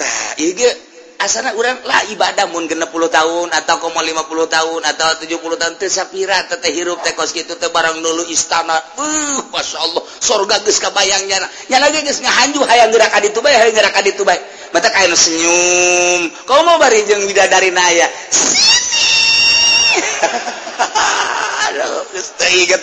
Tah 0.00 0.40
iya 0.40 0.72
asana 1.20 1.52
urang 1.52 1.76
lah 1.84 2.08
ibadah 2.08 2.48
mun 2.48 2.64
genep 2.64 2.88
puluh 2.88 3.12
tahun 3.12 3.52
atau 3.52 3.76
koma 3.76 4.00
50 4.00 4.24
tahun 4.48 4.80
atau 4.88 5.08
tujuh 5.20 5.36
puluh 5.44 5.60
tahun 5.60 5.76
teh 5.76 5.92
sapira 5.92 6.40
teh 6.48 6.72
hirup 6.72 7.04
teh 7.04 7.12
kos 7.12 7.36
gitu 7.36 7.60
teh 7.60 7.68
barang 7.68 8.00
dulu 8.00 8.24
istana. 8.32 8.80
Uh 8.96 9.52
masya 9.52 9.84
Allah 9.84 10.00
sorga 10.16 10.64
geus 10.64 10.80
kabayang 10.80 11.28
nyana 11.28 11.44
nyana 11.68 11.92
ge 11.92 12.00
geus 12.00 12.24
ngahanju 12.24 12.64
hayang 12.64 12.88
gerak 12.96 13.12
adi 13.12 13.28
tuh 13.36 13.44
bae 13.44 13.52
hayang 13.52 13.76
gerak 13.76 13.92
adi 14.00 14.16
tuh 14.16 14.24
bae 14.24 14.40
mata 14.72 14.88
kain 14.88 15.12
senyum. 15.12 16.32
Komo 16.48 16.80
bari 16.80 17.04
jeung 17.04 17.28
bidadari 17.28 17.68
naya? 17.68 18.08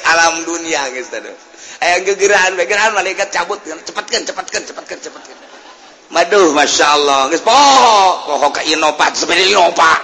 alam 0.08 0.48
dunia 0.48 0.88
gegerahan 2.58 2.94
malaikat 2.96 3.30
cabut 3.30 3.60
cepatkan 3.62 4.26
cepatkan 4.26 4.62
cepatkan 4.66 4.98
cepatkan 4.98 5.36
Maduh 6.08 6.56
Masya 6.56 6.86
Allah. 6.88 7.28
Poho 7.44 8.48
ke 8.56 8.72
inopat 8.72 9.12
seperti 9.20 9.52
inopat 9.52 10.02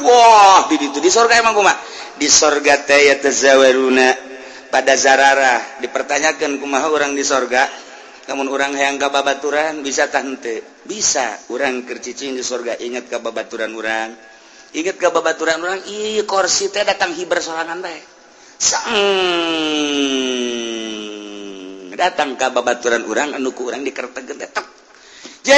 Wah 0.00 0.64
wow, 0.64 0.70
itu 0.70 1.02
di 1.02 1.10
surga 1.10 1.42
emang 1.42 1.58
kumah 1.58 1.76
di 2.16 2.30
sorga 2.30 2.78
taya 2.86 3.18
tezawaruna. 3.18 4.30
Pada 4.70 4.94
zarara 4.94 5.82
dipertanyakan 5.82 6.62
kumaha 6.62 6.86
orang 6.88 7.18
di 7.18 7.26
surga 7.26 7.66
namun 8.30 8.46
orang 8.46 8.78
yang 8.78 8.94
kababaturan 9.02 9.82
bisa 9.82 10.06
tante 10.06 10.62
bisa. 10.86 11.34
Orang 11.50 11.82
kercicing 11.82 12.38
di 12.38 12.46
surga 12.46 12.78
ingat 12.78 13.10
kababaturan 13.10 13.74
orang 13.74 14.14
ingat 14.70 14.96
kababaturan 15.02 15.58
orang 15.58 15.82
iya 15.90 16.22
korsi 16.22 16.70
teh 16.70 16.86
datang 16.86 17.10
hiber 17.18 17.42
sorangan 17.42 17.82
baik 17.82 18.04
sang 18.60 18.92
datang 21.96 22.36
ke 22.36 22.44
babaturan 22.52 23.08
orang 23.08 23.32
urang 23.32 23.40
anuku 23.40 23.72
urang 23.72 23.80
dikerta 23.80 24.20
gedetak 24.20 24.68
je 25.40 25.56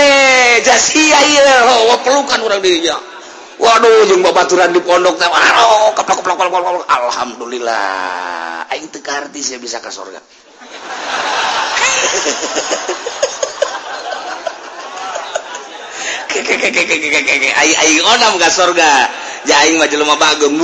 jasia 0.62 1.18
iya 1.34 1.66
pelukan 2.06 2.38
orang 2.46 2.62
dirinya. 2.62 2.94
Waduh 3.58 4.06
jeung 4.10 4.22
babaturan 4.26 4.74
di 4.74 4.82
pondok 4.82 5.18
teh 5.18 5.26
waduh 5.26 5.94
keplok 5.98 6.22
keplok 6.22 6.38
keplok 6.38 6.50
keplok 6.50 6.86
alhamdulillah. 6.86 8.70
Aing 8.70 8.86
teu 8.94 9.02
karti 9.02 9.42
sia 9.42 9.58
bisa 9.58 9.82
ka 9.82 9.90
surga 9.90 10.22
aing 16.32 17.76
aing 17.76 18.00
onam 18.02 18.38
ka 18.38 18.48
surga 18.48 19.10
ja 19.46 19.58
mah 19.78 19.90
jelema 19.90 20.16
bagem. 20.16 20.54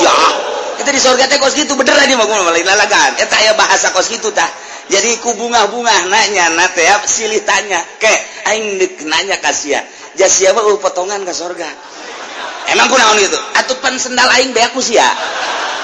Ya 0.00 0.47
itu 0.78 0.88
di 0.94 1.00
surga 1.02 1.26
teh 1.26 1.38
kos 1.42 1.58
gitu 1.58 1.74
bener 1.74 1.98
tadi 1.98 2.14
mah 2.14 2.26
malah 2.26 2.54
lalagan. 2.54 3.18
Eh, 3.18 3.26
Eta 3.26 3.36
aya 3.38 3.52
bahasa 3.58 3.90
kos 3.90 4.06
gitu 4.08 4.30
tah. 4.30 4.46
Jadi 4.88 5.20
ku 5.20 5.36
bunga-bunga 5.36 6.08
nanya 6.08 6.54
nate 6.54 6.86
ya 6.86 7.02
silih 7.04 7.42
tanya. 7.42 7.82
Ke 7.98 8.10
aing 8.54 8.78
deuk 8.78 9.04
nanya 9.04 9.36
kasia 9.42 9.82
sia. 9.82 10.16
Ja 10.16 10.26
sia 10.30 10.50
uh, 10.54 10.78
potongan 10.78 11.26
ke 11.26 11.34
surga 11.34 11.68
emang 12.68 12.88
kunaon 12.92 13.16
itu 13.16 13.38
atuh 13.56 13.80
pan 13.80 13.96
sendal 13.96 14.28
aing 14.38 14.52
beak 14.52 14.72
ku 14.76 14.80
sia. 14.84 15.06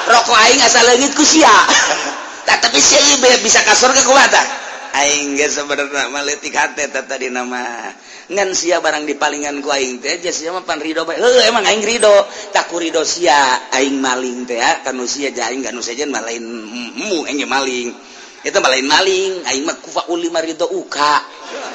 Rokok 0.04 0.36
aing 0.48 0.60
asal 0.60 0.84
leungit 0.84 1.16
ku 1.16 1.24
sia. 1.24 1.48
Tapi 2.44 2.78
sia 2.80 3.00
bisa 3.40 3.60
ke 3.64 3.72
surga 3.72 4.00
kumaha 4.04 4.28
tah. 4.28 4.46
aing 4.94 5.34
ge 5.34 5.50
sebenarnya 5.50 6.06
maletik 6.08 6.54
hati 6.54 6.86
tata 6.86 7.18
di 7.18 7.28
nama. 7.28 7.90
Ngan 8.24 8.56
sia 8.56 8.80
barang 8.80 9.04
di 9.04 9.18
palingan 9.18 9.60
ku 9.60 9.68
aing 9.68 10.00
teh 10.00 10.16
aja 10.16 10.30
sia 10.32 10.54
mah 10.54 10.62
pan 10.62 10.80
rido 10.80 11.04
bae. 11.04 11.18
Heuh 11.18 11.44
emang 11.50 11.66
aing 11.66 11.82
rido. 11.82 12.14
Ku 12.70 12.80
rido 12.80 13.02
sia 13.04 13.68
aing 13.74 14.00
maling 14.00 14.48
teh 14.48 14.56
ya 14.56 14.80
kan 14.86 14.96
sia 15.04 15.34
aja 15.34 15.50
aing 15.50 15.60
kan 15.66 15.76
sejen 15.82 16.08
mah 16.08 16.22
lain 16.22 16.40
mu 16.94 17.26
aing 17.26 17.42
maling. 17.44 17.92
Itu 18.46 18.56
mah 18.62 18.70
lain 18.72 18.86
maling. 18.88 19.32
Aing 19.44 19.64
mah 19.66 19.76
kufa 19.82 20.08
ulima 20.08 20.40
rido 20.40 20.64
uka. 20.70 21.20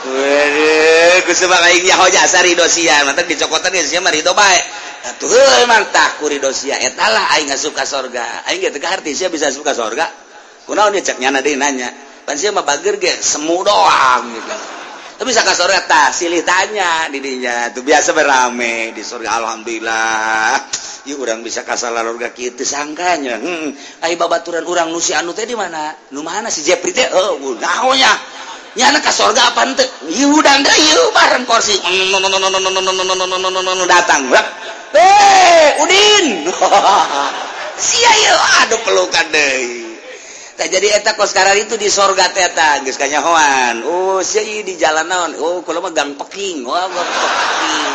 Waduh 0.09 1.27
sebab 1.27 1.61
aing 1.69 1.85
ya 1.85 1.99
hoja 1.99 2.23
sarido 2.25 2.65
sia. 2.65 3.03
Mata 3.05 3.21
dicokotan 3.27 3.75
geus 3.75 3.91
sia 3.91 4.01
mah 4.01 4.09
rido 4.15 4.31
bae. 4.33 4.59
Atuh 4.99 5.29
heuh 5.29 5.69
emang 5.69 5.85
ku 6.17 6.25
rido 6.25 6.49
sia. 6.49 6.81
Eta 6.81 7.05
lah 7.11 7.35
aing 7.37 7.51
suka 7.59 7.85
sorga. 7.85 8.47
Aing 8.49 8.63
ge 8.63 8.73
teu 8.73 8.81
arti 8.89 9.13
sia 9.13 9.29
bisa 9.29 9.53
suka 9.53 9.77
sorga. 9.77 10.09
Kunaon 10.65 10.97
dia 10.97 11.05
cek 11.05 11.21
nyana 11.21 11.45
deui 11.45 11.57
nanya. 11.57 12.08
semu 12.37 13.57
doang 13.65 14.23
gitu 14.35 14.55
tapi 15.19 15.35
saka 15.35 15.51
sore 15.51 15.75
tas 15.83 16.15
silih 16.15 16.47
tanya 16.47 17.11
didinya 17.11 17.75
tuh 17.75 17.83
biasa 17.83 18.15
berame 18.15 18.95
di 18.95 19.03
surga 19.03 19.43
alhamdulillah 19.43 20.55
yuk 21.03 21.19
orang 21.19 21.43
bisa 21.43 21.67
kasar 21.67 21.91
larga 21.91 22.31
kita 22.31 22.63
sangkanya 22.63 23.35
hmm 23.35 23.75
ayo 24.05 24.15
babaturan 24.15 24.63
orang 24.63 24.93
nusi 24.93 25.11
anu 25.11 25.35
teh 25.35 25.43
di 25.43 25.59
mana 25.59 25.91
nu 26.15 26.23
mana 26.23 26.47
si 26.47 26.63
Jepri 26.63 26.95
teh 26.95 27.07
oh 27.11 27.35
naonya 27.59 28.15
nyana 28.79 29.03
ke 29.03 29.11
surga 29.11 29.51
apa 29.51 29.61
ente 29.67 29.83
yuk 30.07 30.39
udang 30.39 30.63
deh 30.63 30.77
yuk 30.87 31.11
bareng 31.11 31.43
kursi 31.43 31.75
datang 33.91 34.21
eh 34.95 35.67
udin 35.83 36.47
sia 37.75 38.11
yuk 38.23 38.39
aduh 38.63 38.79
pelukan 38.87 39.27
deh 39.35 39.78
tak 40.59 40.75
jadi 40.75 40.99
eta 40.99 41.15
kos 41.15 41.31
sekarang 41.31 41.63
itu 41.63 41.79
di 41.79 41.87
sorga 41.87 42.27
teta 42.35 42.83
geus 42.83 42.99
kanyahoan. 42.99 43.79
Oh 43.87 44.19
si 44.19 44.59
di 44.67 44.75
jalan 44.75 45.07
naon? 45.07 45.31
Oh 45.39 45.63
kalau 45.63 45.79
mah 45.79 45.95
gang 45.95 46.19
peking. 46.19 46.67
Wah 46.67 46.83
gang 46.83 47.07
peking. 47.07 47.91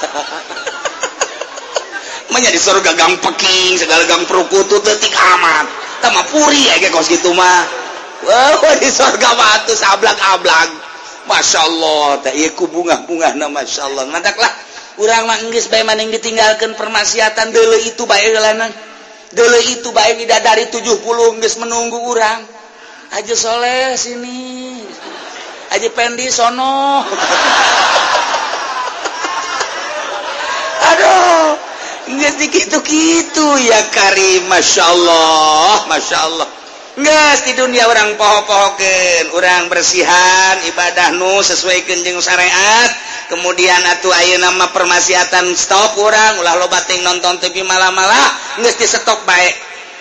Manya 2.32 2.48
di 2.48 2.56
sorga 2.56 2.96
gang 2.96 3.20
peking 3.20 3.76
segala 3.76 4.08
gang 4.08 4.24
perukutu 4.24 4.80
tetik 4.80 5.12
amat. 5.12 5.68
Tama 6.00 6.24
puri 6.32 6.72
ya 6.72 6.88
kos 6.88 7.12
gitu 7.12 7.36
mah. 7.36 7.68
Wah 8.24 8.56
wow, 8.56 8.80
di 8.80 8.88
sorga 8.88 9.36
batu 9.36 9.76
sablak-ablak. 9.76 10.88
Masya 11.28 11.68
Allah 11.68 12.16
tak 12.24 12.32
ku 12.56 12.64
bunga-bunga 12.64 13.36
na 13.36 13.52
Masya 13.52 13.92
Allah 13.92 14.08
nantaklah 14.08 14.48
urang 14.96 15.28
mah 15.28 15.36
inggris 15.44 15.68
bayi 15.68 15.84
maning 15.84 16.08
ditinggalkan 16.08 16.72
permaksiatan 16.80 17.52
dulu 17.52 17.76
itu 17.76 18.08
bayi 18.08 18.32
lanang 18.32 18.72
dulu 19.30 19.58
itu 19.62 19.88
baik 19.94 20.26
tidak 20.26 20.40
dari 20.42 20.64
70 20.68 21.02
nggak 21.38 21.54
menunggu 21.62 21.98
orang 22.02 22.42
aja 23.14 23.34
soleh 23.34 23.94
sini. 23.98 24.82
Aja 25.70 25.88
pendi 25.94 26.26
sono. 26.30 27.06
Aduh 30.90 31.54
nggak 32.10 32.42
gitu 32.50 32.78
gitu 32.82 33.46
ya 33.62 33.80
Karim. 33.94 34.50
Masya 34.50 34.82
Allah 34.82 35.86
masya 35.86 36.18
Allah. 36.26 36.59
nggak 36.98 37.46
di 37.46 37.52
dunia 37.54 37.86
orang 37.86 38.18
poho-pohoken 38.18 39.30
orang 39.36 39.70
bersihan 39.70 40.58
ibadah 40.66 41.14
nu 41.14 41.38
sesuai 41.38 41.86
kenjeng 41.86 42.18
syariat. 42.18 42.90
Kemudian 43.30 43.78
atuh 43.86 44.10
ayo 44.10 44.42
nama 44.42 44.74
permasiatan 44.74 45.54
stop 45.54 45.94
orang 46.02 46.42
ulah 46.42 46.58
lo 46.58 46.66
bating 46.66 47.06
nonton 47.06 47.38
TV 47.38 47.62
malah-malah 47.62 48.58
nges 48.58 48.74
di 48.74 48.86
stop 48.90 49.22
baik 49.22 49.54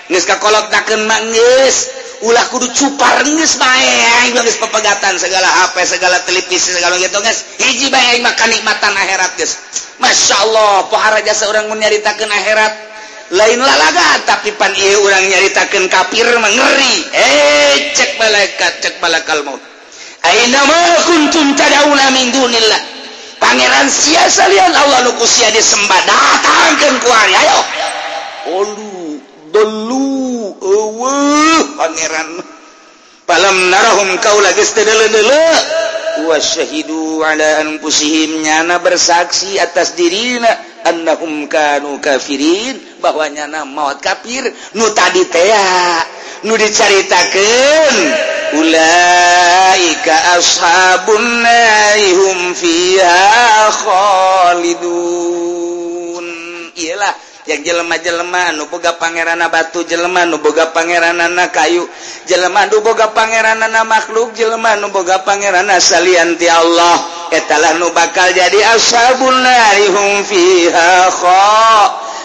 nges 0.09 0.25
kakolot 0.25 0.73
daken 0.73 1.05
manggis 1.05 1.93
ulah 2.25 2.41
kudu 2.49 2.73
cupar 2.73 3.21
nges 3.21 3.61
baik 3.61 4.33
nges 4.33 4.57
pepegatan 4.57 5.13
segala 5.21 5.45
HP 5.45 5.77
segala 5.85 6.17
televisi 6.25 6.73
segala 6.73 6.97
gitu 6.97 7.21
nges 7.21 7.61
hiji 7.61 7.93
baik 7.93 8.25
makan 8.25 8.49
nikmatan 8.49 8.97
akhirat 8.97 9.37
nges 9.37 9.53
Masya 9.99 10.35
Allah 10.47 10.87
pohara 10.87 11.19
jasa 11.19 11.51
orang 11.51 11.67
menyaritakan 11.67 12.31
akhirat. 12.31 12.73
lain 13.29 13.61
lalaga 13.61 14.25
tapi 14.25 14.49
pan 14.57 14.73
iya 14.73 14.97
orang 14.97 15.29
nyaritakan 15.29 15.85
kafir 15.85 16.25
mengeri 16.41 16.95
eh 17.13 17.93
cek 17.93 18.17
malaikat 18.17 18.73
cek 18.81 18.95
malakal 18.97 19.39
maut. 19.45 19.61
Aina 20.25 20.61
ma 20.65 20.81
kuntum 21.05 21.53
tadauna 21.53 22.09
min 22.11 22.33
dunillah. 22.33 22.81
Pangeran 23.39 23.87
sia 23.87 24.27
salian 24.27 24.75
Allah 24.75 25.07
nu 25.07 25.15
kusia 25.15 25.47
disembah. 25.53 26.01
Datangkeun 26.03 26.95
ku 26.99 27.07
ari 27.07 27.33
ayo. 27.39 27.59
Olu 28.59 29.21
dulu 29.53 30.09
eueuh 30.59 31.63
pangeran. 31.79 32.29
Palam 33.29 33.69
narahum 33.69 34.17
kaula 34.19 34.51
geus 34.57 34.73
teu 34.73 34.83
deuleu 34.83 35.53
wa 36.27 36.35
syahidu 36.41 37.21
ala 37.21 37.61
anfusihim 37.63 38.41
nyana 38.41 38.81
bersaksi 38.81 39.61
atas 39.61 39.93
dirina. 39.95 40.68
annahum 40.85 41.47
kanu 41.47 41.99
kafirin 41.99 42.79
bahwanya 43.01 43.47
na 43.47 43.65
maut 43.65 43.99
kafir. 44.01 44.53
Nu 44.73 44.89
tadi 44.95 45.25
tea 45.25 46.03
nu 46.43 46.57
dicaritakeun. 46.57 47.97
Ulaika 48.49 50.15
ashabun 50.41 51.23
narihum 51.45 52.55
fiha 52.57 53.69
khalidun. 53.85 54.97
Iyalah 56.75 57.28
yang 57.49 57.65
jelema-jelema 57.65 58.53
nuboga 58.53 58.93
pangerana 59.01 59.49
batu 59.49 59.81
jeleman 59.81 60.29
nuboga 60.29 60.69
pangeran 60.69 61.17
anak 61.17 61.49
kayu 61.49 61.81
jelema 62.29 62.69
nuboga 62.69 63.09
pangeranana 63.09 63.81
makhluk 63.89 64.37
jeleman 64.37 64.77
nuboga 64.77 65.25
pangeran 65.25 65.65
salianti 65.81 66.45
Allah. 66.45 67.17
Etalah 67.33 67.77
nu 67.81 67.89
bakal 67.93 68.29
jadi 68.33 68.73
ashabun 68.77 69.33
narihum 69.41 70.25
fiha 70.25 71.09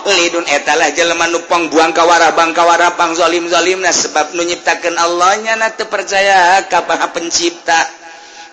lidun 0.05 0.45
etalah 0.45 0.93
jelema 0.93 1.25
nu 1.33 1.41
pangbuang 1.49 1.97
kawara 1.97 2.37
bang 2.37 2.53
kawara 2.53 2.93
pang 2.93 3.17
zalim 3.17 3.49
zalimna 3.49 3.89
sebab 3.89 4.37
nu 4.37 4.45
nyiptakeun 4.45 4.97
Allahnya 5.01 5.57
na 5.57 5.73
teu 5.73 5.89
percaya 5.89 6.61
ka 6.69 6.85
Pencipta. 7.13 8.04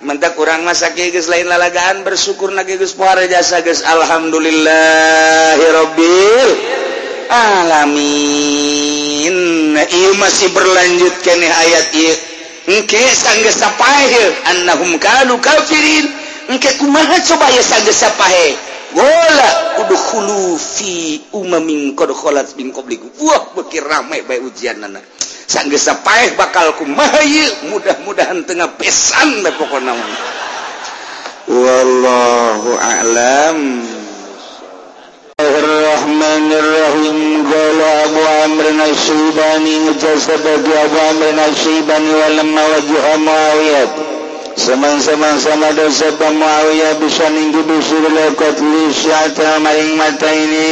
mentak 0.02 0.34
kurang 0.34 0.66
masa 0.66 0.98
keges 0.98 1.30
lain 1.30 1.46
lalagaan 1.46 2.02
bersyukur 2.02 2.50
nage 2.50 2.74
geus 2.78 2.94
pohara 2.98 3.26
jasa 3.30 3.62
geus. 3.62 3.86
Alhamdulillahirabbil 3.86 6.50
alamin. 7.30 9.36
Nah, 9.78 9.86
masih 10.18 10.50
berlanjut 10.52 11.22
keneh 11.22 11.48
ayat 11.48 11.96
ieu. 11.96 12.16
Engke 12.70 12.98
sanggeus 12.98 13.58
sapahe 13.62 14.34
annahum 14.54 14.98
kanu 14.98 15.38
kafirin. 15.42 16.10
Engke 16.50 16.74
kumaha 16.82 17.22
coba 17.22 17.50
ieu 17.54 17.62
sanggeus 17.62 18.02
sapahe? 18.02 18.58
Wala 18.92 19.80
udkhulu 19.88 20.60
fi 20.60 21.24
umamin 21.32 21.96
qad 21.96 22.12
khalat 22.12 22.52
min 22.60 22.76
qablikum. 22.76 23.08
Wah 23.24 23.56
beuki 23.56 23.80
rame 23.80 24.20
bae 24.28 24.44
ujiannana 24.44 25.00
sanggesapaeh 25.52 26.40
bakalku 26.40 26.88
mahayu 26.88 27.76
mudah-mudahan 27.76 28.48
tengah 28.48 28.72
pesan 28.80 29.44
deh 29.44 29.52
pokoknya 29.60 29.92
namun 29.92 30.12
wallahu 31.52 32.80
a'lam. 32.80 33.84
Bismillahirrahmanirrahim. 35.42 37.18
Qala 37.50 37.88
Abu 38.06 38.22
Amr 38.46 38.66
Nasibani 38.78 39.90
Jasabati 39.98 40.70
Abu 40.70 40.98
Amr 41.02 41.34
Nasibani 41.34 42.14
Walamma 42.14 42.62
wajuha 42.62 43.18
Muawiyah. 43.18 43.90
Seman-seman 44.54 45.42
sama 45.42 45.74
dosa 45.74 46.14
Muawiyah 46.14 46.94
Bisa 47.02 47.26
ninggi 47.34 47.58
bisu 47.58 48.06
Lekot 48.06 48.54
kotli 48.62 48.94
Syata 48.94 49.58
maring 49.66 49.98
mata 49.98 50.30
ini 50.30 50.70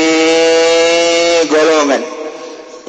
Golongan. 1.49 2.18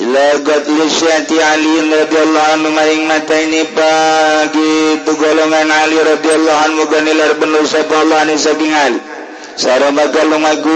Ilagotiati 0.01 1.37
Ali 1.45 1.93
radhiyallahu 1.93 2.49
anhu 2.57 2.73
maring 2.73 3.05
mata 3.05 3.37
ini 3.37 3.69
pagi 3.69 4.97
tu 5.05 5.13
golongan 5.13 5.69
Ali 5.69 6.01
radhiyallahu 6.01 6.61
anhu 6.65 6.89
ganilar 6.89 7.37
bener 7.37 7.69
sapa 7.69 8.01
Allah 8.01 8.25
ni 8.25 8.41
sabing 8.41 8.73
Ali. 8.73 8.97
Saramaga 9.61 10.25
lumagu 10.25 10.73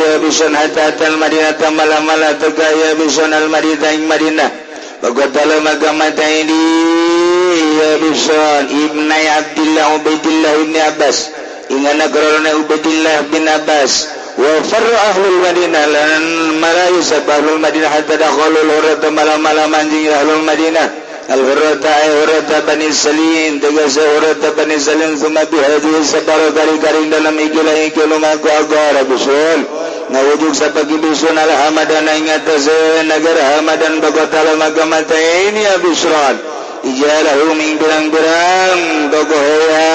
ya 0.00 0.24
bisan 0.24 0.56
hatatal 0.56 1.20
Madinah 1.20 1.52
tamala-mala 1.60 2.32
tega 2.40 2.64
ya 2.64 2.96
bisan 2.96 3.28
al 3.28 3.52
Madinah 3.52 3.92
ing 3.92 4.08
Madinah. 4.08 4.50
Bagatala 5.04 5.60
maga 5.60 5.92
mata 5.92 6.24
ini 6.24 6.64
ya 7.76 7.90
bisan 8.00 8.72
Ibnu 8.72 9.16
Abdullah 9.36 10.00
Ubaidillah 10.00 10.52
bin 10.64 10.80
Abbas. 10.80 11.28
Ingana 11.68 12.08
garana 12.08 12.56
Ubaidillah 12.56 13.28
bin 13.28 13.44
Abbas. 13.44 14.19
أهل 14.40 15.24
Madinah 15.42 15.86
لأن 15.88 16.22
ملايس 16.60 17.12
أهل 17.12 17.48
المدينة 17.48 17.88
حتى 17.88 18.16
دخلوا 18.16 18.62
الهرة 18.62 19.08
ملام 19.08 19.42
ملام 19.42 19.74
anjing 19.74 20.08
أهل 20.08 20.30
المدينة. 20.30 20.90
الهرة 21.30 21.84
أي 21.86 22.10
هرة 22.10 22.62
بني 22.68 22.92
سليم 22.92 23.58
تجس 23.58 23.98
هرة 23.98 24.54
بني 24.58 24.78
سليم 24.78 25.14
ثم 25.14 25.34
بهذه 25.34 25.98
السبارة 26.00 26.50
كاري 26.56 26.78
كاري 26.82 27.06
dalam 27.10 27.38
ikilah 27.38 27.86
ikilu 27.86 28.18
maku 28.18 28.50
agara 28.50 29.06
busul 29.06 29.62
Nawujuk 30.10 30.58
sapagi 30.58 30.98
bisun 30.98 31.38
al 31.38 31.54
hamadan 31.54 32.02
ingat 32.18 32.42
negara 33.06 33.62
hamadan 33.62 34.02
bagota 34.02 34.42
lama 34.42 34.74
ini 34.74 35.62
abisron 35.70 36.34
Ijalahu 36.82 37.54
min 37.54 37.78
birang-birang 37.78 38.80
Bogohoya 39.14 39.94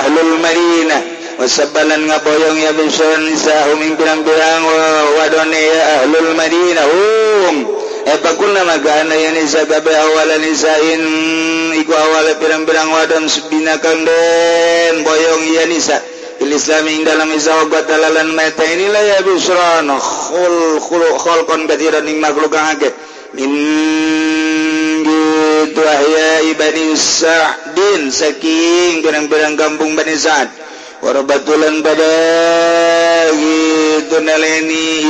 ahlul 0.00 0.40
madinah 0.40 1.11
wasabalan 1.42 2.06
nga 2.06 2.22
boyong 2.22 2.54
ya 2.54 2.70
bisun 2.70 3.34
sa 3.34 3.66
huming 3.74 3.98
pirang-pirang 3.98 4.62
wadone 5.18 5.58
ya 5.58 5.82
ahlul 6.06 6.38
madinah. 6.38 6.86
Um, 6.86 7.56
e 8.06 8.10
eh, 8.14 8.18
pakunna 8.22 8.62
magana 8.62 9.14
ya 9.14 9.34
nisa 9.34 9.62
eh, 9.62 9.66
gabe 9.66 9.90
awala 9.90 10.38
nisain 10.38 11.02
iku 11.82 11.90
awala 11.98 12.38
pirang-pirang 12.38 12.94
wadon 12.94 13.26
binakang 13.50 14.06
den 14.06 15.02
boyong 15.02 15.42
ya 15.50 15.66
nisa 15.66 15.98
eh, 15.98 16.02
fil 16.38 16.54
islami 16.54 16.98
ing 16.98 17.02
dalam 17.02 17.26
isa 17.34 17.54
wa 17.58 17.66
batalalan 17.70 18.34
mata 18.38 18.62
inilah 18.62 19.02
ya 19.02 19.18
bisran 19.26 19.86
khul 19.98 20.78
khul 20.78 21.02
khul 21.18 21.40
kon 21.46 21.66
kathiran 21.66 22.06
ing 22.06 22.22
makhluk 22.22 22.54
kang 22.54 22.74
akeh 22.74 22.90
min 23.34 23.50
gitu 25.06 25.82
ahya 25.82 26.46
ibani 26.54 26.94
sa'din 26.94 28.10
saking 28.14 29.02
pirang-pirang 29.02 29.54
kampung 29.58 29.94
bani 29.98 30.14
sa'd. 30.14 30.71
warbatlan 31.02 31.82
pada 31.82 32.12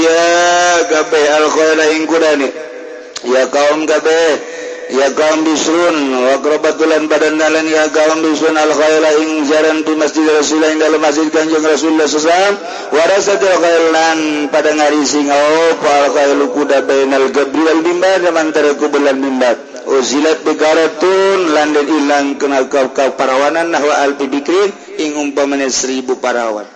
yakab 0.03 1.12
alqani 1.12 2.49
ya 3.28 3.45
kaum 3.53 3.86
kabeh 3.86 4.32
ya 4.93 5.09
kaum 5.14 5.47
bisun 5.47 5.97
wakrobatulan 6.26 7.07
badan 7.07 7.38
nalan 7.38 7.64
ya 7.70 7.86
kaum 7.95 8.18
bisun 8.24 8.57
alkhaila 8.57 9.11
ing 9.20 9.47
jaran 9.49 9.80
di 9.86 9.95
masjid 9.95 10.26
rasulullah 10.26 10.74
ing 10.74 10.80
dalam 10.82 11.01
masjid 11.01 11.28
kanjeng 11.30 11.64
rasulullah 11.64 12.09
sesam 12.11 12.53
warasatul 12.90 13.57
khailan 13.62 14.49
pada 14.51 14.74
ngari 14.74 15.01
singau 15.07 15.80
pal 15.80 16.05
khailu 16.12 16.51
kuda 16.57 16.82
bainal 16.84 17.30
gabri 17.30 17.62
wal 17.62 17.80
bimbad 17.84 18.20
antara 18.32 18.74
kubulan 18.74 19.16
bimbad 19.22 19.57
uzilat 19.86 20.45
bikaratun 20.45 21.53
landan 21.57 21.86
ilang 21.88 22.26
kenal 22.36 22.66
kau 22.66 22.90
kau 22.90 23.14
parawanan 23.14 23.70
nahwa 23.70 24.03
alpi 24.03 24.28
bikrin 24.28 24.70
ingum 25.01 25.32
pemenit 25.32 25.72
seribu 25.72 26.20
parawan. 26.20 26.68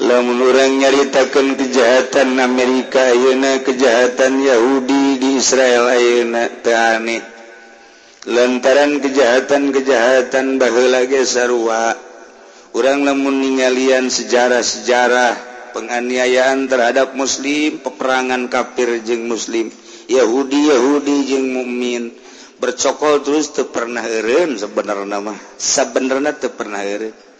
Lamun 0.00 0.40
orang 0.40 0.80
nyaritakan 0.80 1.60
kejahatan 1.60 2.40
Amerika 2.40 3.12
ayeuna 3.12 3.60
kejahatan 3.60 4.40
Yahudi 4.40 5.20
di 5.20 5.36
Israel 5.36 5.92
ayeuna 5.92 6.48
teh 6.64 7.20
lantaran 8.28 9.00
kejahatan-kejahatan 9.00 10.60
baheula 10.60 11.08
ge 11.08 11.24
sarua 11.24 11.96
urang 12.76 13.00
lamun 13.00 13.40
ningalian 13.40 14.12
sejarah-sejarah 14.12 15.36
penganiayaan 15.72 16.68
terhadap 16.68 17.16
muslim 17.16 17.80
peperangan 17.80 18.52
kafir 18.52 19.00
jeung 19.00 19.24
muslim 19.24 19.72
Yahudi 20.04 20.68
Yahudi 20.68 21.16
jeung 21.32 21.48
mukmin 21.48 22.12
bercokol 22.60 23.24
terus 23.24 23.56
tuh 23.56 23.72
pernah 23.72 24.04
Erun 24.04 24.60
sebenarnya 24.60 25.18
mah. 25.24 25.38
Sebenarnya 25.56 26.36
tuh 26.36 26.52
pernah 26.52 26.84
Erun 26.84 27.30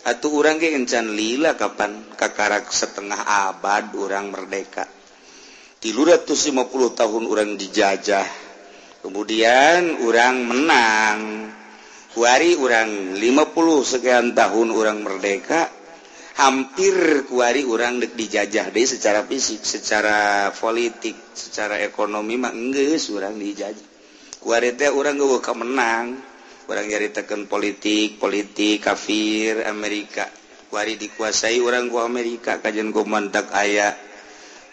atau 0.00 0.32
orang 0.32 0.56
ke 0.56 0.72
encan 0.72 1.12
lila 1.12 1.60
kapan? 1.60 2.16
Kakarak 2.16 2.72
setengah 2.72 3.20
abad 3.20 3.92
orang 3.96 4.32
merdeka. 4.32 4.88
350 5.80 6.96
tahun 6.96 7.22
orang 7.28 7.56
dijajah. 7.56 8.28
Kemudian 9.00 10.00
orang 10.04 10.36
menang. 10.44 11.20
Kuari 12.12 12.56
orang 12.56 13.16
50 13.16 13.84
sekian 13.84 14.32
tahun 14.32 14.68
orang 14.72 14.98
merdeka. 15.04 15.68
Hampir 16.40 17.28
kuari 17.28 17.68
orang 17.68 18.00
dek 18.00 18.16
dijajah 18.16 18.72
deh 18.72 18.86
secara 18.88 19.28
fisik 19.28 19.60
secara 19.60 20.48
politik 20.56 21.12
secara 21.36 21.76
ekonomi 21.84 22.40
mah 22.40 22.48
enggak 22.56 22.96
orang 23.12 23.36
dijajah. 23.36 23.89
orang 24.44 25.16
ke 25.20 25.52
menang 25.52 26.06
orang 26.70 26.86
nyaritakan 26.86 27.50
politik 27.50 28.22
politik 28.22 28.86
kafir 28.86 29.66
Amerika. 29.66 30.30
Wari 30.70 30.94
dikuasai 30.94 31.58
orang 31.58 31.90
gua 31.90 32.06
Amerika 32.06 32.62
kajjan 32.62 32.94
go 32.94 33.02
mantak 33.02 33.50
aya. 33.50 33.90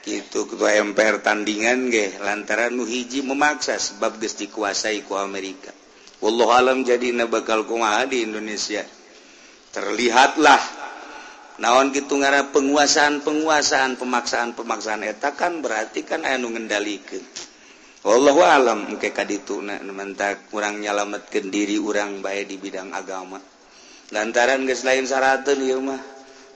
Itu 0.07 0.47
ketua 0.47 0.71
MPR 0.79 1.19
tandingan 1.19 1.91
ge 1.91 2.15
lantaran 2.23 2.71
nuhiji 2.71 3.25
memaksa 3.25 3.75
sebab 3.75 4.21
ges 4.23 4.39
dikuasai 4.39 5.03
ku 5.03 5.19
Amerika. 5.19 5.73
Wallah 6.23 6.63
alam 6.63 6.85
jadi 6.87 7.11
na 7.11 7.27
bakal 7.27 7.67
kumaha 7.67 8.07
di 8.07 8.23
Indonesia. 8.23 8.87
Terlihatlah 9.75 10.61
naon 11.59 11.91
gitu 11.91 12.15
ngara 12.21 12.53
penguasaan 12.55 13.25
penguasaan 13.25 13.99
pemaksaan 13.99 14.53
pemaksaan 14.55 15.01
etakan 15.03 15.59
berarti 15.65 16.05
kan 16.07 16.23
aya 16.23 16.39
nu 16.39 16.53
ngendalikeun. 16.55 17.25
Allah 18.05 18.37
alam 18.53 18.93
mungkin 18.93 19.09
dittak 19.09 20.53
kurang 20.53 20.85
nyalamatkan 20.85 21.49
diri 21.49 21.81
urang 21.81 22.21
baik 22.21 22.53
di 22.53 22.61
bidang 22.61 22.93
agama. 22.93 23.41
Lantaran 24.13 24.69
guys 24.69 24.85
lain 24.85 25.09
syaratul 25.09 25.65
Imah 25.65 26.01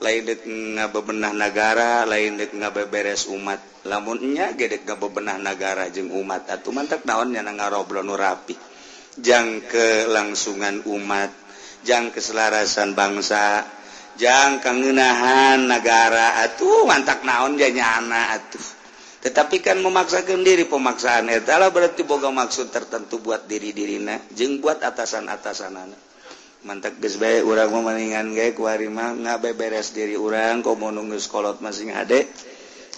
lain 0.02 0.26
dek 0.26 0.42
nga 0.74 0.90
bebenah 0.90 1.30
negara 1.30 2.02
lain 2.02 2.34
dek 2.34 2.58
nga 2.58 2.74
beberes 2.74 3.30
umat 3.30 3.86
lamunnya 3.86 4.50
gedek 4.58 4.82
nga 4.82 4.98
bebenah 4.98 5.38
negara 5.38 5.86
jeng 5.90 6.10
umat 6.10 6.50
atau 6.50 6.74
mantap 6.74 7.06
naonnya 7.06 7.42
na 7.42 7.54
ngaroblon 7.54 8.10
rapi. 8.14 8.58
Jang 9.18 9.66
kelangsungan 9.68 10.86
umat 10.88 11.30
jang 11.82 12.14
keselarasan 12.14 12.94
bangsa 12.94 13.66
jang 14.16 14.62
kengenahan 14.62 15.66
negara 15.66 16.42
atuh 16.46 16.86
mantap 16.86 17.22
naon 17.26 17.58
janyana 17.58 18.38
atuh. 18.38 18.81
tetapi 19.22 19.62
kan 19.62 19.78
memaksakan 19.78 20.42
diri 20.42 20.66
pemaksaan 20.66 21.30
etala 21.30 21.70
berarti 21.70 22.02
boga 22.02 22.28
maksud 22.28 22.74
tertentu 22.74 23.22
buat 23.22 23.46
diri 23.46 23.70
dirina 23.70 24.18
jeng 24.34 24.58
buat 24.58 24.82
atasan-atasan 24.82 25.74
anak 25.78 26.00
mantap 26.62 26.94
guys 27.02 27.18
baik 27.18 27.42
orang 27.42 27.74
memaningan 27.74 28.30
gay 28.38 28.54
kuarima 28.54 29.10
nggak 29.18 29.42
beberes 29.42 29.90
diri 29.90 30.14
orang 30.14 30.62
kau 30.62 30.78
mau 30.78 30.94
nunggu 30.94 31.18
sekolot 31.18 31.58
masing 31.58 31.90
ade. 31.90 32.30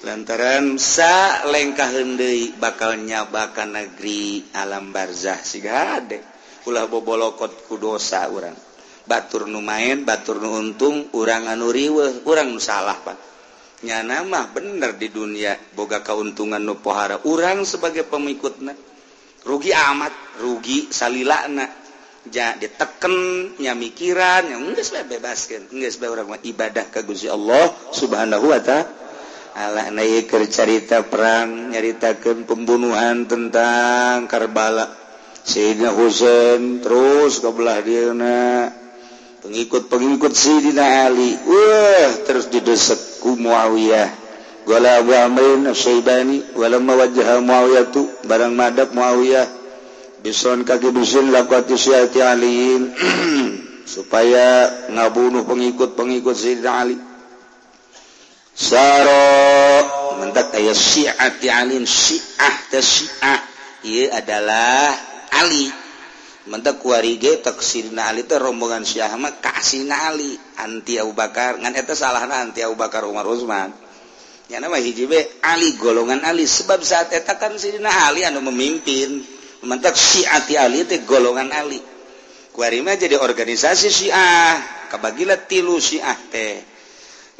Lantaran 0.04 0.76
sa 0.76 1.48
lengkah 1.48 1.88
hendai 1.88 2.52
bakal 2.60 3.00
nyabakan 3.00 3.72
negeri 3.72 4.52
alam 4.52 4.92
barzah 4.92 5.40
sih 5.40 5.64
ade. 5.64 6.20
Ulah 6.68 6.84
bobolokot 6.92 7.64
kudosa 7.64 8.28
orang 8.28 8.52
batur 9.08 9.48
nu 9.48 9.64
main 9.64 10.04
batur 10.04 10.40
nu 10.44 10.60
untung 10.60 11.08
orang 11.16 11.48
anu 11.48 11.72
riwe 11.72 12.20
orang 12.28 12.52
nu 12.52 12.60
salah 12.60 13.00
pak. 13.00 13.16
nyanamah 13.84 14.56
bener 14.56 14.96
di 14.96 15.12
dunia. 15.12 15.54
Boga 15.76 16.00
keuntungan 16.00 16.58
nupohara 16.58 17.20
orang 17.28 17.68
sebagai 17.68 18.08
pemikutnya 18.08 18.72
rugi 19.44 19.70
amat. 19.76 20.40
Rugi 20.40 20.88
salilana 20.90 21.68
ja 22.32 22.56
ditekennya 22.56 23.76
mikiran 23.76 24.48
yang 24.48 24.72
enggak 24.72 25.04
bebas 25.04 25.44
kan 25.44 25.62
enggak 25.68 26.00
orang 26.08 26.40
ibadah 26.40 26.88
ke 26.88 27.04
Gusti 27.04 27.28
Allah 27.28 27.68
subhanahu 27.92 28.48
wa 28.48 28.60
ta'ala 28.64 29.04
Allah 29.54 29.86
naik 29.94 30.34
cerita 30.50 31.06
perang 31.06 31.70
nyaritakan 31.70 32.42
pembunuhan 32.42 33.22
tentang 33.30 34.26
Karbala. 34.26 34.90
Sehingga 35.46 35.94
Husain 35.94 36.82
terus 36.82 37.38
kebelah 37.38 37.78
dia 37.86 38.10
nak 38.10 38.83
pengikut-pengikut 39.44 40.32
Sayyidina 40.32 41.04
Ali. 41.04 41.36
Wah 41.44 42.10
terus 42.24 42.48
didesek 42.48 43.20
ku 43.20 43.36
Muawiyah. 43.36 44.24
Wala 44.64 45.04
Amrin 45.04 45.68
Syaibani 45.76 46.56
wala 46.56 46.80
mawajah 46.80 47.44
Muawiyah 47.44 47.92
tu 47.92 48.08
barang 48.24 48.56
madab 48.56 48.96
Muawiyah. 48.96 49.44
Bison 50.24 50.64
kaki 50.64 50.88
dusun 50.88 51.28
lakuati 51.28 51.76
syati 51.76 52.24
aliin. 52.24 52.96
Supaya 53.94 54.64
ngabunuh 54.88 55.44
pengikut-pengikut 55.44 56.32
Sayyidina 56.32 56.72
Ali. 56.72 56.96
Saro 58.54 59.28
mentak 60.24 60.56
ayat 60.56 60.78
syi'ati 60.78 61.46
alin 61.52 61.84
syi'ah 61.84 62.56
ta 62.72 62.80
syi'ah. 62.80 63.40
Ia 63.84 64.16
adalah 64.24 64.96
Ali. 65.44 65.83
taksir 66.44 67.88
rombongan 68.36 68.84
Syahma 68.84 69.40
kasih 69.40 69.88
nali 69.88 70.36
anti 70.60 71.00
Abu 71.00 71.16
Bakar. 71.16 71.56
Salah 71.96 72.28
anti 72.28 72.60
Abu 72.60 72.76
Bakar 72.76 73.08
Umar 73.08 73.24
Utsman 73.24 73.84
yang 74.52 74.60
nama 74.60 74.76
hiji 74.76 75.08
Ali 75.40 75.76
golongan 75.80 76.20
Ali. 76.20 76.44
Sebab 76.44 76.84
saat 76.84 77.08
kan 77.10 77.56
Sidina 77.56 77.88
Ali 78.08 78.28
anu 78.28 78.44
memimpin. 78.44 79.24
Mantap 79.64 79.96
syiati 79.96 80.60
Ali 80.60 80.84
itu 80.84 81.00
golongan 81.08 81.48
Ali. 81.48 81.80
Kuarima 82.52 82.92
jadi 82.94 83.16
organisasi 83.16 83.88
syiah. 83.88 84.60
Kabagilah 84.92 85.48
tilu 85.48 85.80
syiah 85.80 86.14
teh. 86.28 86.60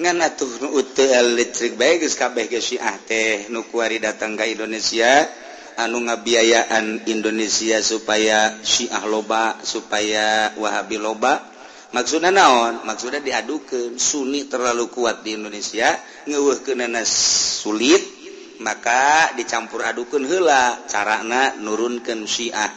Ngan 0.01 0.25
atuh 0.25 0.65
nu 0.65 0.75
uteu 0.75 1.13
listrik 1.37 1.79
baik 1.79 2.03
geus 2.03 2.17
kabeh 2.17 2.49
ke 2.49 2.59
syiah 2.59 2.97
teh. 3.05 3.53
Nu 3.53 3.69
kuari 3.69 4.01
datang 4.01 4.35
ke 4.35 4.49
Indonesia. 4.49 5.44
anu 5.79 6.05
ngabiayaan 6.07 7.07
Indonesia 7.11 7.83
supaya 7.83 8.59
Syiah 8.63 9.05
loba 9.07 9.59
supaya 9.63 10.55
Wahabi 10.59 10.99
loba. 10.99 11.41
Maksudnya 11.95 12.35
naon? 12.35 12.83
Maksudnya 12.83 13.23
diadukan 13.23 13.95
Sunni 13.99 14.51
terlalu 14.51 14.91
kuat 14.91 15.23
di 15.23 15.39
Indonesia 15.39 15.95
ngeuh 16.27 16.67
ke 16.67 16.75
nanas 16.75 17.11
sulit 17.63 18.03
maka 18.59 19.35
dicampur 19.35 19.83
adukan 19.83 20.23
hela 20.27 20.79
carana 20.91 21.55
nurunkan 21.59 22.27
Syiah. 22.27 22.71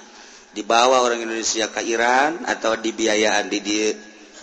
Dibawa 0.53 1.05
orang 1.05 1.21
Indonesia 1.21 1.69
ke 1.69 1.85
Iran 1.85 2.45
atau 2.45 2.77
dibiayaan 2.77 3.45
di 3.45 3.59
dia 3.61 3.93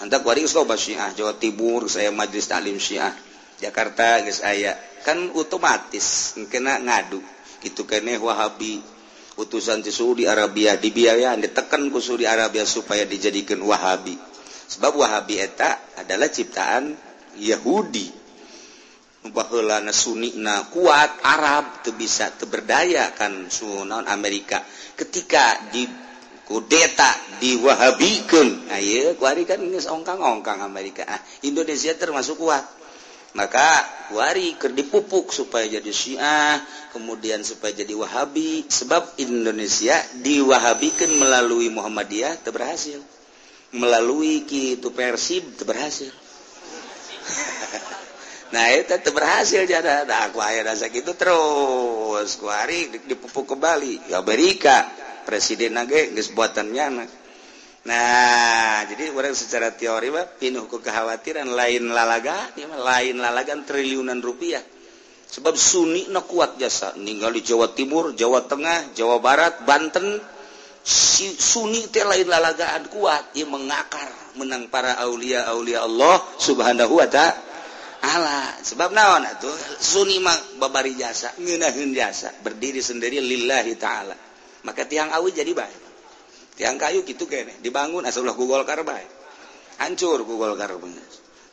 Anta 0.03 0.19
waris 0.21 0.53
loba 0.59 0.75
Syiah 0.75 1.15
Jawa 1.15 1.39
Timur 1.39 1.87
saya 1.87 2.11
majelis 2.11 2.51
taklim 2.51 2.83
Syiah. 2.83 3.15
Jakarta 3.63 4.21
guys 4.27 4.43
ayah 4.43 4.75
kan 5.07 5.31
otomatis 5.33 6.35
kena 6.51 6.83
ngadu. 6.83 7.34
itu 7.65 7.83
kene 7.89 8.21
Wahabi. 8.21 8.81
Utusan 9.35 9.83
di 9.83 9.91
Saudi 9.91 10.31
Arabia 10.31 10.79
dibiayaan 10.79 11.43
ditekan 11.43 11.91
ku 11.91 11.99
Saudi 11.99 12.23
Arabia 12.23 12.63
supaya 12.63 13.03
dijadikan 13.03 13.59
Wahabi. 13.67 14.15
Sebab 14.71 14.95
Wahabi 14.95 15.43
eta 15.43 15.99
adalah 15.99 16.31
ciptaan 16.31 16.95
Yahudi. 17.41 18.23
Bahwa 19.25 19.81
Sunina 19.89 20.69
kuat 20.69 21.25
Arab 21.25 21.81
itu 21.81 21.97
bisa 21.97 22.29
terberdaya 22.37 23.11
kan 23.17 23.49
Sunan 23.49 24.05
Amerika. 24.07 24.61
Ketika 24.95 25.73
di 25.73 25.89
kudeta 26.45 27.41
diwahabikan. 27.41 28.69
Nah 28.69 28.77
ayo 28.77 29.17
kuari 29.17 29.49
kan 29.49 29.59
ini 29.65 29.81
ongkang-ongkang 29.81 30.61
Amerika. 30.61 31.09
Ah, 31.09 31.21
Indonesia 31.43 31.97
termasuk 31.97 32.37
kuat. 32.37 32.84
Maka 33.35 33.83
wari 34.15 34.55
ker 34.55 34.71
dipupuk 34.71 35.35
supaya 35.35 35.67
jadi 35.67 35.91
Syiah 35.91 36.63
kemudian 36.95 37.43
supaya 37.43 37.75
jadi 37.75 37.91
Wahabi. 37.99 38.63
Sebab 38.71 39.19
Indonesia 39.19 39.99
diwahabikan 40.23 41.11
melalui 41.11 41.67
Muhammadiyah 41.75 42.39
berhasil 42.47 43.03
melalui 43.75 44.47
kitu 44.47 44.95
Persib 44.95 45.43
berhasil 45.67 46.15
nah 48.55 48.71
itu 48.71 49.11
berhasil 49.11 49.67
jadi 49.67 50.07
nah, 50.07 50.31
aku 50.31 50.39
ayah 50.39 50.71
rasa 50.71 50.87
gitu 50.95 51.11
terus. 51.19 52.39
Kuari 52.39 53.03
dipupuk 53.03 53.51
kembali. 53.51 54.15
Amerika 54.15 54.87
presiden 55.27 55.75
nage 55.75 56.15
geus 56.15 56.31
buatannya 56.31 56.87
nah 56.95 57.24
Nah 57.85 58.89
jadi 58.89 59.13
orang 59.13 59.37
secara 59.37 59.69
teori 59.77 60.09
pinuh 60.41 60.65
kekhawatiran 60.65 61.53
lain 61.53 61.93
lalaga 61.93 62.49
lain 62.57 63.21
lalagan 63.21 63.69
triliunan 63.69 64.25
rupiah. 64.25 64.65
Sebab 65.29 65.53
Sunni 65.59 66.09
no 66.09 66.25
kuat 66.25 66.57
jasa. 66.57 66.97
Meninggal 66.97 67.37
di 67.37 67.43
Jawa 67.45 67.69
Timur 67.77 68.17
Jawa 68.17 68.49
Tengah 68.49 68.97
Jawa 68.97 69.21
Barat 69.21 69.69
Banten 69.69 70.17
si, 70.81 71.29
Sunni 71.37 71.85
teh 71.93 72.09
lain 72.09 72.25
lalagaan 72.25 72.89
kuat. 72.89 73.37
Ia 73.37 73.45
mengakar 73.45 74.09
menang 74.41 74.73
para 74.73 74.97
Aulia 75.05 75.45
Aulia 75.53 75.85
Allah 75.85 76.25
subhanahu 76.41 76.97
Wa 76.97 77.09
ta'ala 77.13 78.65
sebab 78.65 78.97
naon 78.97 79.29
tuh 79.45 79.53
Sunni 79.77 80.25
mah 80.25 80.57
babari 80.57 80.97
jasa 80.97 81.37
ngenahin 81.37 81.93
jasa. 81.93 82.33
Berdiri 82.41 82.81
sendiri 82.81 83.21
lillahi 83.21 83.77
ta'ala. 83.77 84.17
Maka 84.65 84.89
tiang 84.89 85.13
awi 85.13 85.37
jadi 85.37 85.53
baik. 85.53 85.84
tiang 86.55 86.79
kayu 86.79 87.03
gitu 87.03 87.27
kene. 87.27 87.59
Dibangun 87.61 88.07
asal 88.07 88.23
ulah 88.23 88.37
gugol 88.39 88.63
karbae 88.63 89.25
hancur 89.79 90.23
gugol 90.23 90.55
karbeng 90.55 90.95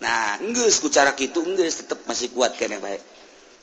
nah 0.02 0.38
enggeus 0.41 0.82
ku 0.82 0.89
cara 0.89 1.14
kitu 1.14 1.45
enggeus 1.45 1.86
tetep 1.86 2.06
masih 2.10 2.34
kuat 2.34 2.58
kene 2.58 2.82
baik 2.82 3.02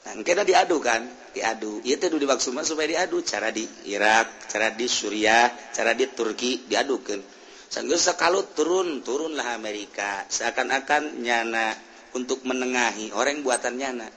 nah 0.07 0.15
kena 0.25 0.47
diadu 0.47 0.79
kan? 0.81 1.05
Diadu. 1.29 1.85
Ieu 1.85 2.01
teh 2.01 2.09
dimaksud 2.09 2.57
supaya 2.65 2.89
diadu. 2.89 3.21
Cara 3.21 3.53
di 3.53 3.69
Irak 3.93 4.49
cara 4.49 4.73
di 4.73 4.89
Suriah 4.89 5.53
cara 5.71 5.93
di 5.93 6.09
Turki 6.09 6.65
diadukan 6.65 7.21
sanggeus 7.69 8.09
sakalut 8.09 8.57
turun 8.57 9.05
turunlah 9.05 9.53
Amerika. 9.53 10.25
Seakan-akan 10.33 11.21
nyana 11.21 11.77
untuk 12.17 12.43
menengahi. 12.49 13.13
Orang 13.13 13.45
buatan 13.45 13.77
nyana. 13.77 14.09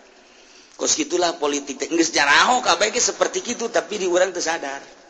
Kos 0.79 0.95
gitulah 0.95 1.35
politik 1.35 1.75
Inggris 1.83 2.15
enggeus 2.15 2.15
jaraho 2.15 2.63
seperti 3.03 3.43
itu 3.43 3.67
tapi 3.67 3.99
di 3.99 4.07
orang 4.07 4.31
tersadar 4.31 4.79
sadar. 4.79 5.00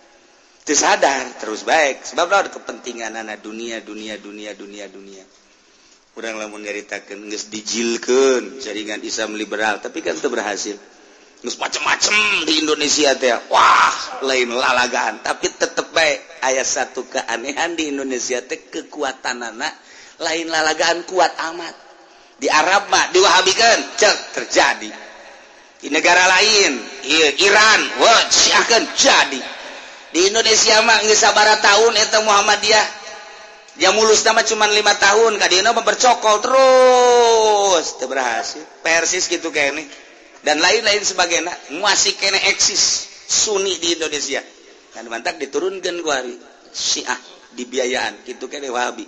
sadar 0.69 1.41
terus 1.41 1.65
baik. 1.65 2.05
Sebab 2.05 2.29
ada 2.29 2.49
kepentingan 2.53 3.17
anak 3.17 3.41
dunia 3.41 3.81
dunia 3.81 4.17
dunia 4.21 4.53
dunia 4.53 4.85
dunia. 4.87 5.23
Kurang 6.11 6.37
lamun 6.37 6.61
nyaritakan 6.61 7.31
nges 7.31 7.47
dijilkan 7.47 8.59
jaringan 8.59 8.99
Islam 9.01 9.33
liberal 9.39 9.79
tapi 9.81 10.03
kan 10.05 10.13
itu 10.13 10.29
berhasil. 10.29 10.75
Nges 11.41 11.57
macem-macem 11.57 12.45
di 12.45 12.61
Indonesia 12.61 13.17
teh. 13.17 13.33
Wah 13.49 14.21
lain 14.21 14.53
lalagaan. 14.53 15.25
Tapi 15.25 15.49
tetep 15.49 15.89
baik. 15.89 16.45
Ayat 16.45 16.67
satu 16.67 17.07
keanehan 17.09 17.73
di 17.73 17.89
Indonesia 17.89 18.43
teh 18.45 18.69
kekuatan 18.69 19.41
anak 19.41 19.73
lain 20.21 20.51
lalagaan 20.51 21.01
kuat 21.09 21.33
amat. 21.53 21.73
Di 22.37 22.49
Arab 22.49 22.89
mah 22.89 23.09
diwahabikan 23.13 23.97
cek 23.97 24.17
terjadi. 24.37 24.91
Di 25.81 25.89
negara 25.89 26.29
lain 26.29 26.77
Iran 27.41 27.79
wah 27.97 28.21
akan 28.29 28.83
jadi. 28.93 29.60
Di 30.11 30.27
Indonesia 30.27 30.83
mah 30.83 30.99
geus 31.07 31.23
sabaraha 31.23 31.63
tahun 31.63 31.95
eta 31.95 32.19
Muhammadiyah. 32.23 32.87
Yang 33.79 33.93
mulus 33.95 34.19
nama 34.27 34.43
cuma 34.43 34.67
lima 34.67 34.91
tahun 34.99 35.39
Kadina 35.39 35.71
bercokol 35.71 36.43
terus. 36.43 37.95
Berhasil. 38.03 38.63
Persis 38.83 39.31
gitu 39.31 39.47
kayak 39.47 39.79
ini 39.79 39.83
dan 40.43 40.59
lain-lain 40.59 40.99
sebagainya. 40.99 41.55
Masih 41.79 42.19
kena 42.19 42.37
eksis 42.51 43.07
Sunni 43.31 43.79
di 43.79 43.95
Indonesia. 43.95 44.43
Dan 44.91 45.07
mantap 45.07 45.39
diturunkan 45.39 45.95
gua 46.03 46.19
Syiah 46.75 47.17
dibiayaan. 47.55 48.27
Gitu 48.27 48.51
kayak 48.51 48.67
Wahabi. 48.67 49.07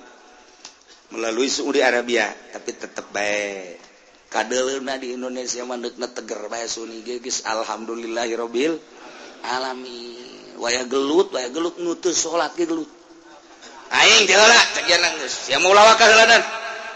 Melalui 1.11 1.51
Saudi 1.51 1.83
Arabia 1.83 2.31
tapi 2.55 2.71
tetap 2.71 3.11
baik. 3.11 3.83
Kadelna 4.31 4.97
di 4.97 5.13
Indonesia 5.13 5.61
mandekna 5.67 6.07
teger 6.09 6.47
bae 6.47 6.65
Sunni 6.65 7.03
geus 7.03 7.43
alhamdulillahirabbil 7.45 8.79
alamin 9.43 10.22
waya 10.63 10.87
gelut 10.87 11.27
waya 11.35 11.51
gelut 11.51 11.75
nutus 11.83 12.15
salat 12.15 12.55
gelut. 12.55 12.87
Aing 13.91 14.23
jeula 14.23 14.59
tajian 14.79 15.03
geus. 15.19 15.51
Sia 15.51 15.59
mau 15.59 15.75
lawak 15.75 15.99
ka 15.99 16.07
heulanan 16.07 16.39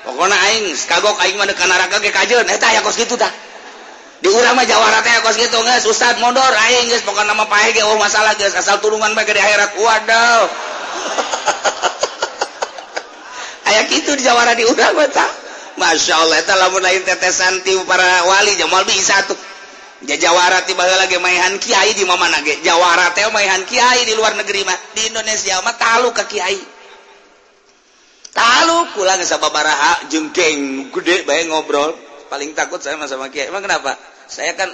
pokona 0.07 0.39
aing 0.47 0.71
kagok 0.87 1.19
aing 1.19 1.35
mah 1.35 1.43
deuk 1.43 1.59
neraka 1.59 1.99
ge 1.99 2.15
kajeun. 2.15 2.47
Eta 2.47 2.71
aya 2.71 2.79
kos 2.79 2.95
kitu 2.95 3.19
tah 3.19 3.27
di 4.23 4.31
urang 4.31 4.55
mah 4.55 4.63
jawara 4.63 5.03
teh 5.03 5.11
kos 5.19 5.35
kitu 5.35 5.59
geus. 5.59 5.83
Ustad 5.83 6.15
mondor 6.23 6.47
aing 6.47 6.87
geus 6.87 7.03
pokona 7.03 7.35
mah 7.35 7.51
pae 7.51 7.75
ge 7.75 7.83
oh 7.83 7.99
masalah 7.99 8.39
geus. 8.39 8.55
Asal 8.55 8.79
tulungan 8.79 9.11
bae 9.11 9.27
di 9.27 9.35
akhirat. 9.43 9.75
Waduh. 9.75 10.47
Aya 13.67 13.83
kitu 13.91 14.15
di 14.15 14.23
jawara 14.23 14.55
di 14.55 14.63
urang 14.63 14.95
mah 14.95 15.11
tah. 15.11 15.27
Masya 15.77 16.13
Allah, 16.17 16.41
itu 16.41 16.53
lamun 16.57 16.81
lain 16.81 17.05
tetesan 17.05 17.61
ti 17.61 17.69
para 17.85 18.25
wali, 18.25 18.57
jamal 18.57 18.81
bisa 18.89 19.13
tuh. 19.29 19.37
Jawara 20.05 20.61
tiba 20.61 20.85
lagi 20.85 21.17
mainhan 21.17 21.57
Kiai 21.57 21.97
di 21.97 22.05
mana 22.05 22.37
ge. 22.45 22.61
Jawara 22.61 23.09
teh 23.17 23.25
mainhan 23.33 23.65
Kiai 23.65 24.05
di 24.05 24.13
luar 24.13 24.37
negeri 24.37 24.61
mah. 24.61 24.77
Di 24.93 25.09
Indonesia 25.09 25.57
mah 25.65 25.73
talu 25.73 26.13
ke 26.13 26.21
Kiai. 26.29 26.59
Talu 28.29 28.93
pulang 28.93 29.17
sababaraha 29.25 30.05
jeung 30.13 30.29
geng 30.29 30.93
gede 30.93 31.25
bae 31.25 31.49
ngobrol. 31.49 31.97
Paling 32.29 32.53
takut 32.53 32.77
saya 32.77 32.93
mah 32.93 33.09
sama 33.09 33.33
Kiai. 33.33 33.49
Emang 33.49 33.65
kenapa? 33.65 33.97
Saya 34.29 34.53
kan 34.53 34.69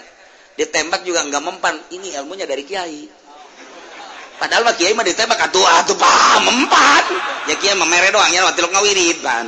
ditembak 0.59 1.07
juga 1.07 1.23
nggak 1.23 1.39
mempan. 1.39 1.79
Ini 1.95 2.19
ilmunya 2.19 2.43
dari 2.43 2.67
Kiai. 2.67 3.07
Padahal 4.43 4.67
mah 4.67 4.75
Kiai 4.75 4.91
mah 4.91 5.07
ditembak 5.07 5.39
atuh 5.39 5.63
atuh 5.63 5.95
pah 5.95 6.43
mempan. 6.43 7.03
Ya 7.47 7.55
Kiai 7.55 7.79
mah 7.79 7.87
mere 7.87 8.11
doang 8.11 8.27
ya 8.27 8.43
waktu 8.43 8.67
ngawirid 8.67 9.23
pan 9.23 9.47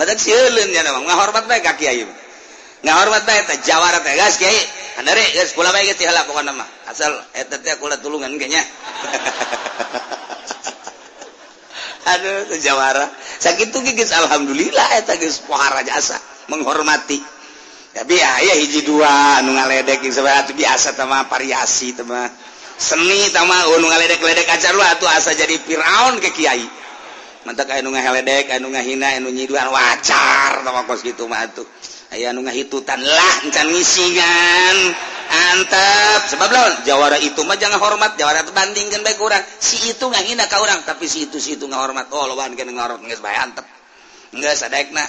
Badak 0.00 0.16
sieuleun 0.16 0.72
ya 0.76 0.80
namang 0.80 1.04
ngahormat 1.04 1.44
bae 1.44 1.60
ka 1.60 1.76
Kiai 1.76 2.08
mah. 2.08 2.29
ngahormat 2.80 3.22
na 3.28 3.32
eta 3.44 3.54
jawara 3.60 4.00
teh 4.00 4.16
gas 4.16 4.40
kiai 4.40 4.60
handare 4.96 5.20
geus 5.36 5.52
kula 5.52 5.72
bae 5.72 5.84
geus 5.84 5.98
dihalak 6.00 6.24
pokona 6.28 6.52
mah 6.56 6.68
asal 6.88 7.12
eta 7.36 7.60
teh 7.60 7.76
kula 7.76 8.00
tulungan 8.00 8.32
ge 8.40 8.48
aduh 12.10 12.58
jawara. 12.60 13.06
Sakit 13.40 13.72
gigis 13.72 14.12
alhamdulillah 14.12 15.00
eta 15.00 15.16
geus 15.16 15.40
pohara 15.44 15.84
jasa 15.84 16.18
menghormati. 16.52 17.20
Tapi 17.90 18.14
ya 18.14 18.28
aya 18.38 18.54
hiji 18.54 18.86
dua 18.86 19.42
nu 19.42 19.58
ngaledek 19.58 20.06
sabaraha 20.14 20.46
teh 20.46 20.54
biasa 20.54 20.94
tama 20.94 21.26
variasi 21.26 21.90
tama 21.98 22.30
seni 22.78 23.26
tama 23.34 23.66
oh, 23.74 23.82
nu 23.82 23.90
ngaledek-ledek 23.90 24.46
acar 24.46 24.72
lu 24.78 24.82
atuh 24.84 25.10
asa 25.10 25.34
jadi 25.34 25.58
Firaun 25.58 26.22
ke 26.22 26.30
kiai. 26.30 26.62
Mantak 27.44 27.72
aya 27.72 27.82
nu 27.82 27.90
ngaledek 27.90 28.46
anu 28.54 28.70
ngahina 28.70 29.18
anu 29.18 29.34
nyiduan 29.34 29.68
wacar 29.74 30.62
tama 30.62 30.86
kos 30.86 31.02
kitu 31.02 31.26
mah 31.26 31.50
atuh. 31.50 31.66
aya 32.10 32.34
nu 32.34 32.42
ngahitutan 32.42 33.00
lah 33.00 33.34
encan 33.46 33.66
ngisingan. 33.70 34.78
Antap 35.30 36.26
sebab 36.26 36.50
lawan 36.50 36.82
jawara 36.82 37.14
itu 37.22 37.46
mah 37.46 37.54
jangan 37.54 37.78
hormat 37.78 38.18
jawara 38.18 38.42
itu 38.42 38.50
bandingkan 38.50 39.06
baik 39.06 39.22
orang 39.22 39.38
si 39.62 39.78
itu 39.94 40.02
nggak 40.02 40.26
hina 40.26 40.50
ka 40.50 40.58
orang 40.58 40.82
tapi 40.82 41.06
si 41.06 41.30
itu 41.30 41.38
si 41.38 41.54
itu 41.54 41.70
nggak 41.70 41.78
hormat 41.78 42.10
oh 42.10 42.26
lawan 42.34 42.58
kan 42.58 42.66
nggak 42.66 42.74
ngahormat 42.74 43.06
geus 43.06 43.22
bae 43.22 43.38
antep. 43.38 43.62
Sadek 44.34 44.90
nak 44.90 45.06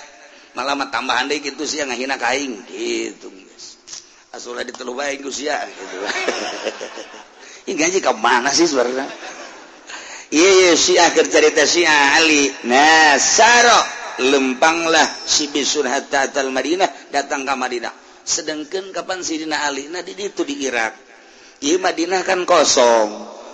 malah 0.54 0.78
mah 0.78 0.93
tambahan 0.93 1.26
deh 1.26 1.41
gitu 1.41 1.66
sih 1.66 1.82
nggak 1.82 1.97
hina 1.97 2.22
kain 2.22 2.54
gitu 2.70 3.34
geus. 3.34 3.82
Asulah 4.38 4.62
ditelu 4.62 4.93
baik 4.93 5.26
gus 5.26 5.41
ya 5.41 5.58
gitu. 5.66 5.97
Ini 7.66 7.74
gaji 7.78 7.97
ke 7.97 8.14
mana 8.14 8.54
sih 8.54 8.70
sebenarnya 8.70 9.10
iya 10.32 10.52
iya 10.64 10.72
si 10.80 10.95
akhir 10.95 11.28
cerita 11.28 11.68
si 11.68 11.84
ali. 11.84 12.47
Nah 12.66 13.20
saro. 13.20 14.01
lempanglah 14.22 15.07
si 15.26 15.49
bisur 15.49 15.89
hatta 15.89 16.30
Surhatal 16.30 16.53
Madinah 16.53 16.89
datang 17.09 17.41
ke 17.41 17.53
Madinah. 17.57 17.93
Sedangkan 18.22 18.93
kapan 18.93 19.26
Sidina 19.26 19.65
Ali? 19.65 19.89
Nah 19.89 20.05
di 20.05 20.13
itu 20.13 20.45
di 20.45 20.61
Irak. 20.63 20.93
Iya 21.61 21.82
Madinah 21.82 22.22
kan 22.22 22.45
kosong. 22.45 23.09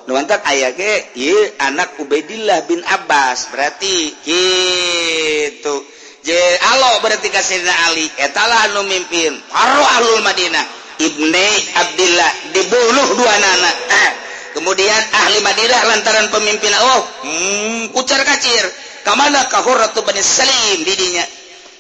Nuantak 0.08 0.40
ayah 0.48 0.72
ke, 0.72 1.20
iya 1.20 1.68
anak 1.68 2.00
Ubaidillah 2.00 2.68
bin 2.68 2.80
Abbas. 2.84 3.52
Berarti 3.52 4.16
gitu. 4.24 5.76
Je 6.24 6.40
alo 6.76 7.00
berarti 7.00 7.32
ka 7.32 7.40
Sidina 7.40 7.76
Ali. 7.88 8.08
Etalah 8.20 8.68
anu 8.72 8.84
mimpin. 8.88 9.36
Paro 9.48 9.84
ahlul 9.84 10.24
Madinah. 10.24 10.66
Ibni 10.98 11.50
Abdillah 11.78 12.32
dibunuh 12.58 13.08
dua 13.22 13.30
anak 13.30 13.76
eh. 13.86 14.12
kemudian 14.58 15.02
ahli 15.14 15.38
Madinah 15.46 15.82
lantaran 15.86 16.28
pemimpin 16.34 16.74
Allah 16.74 16.98
oh, 16.98 17.02
hmm, 17.22 17.82
kucar 17.94 18.18
kacir. 18.26 18.66
kamana 19.08 19.48
kahurratu 19.48 20.04
Bani 20.04 20.20
Salim 20.20 20.84
didinya. 20.84 21.24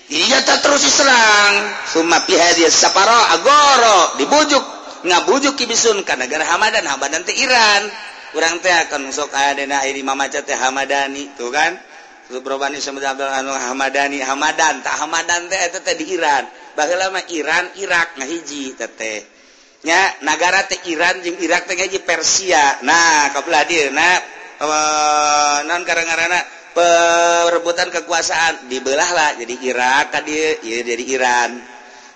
Dirinya 0.07 0.39
tak 0.47 0.63
terus 0.63 0.87
diserang. 0.87 1.67
Summa 1.91 2.23
fi 2.23 2.39
hadhihi 2.39 2.71
saparo 2.71 3.19
agoro 3.35 4.15
dibujuk. 4.15 4.63
Ngabujuk 5.03 5.59
kibisun 5.59 6.07
karena 6.07 6.23
negara 6.23 6.47
Hamadan. 6.47 6.87
Hamadan 6.87 7.27
teh 7.27 7.35
Iran. 7.35 7.83
Kurang 8.31 8.63
teh 8.63 8.71
akan 8.71 9.11
sok 9.11 9.35
ada 9.35 9.67
na 9.67 9.83
airi 9.83 9.99
mamaca 10.07 10.39
teh 10.39 10.55
Hamadani 10.55 11.35
tuh 11.35 11.51
kan? 11.51 11.75
Subrobani 12.31 12.79
sama 12.79 13.03
Anu 13.11 13.51
Hamadani 13.51 14.23
Hamadan. 14.23 14.79
Tak 14.79 14.95
Hamadan 15.03 15.51
teh 15.51 15.59
itu 15.59 15.79
teh 15.83 15.95
di 15.99 16.15
Iran. 16.15 16.47
Baheula 16.79 17.11
mah 17.11 17.27
Iran 17.27 17.67
Irak 17.75 18.15
ngahiji 18.15 18.77
teteh 18.79 19.37
nya 19.85 19.99
negara 20.25 20.65
teh 20.65 20.79
Iran 20.89 21.21
jeung 21.21 21.37
Irak 21.39 21.67
teh 21.67 21.75
ngaji 21.75 21.99
Persia. 22.01 22.81
Nah 22.81 23.29
kabelah 23.35 23.63
dia. 23.67 23.91
Na 23.93 24.03
uh, 24.03 24.15
eh, 24.65 25.57
non 25.69 25.83
karang-karana 25.85 26.56
perebutan 26.77 27.89
kekuasaan. 27.89 28.69
Dibelahlah 28.69 29.41
jadi 29.41 29.55
Irak 29.65 30.13
tadi 30.13 30.33
ya, 30.61 30.81
jadi 30.85 31.03
Iran. 31.09 31.57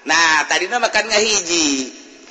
Nah 0.05 0.45
tadi 0.45 0.69
makan 0.69 1.03
nggak 1.09 1.23
hiji. 1.25 1.69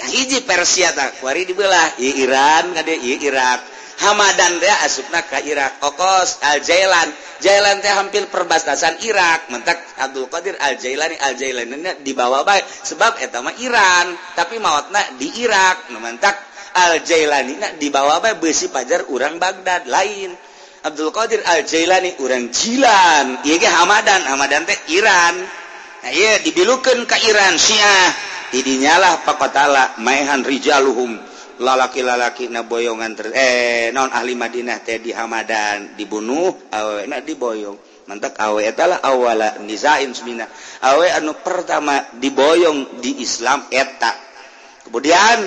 Hiji 0.01 0.47
Persia 0.47 0.95
tak 0.95 1.19
kuari 1.19 1.45
dibelah. 1.45 1.99
Ya, 1.99 2.11
Iran 2.23 2.73
nggak 2.73 2.85
dia 2.87 2.97
ya, 2.97 3.17
Irak. 3.19 3.61
Hamadan 4.01 4.63
dia 4.63 4.73
asupna 4.87 5.21
ke 5.27 5.45
Irak. 5.45 5.83
Okos 5.85 6.41
Al 6.41 6.65
Jailan 6.65 7.13
Jailan 7.45 7.85
teh 7.85 7.93
hampir 7.93 8.25
perbatasan 8.33 9.03
Irak. 9.05 9.53
Mentak 9.53 9.77
Abdul 10.01 10.31
Qadir 10.33 10.57
Al 10.57 10.81
Jailani 10.81 11.21
Al 11.21 11.37
Jailani 11.37 12.01
dibawa 12.01 12.47
baik 12.47 12.65
sebab 12.65 13.21
eta 13.21 13.45
mah 13.45 13.53
Iran 13.61 14.15
tapi 14.39 14.57
mautna 14.57 15.03
di 15.21 15.45
Irak. 15.45 15.93
Mentak 16.01 16.33
Al 16.81 17.05
Jailani 17.05 17.61
dibawa 17.77 18.25
baik 18.25 18.41
besi 18.41 18.73
pajar 18.73 19.05
orang 19.13 19.37
Baghdad. 19.37 19.85
Lain. 19.85 20.50
Abdul 20.81 21.13
Qadir 21.13 21.45
Al-Jailani 21.45 22.17
urang 22.25 22.49
jilan 22.49 23.45
Iye 23.45 23.69
Hamadan. 23.69 24.25
Hamadan 24.25 24.65
teh 24.65 24.97
Iran. 24.97 25.37
Nah, 26.01 26.09
iya 26.09 26.41
dibilukan 26.41 27.05
ke 27.05 27.17
Iran 27.29 27.61
Syiah. 27.61 28.09
Didinyalah 28.51 29.23
pakotala 29.29 30.01
maehan 30.01 30.41
rijaluhum 30.43 31.21
lalaki-lalaki 31.61 32.49
naboyongan 32.49 33.13
ter 33.13 33.29
eh 33.37 33.93
non 33.93 34.09
ahli 34.09 34.33
Madinah 34.33 34.81
teh 34.81 35.05
di 35.05 35.13
Hamadan. 35.13 36.01
Dibunuh 36.01 36.73
awe 36.73 37.05
na 37.05 37.21
diboyong. 37.21 38.09
Mantak 38.09 38.41
awe 38.41 38.59
etalah 38.65 39.05
awala 39.05 39.61
nizain 39.61 40.17
semina. 40.17 40.49
Awe 40.81 41.13
anu 41.13 41.37
pertama 41.45 42.09
diboyong 42.17 43.05
di 43.05 43.21
Islam 43.21 43.69
eta. 43.69 44.17
Kemudian 44.89 45.45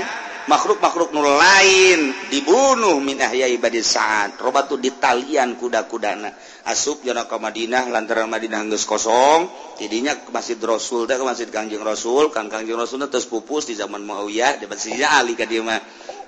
makhluk-makhluk 0.47 1.15
nu 1.15 1.23
lain 1.23 2.11
dibunuh 2.27 2.99
min 2.99 3.19
ahya 3.19 3.47
ibadis 3.47 3.95
saat 3.95 4.35
robatu 4.39 4.75
di 4.75 4.91
talian 4.91 5.55
kuda-kudana. 5.55 6.31
Asup 6.63 7.03
jono 7.03 7.27
ke 7.27 7.35
Madinah 7.35 7.91
lantaran 7.91 8.31
Madinah 8.31 8.63
geus 8.71 8.87
kosong 8.87 9.51
tidinya 9.75 10.15
ke 10.15 10.31
Masjid 10.31 10.55
Rasul 10.59 11.03
teh 11.07 11.19
ke 11.19 11.25
Masjid 11.27 11.47
Kangjeng 11.51 11.83
Rasul. 11.83 12.31
Kan 12.31 12.47
Kangjeng 12.47 12.79
Rasul 12.79 13.03
terus 13.07 13.27
pupus 13.27 13.67
di 13.67 13.75
zaman 13.75 14.03
Muawiyah 14.03 14.63
di 14.63 14.65
Masjidnya 14.67 15.19
Ali 15.19 15.35
ka 15.35 15.43
dieu 15.43 15.63
mah. 15.63 15.79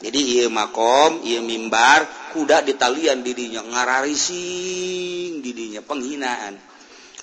Jadi 0.04 0.20
ieu 0.40 0.52
makom 0.52 1.24
ieu 1.24 1.40
mimbar 1.40 2.04
kuda 2.36 2.68
di 2.68 2.76
talian 2.76 3.24
didinya 3.24 3.64
ngararising 3.64 5.40
didinya 5.40 5.80
penghinaan. 5.80 6.76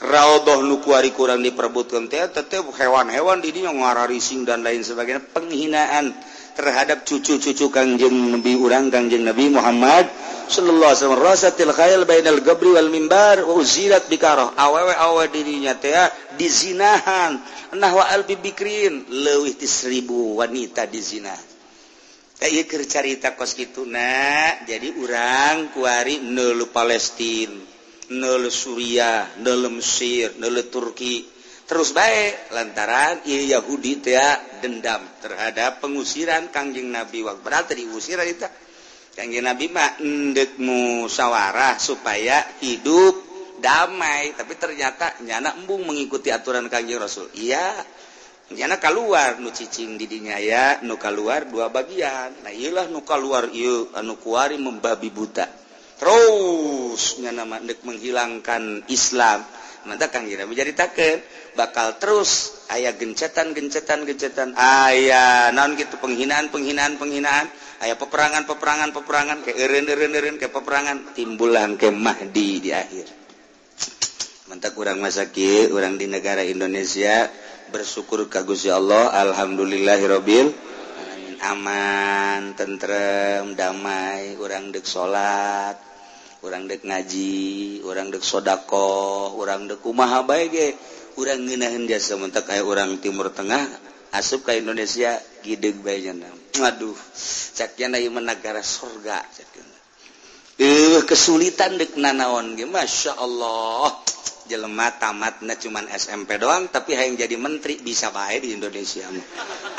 Raudhah 0.02 0.58
nu 0.66 0.82
kuari 0.82 1.14
kurang 1.14 1.46
diperebutkan 1.46 2.10
teh 2.10 2.26
tetep 2.26 2.66
hewan-hewan 2.74 3.38
didinya 3.38 3.70
ngararising 3.70 4.42
dan 4.42 4.66
lain 4.66 4.82
sebagainya 4.82 5.22
penghinaan. 5.30 6.10
terhadap 6.56 7.04
cucu-cucu 7.04 7.68
Kangjeng 7.72 8.36
Nabi 8.36 8.56
urang 8.56 8.92
Kangjeng 8.92 9.24
Nabi 9.24 9.52
Muhammad 9.52 10.08
sallallahu 10.52 10.92
alaihi 10.92 11.20
rasatil 11.20 11.72
khayal 11.72 12.04
bainal 12.04 12.40
gabri 12.44 12.72
wal 12.76 12.92
mimbar 12.92 13.40
uzilat 13.48 14.06
bikarah 14.12 14.52
awewe 14.56 14.92
awe 14.92 15.24
dirinya 15.32 15.72
teh 15.76 15.96
dizinahan. 16.36 17.40
Nahwa 17.72 18.04
albi 18.12 18.36
bikrin 18.36 19.08
leuwih 19.08 19.56
ti 19.56 19.64
1000 19.64 20.04
wanita 20.36 20.84
dizina. 20.84 21.32
Teh 22.36 22.52
keur 22.68 22.84
carita 22.84 23.32
kos 23.32 23.56
kituna 23.56 24.60
jadi 24.68 24.92
urang 24.92 25.72
kuari 25.72 26.20
neul 26.20 26.68
Palestina 26.68 27.72
neul 28.12 28.52
Suriah 28.52 29.40
neul 29.40 29.72
Mesir 29.72 30.36
neul 30.36 30.68
Turki. 30.68 31.24
terus 31.72 31.96
baik 31.96 32.52
lantaran 32.52 33.24
I 33.24 33.48
Yahudi 33.48 34.04
tea 34.04 34.60
dendam 34.60 35.00
terhadap 35.24 35.80
pengusiran 35.80 36.52
Kangjeng 36.52 36.92
Nabi. 36.92 37.24
Waktu 37.24 37.40
berarti 37.40 37.72
diusir 37.72 38.20
kita 38.20 38.52
Kangjeng 39.16 39.40
Nabi 39.40 39.72
mah 39.72 39.96
endek 40.04 40.60
musyawarah 40.60 41.80
supaya 41.80 42.44
hidup 42.60 43.16
damai. 43.64 44.36
Tapi 44.36 44.52
ternyata 44.60 45.16
nyana 45.24 45.56
embung 45.56 45.88
mengikuti 45.88 46.28
aturan 46.28 46.68
Kangjeng 46.68 47.00
Rasul. 47.00 47.32
Iya 47.40 47.64
nyana 48.52 48.76
keluar 48.76 49.40
nu 49.40 49.48
cicing 49.48 49.96
didinya 49.96 50.36
ya 50.36 50.84
nu 50.84 51.00
keluar 51.00 51.48
dua 51.48 51.72
bagian. 51.72 52.44
Nah 52.44 52.52
iyalah 52.52 52.92
nu 52.92 53.00
keluar 53.00 53.48
ieu 53.48 53.88
anu 53.96 54.20
kuari 54.20 54.60
membabi 54.60 55.08
buta. 55.08 55.48
Terus 55.96 57.16
nyana 57.16 57.48
endek 57.64 57.80
menghilangkan 57.80 58.84
Islam. 58.92 59.61
menjadi 59.84 60.72
takut 60.74 61.20
bakal 61.52 62.00
terus 62.00 62.62
ayaah 62.72 62.96
gencetan 62.96 63.52
gencetan 63.52 64.08
gencetan. 64.08 64.54
Ayaah 64.56 65.52
non 65.52 65.76
gitu 65.76 65.98
penghinaan 66.00 66.48
penghinaan 66.48 66.96
penghinaan. 66.96 67.50
Ayaah 67.82 67.98
peperangan 67.98 68.46
peperangan 68.46 68.90
peperangan. 68.94 69.38
Ke 69.42 69.52
ke 70.38 70.48
peperangan. 70.48 71.12
Timbulan 71.18 71.76
ke 71.76 71.90
Mahdi 71.90 72.50
di 72.62 72.70
akhir. 72.70 73.06
Mantap 74.48 74.72
kurang 74.76 75.02
masaki 75.02 75.68
orang 75.72 75.98
di 75.98 76.06
negara 76.06 76.46
Indonesia. 76.46 77.28
Bersyukur 77.72 78.28
kagus 78.30 78.68
ya 78.68 78.78
Allah. 78.78 79.10
Alhamdulillahirobbil 79.28 80.72
aman 81.42 82.54
tentrem 82.54 83.58
damai. 83.58 84.38
Orang 84.38 84.70
dek 84.70 84.86
salat 84.86 85.91
orang 86.42 86.66
dek 86.66 86.82
ngaji 86.82 87.82
orang 87.86 88.10
dek 88.10 88.22
shodaqoh 88.22 89.38
orang 89.38 89.70
deku 89.70 89.94
maha 89.94 90.26
baik 90.26 90.74
kurang 91.14 91.46
ngenahan 91.46 91.86
jasa 91.86 92.18
mentak 92.18 92.50
kayak 92.50 92.66
orang 92.66 92.98
Timur 92.98 93.30
Tengah 93.30 93.62
asup 94.12 94.44
ke 94.44 94.58
Indonesia 94.58 95.16
gideg 95.40 95.80
bayana 95.80 96.28
waduh 96.58 96.98
caknya 97.56 97.96
naik 97.96 98.10
menagara 98.10 98.60
surga 98.60 99.22
caknya 99.32 99.72
eh 100.60 101.00
kesulitan 101.08 101.80
dek 101.80 101.96
nanaon 101.96 102.54
masya 102.68 103.16
Allah. 103.16 103.96
jelema 104.52 104.92
tamatnya 105.00 105.56
cuman 105.56 105.88
SMP 105.96 106.36
doang 106.36 106.68
tapi 106.68 106.92
yang 106.92 107.16
jadi 107.16 107.36
menteri 107.40 107.80
bisa 107.80 108.12
baik 108.12 108.44
di 108.44 108.52
Indonesia 108.52 109.08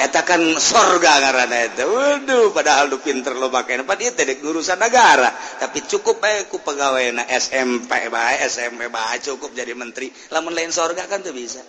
etakan 0.01 0.57
sorga 0.57 1.21
karena 1.21 1.69
itu 1.69 1.85
Waduh 1.85 2.55
padahal 2.55 2.87
lu 2.87 3.03
pinter 3.03 3.35
lo 3.35 3.51
pakai 3.51 3.83
empat 3.83 3.97
itu 3.99 4.23
dek 4.23 4.39
urusan 4.41 4.79
negara 4.79 5.27
tapi 5.59 5.83
cukup 5.85 6.23
baik 6.23 6.47
ku 6.47 6.63
pegawai 6.63 7.19
na 7.19 7.23
SMP 7.27 8.07
baik 8.07 8.47
SMP 8.47 8.87
baik 8.87 9.19
cukup 9.27 9.51
jadi 9.51 9.75
menteri. 9.75 10.07
Lamun 10.31 10.55
lain 10.55 10.71
sorga 10.71 11.03
kan 11.05 11.19
tuh 11.19 11.35
bisa. 11.35 11.59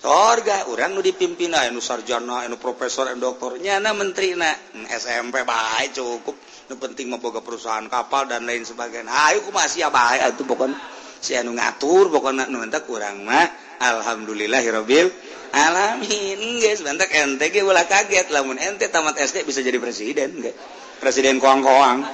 Sorga 0.00 0.72
orang 0.72 0.96
nu 0.96 1.04
dipimpin 1.04 1.52
nu 1.52 1.84
sarjana 1.84 2.48
nu 2.48 2.56
profesor 2.56 3.12
nu 3.12 3.20
doktornya 3.20 3.76
na 3.76 3.92
menteri 3.92 4.32
na 4.32 4.48
hmm, 4.48 4.88
SMP 4.88 5.44
baik 5.44 5.92
cukup. 5.92 6.36
Nu 6.72 6.80
penting 6.80 7.12
mau 7.12 7.20
boga 7.20 7.44
perusahaan 7.44 7.84
kapal 7.90 8.24
dan 8.24 8.48
lain 8.48 8.64
sebagainya. 8.64 9.12
Ayo 9.12 9.44
ku 9.44 9.52
masih 9.52 9.84
ya 9.84 9.88
baik 9.92 10.40
itu 10.40 10.48
pokoknya 10.48 10.78
si 11.20 11.36
anu 11.36 11.52
ngatur 11.54 12.08
pokoknya 12.08 12.48
nu 12.48 12.64
entek 12.64 12.88
kurang 12.88 13.24
mah 13.24 13.48
alhamdulillahirabbil 13.80 15.08
alamin. 15.52 16.60
Guys 16.60 16.82
bentak 16.84 17.12
ente 17.12 17.50
ge 17.52 17.62
ulah 17.64 17.86
kaget. 17.86 18.30
Lamun 18.32 18.58
ente 18.60 18.88
tamat 18.88 19.18
SD 19.20 19.44
bisa 19.46 19.60
jadi 19.60 19.78
presiden 19.80 20.40
ge. 20.40 20.52
Presiden 21.00 21.40
koang-koang. 21.40 22.04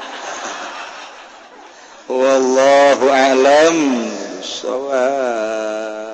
Wallahu 2.07 3.07
alam 3.11 3.77
sawab 4.47 6.06